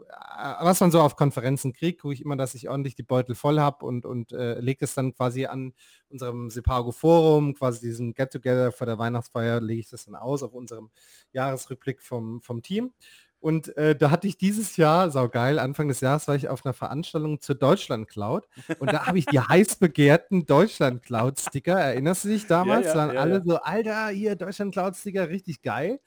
was 0.61 0.81
man 0.81 0.91
so 0.91 1.01
auf 1.01 1.15
Konferenzen 1.15 1.73
kriegt, 1.73 2.01
gucke 2.01 2.15
ich 2.15 2.23
immer, 2.23 2.37
dass 2.37 2.57
ich 2.57 2.69
ordentlich 2.69 2.97
die 2.97 3.05
Beutel 3.05 3.37
voll 3.37 3.61
habe 3.61 3.87
und, 3.87 4.05
und 4.05 4.33
äh, 4.33 4.59
lege 4.59 4.85
es 4.85 4.95
dann 4.95 5.15
quasi 5.15 5.47
an 5.47 5.75
unserem 6.09 6.51
Sepago 6.51 6.91
Forum, 6.91 7.55
quasi 7.55 7.81
diesen 7.81 8.15
Get-Together 8.15 8.73
vor 8.73 8.87
der 8.89 8.99
Weihnachtsfeier, 8.99 9.61
lege 9.61 9.81
ich 9.81 9.91
das 9.91 10.07
dann 10.07 10.17
aus 10.17 10.43
auf 10.43 10.55
unserem 10.55 10.91
Jahresrückblick 11.33 12.03
vom, 12.03 12.41
vom 12.43 12.61
Team. 12.61 12.93
Und 13.41 13.77
äh, 13.77 13.95
da 13.95 14.11
hatte 14.11 14.27
ich 14.27 14.37
dieses 14.37 14.77
Jahr, 14.77 15.11
saugeil, 15.11 15.61
Anfang 15.61 15.87
des 15.89 16.01
Jahres 16.01 16.27
war 16.27 16.35
ich 16.35 16.49
auf 16.49 16.67
einer 16.67 16.75
Veranstaltung 16.75 17.41
zur 17.41 17.55
Deutschland 17.55 18.09
Cloud 18.09 18.49
und 18.81 18.93
da 18.93 19.07
habe 19.07 19.19
ich 19.19 19.27
die 19.27 19.39
heiß 19.39 19.77
begehrten 19.77 20.45
Deutschland 20.45 21.05
Cloud 21.05 21.39
Sticker, 21.39 21.79
erinnerst 21.79 22.25
du 22.25 22.29
dich 22.29 22.47
damals? 22.49 22.87
ja, 22.87 22.95
da 22.95 22.99
waren 22.99 23.15
ja, 23.15 23.21
alle 23.21 23.35
ja. 23.35 23.43
so, 23.45 23.57
Alter, 23.59 24.09
hier 24.09 24.35
Deutschland 24.35 24.73
Cloud 24.73 24.97
Sticker, 24.97 25.29
richtig 25.29 25.63
geil. 25.63 26.01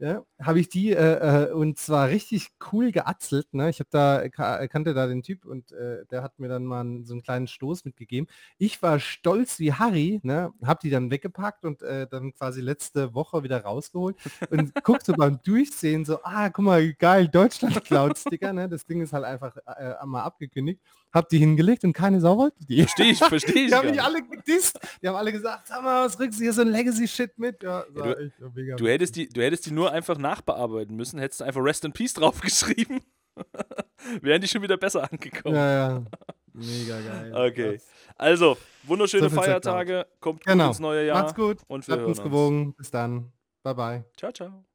Ja, 0.00 0.22
habe 0.40 0.60
ich 0.60 0.68
die 0.68 0.92
äh, 0.92 1.48
äh, 1.48 1.52
und 1.52 1.76
zwar 1.76 2.06
richtig 2.08 2.50
cool 2.72 2.92
geatzelt. 2.92 3.52
Ne? 3.52 3.68
Ich 3.68 3.80
habe 3.80 3.88
da 3.90 4.28
ka 4.28 4.68
kannte 4.68 4.94
da 4.94 5.08
den 5.08 5.24
Typ 5.24 5.44
und 5.44 5.72
äh, 5.72 6.06
der 6.06 6.22
hat 6.22 6.38
mir 6.38 6.46
dann 6.46 6.64
mal 6.66 6.82
einen- 6.82 7.04
so 7.04 7.14
einen 7.14 7.22
kleinen 7.24 7.48
Stoß 7.48 7.84
mitgegeben. 7.84 8.28
Ich 8.58 8.80
war 8.80 9.00
stolz 9.00 9.58
wie 9.58 9.72
Harry, 9.72 10.20
ne? 10.22 10.52
habe 10.64 10.78
die 10.84 10.90
dann 10.90 11.10
weggepackt 11.10 11.64
und 11.64 11.82
äh, 11.82 12.06
dann 12.06 12.32
quasi 12.32 12.60
letzte 12.60 13.12
Woche 13.12 13.42
wieder 13.42 13.62
rausgeholt 13.64 14.14
und 14.50 14.72
guckte 14.84 15.14
beim 15.14 15.40
Durchsehen 15.42 16.04
so, 16.04 16.22
ah, 16.22 16.48
guck 16.50 16.64
mal, 16.64 16.92
geil, 16.94 17.26
Deutschland 17.26 17.82
Cloud 17.84 18.16
Sticker. 18.16 18.52
Ne? 18.52 18.68
Das 18.68 18.86
Ding 18.86 19.00
ist 19.00 19.12
halt 19.12 19.24
einfach 19.24 19.56
äh, 19.66 19.94
einmal 20.00 20.22
abgekündigt. 20.22 20.80
Hab 21.12 21.28
die 21.30 21.38
hingelegt 21.38 21.84
und 21.84 21.94
keine 21.94 22.20
Sau 22.20 22.36
wollte 22.36 22.64
die. 22.66 22.82
Verstehe 22.82 23.12
ich, 23.12 23.18
verstehe 23.18 23.54
ich. 23.64 23.68
Die 23.68 23.74
haben 23.74 23.86
mich 23.86 23.96
nicht. 23.96 24.04
alle 24.04 24.22
gedisst. 24.22 24.78
Die 25.02 25.08
haben 25.08 25.16
alle 25.16 25.32
gesagt, 25.32 25.66
sag 25.68 25.82
mal, 25.82 26.04
was 26.04 26.18
rückst 26.20 26.38
du 26.38 26.42
hier 26.44 26.52
so 26.52 26.60
ein 26.62 26.68
Legacy-Shit 26.68 27.38
mit? 27.38 27.62
Ja, 27.62 27.80
Ja, 27.94 28.04
sag 28.04 28.20
ich, 28.20 28.32
mega 28.54 28.76
Du 28.76 28.86
hättest, 28.86 29.16
die, 29.16 29.28
du 29.28 29.40
hättest 29.42 29.64
die 29.66 29.70
nur 29.70 29.90
einfach 29.90 30.18
nachbearbeiten 30.18 30.94
müssen, 30.94 31.18
hättest 31.18 31.40
du 31.40 31.44
einfach 31.44 31.62
Rest 31.62 31.84
in 31.86 31.92
Peace 31.92 32.12
draufgeschrieben. 32.14 33.00
Wären 34.20 34.40
die 34.42 34.48
schon 34.48 34.62
wieder 34.62 34.76
besser 34.76 35.10
angekommen. 35.10 35.54
Ja, 35.54 35.70
ja. 35.88 36.04
Mega 36.52 37.00
geil. 37.00 37.32
Okay. 37.34 37.72
Krass. 37.76 37.86
Also, 38.16 38.56
wunderschöne 38.82 39.30
So 39.30 39.36
Feiertage, 39.36 40.06
kommt 40.20 40.44
gut 40.44 40.52
Genau. 40.52 40.68
ins 40.68 40.80
neue 40.80 41.06
Jahr. 41.06 41.22
Macht's 41.22 41.34
gut. 41.34 41.58
Und 41.68 41.86
wir 41.86 41.94
Bleibt 41.96 42.08
uns. 42.08 42.22
gewogen. 42.22 42.74
Bis 42.74 42.90
dann. 42.90 43.32
Bye 43.62 43.74
bye. 43.74 44.04
Ciao, 44.16 44.32
ciao. 44.32 44.67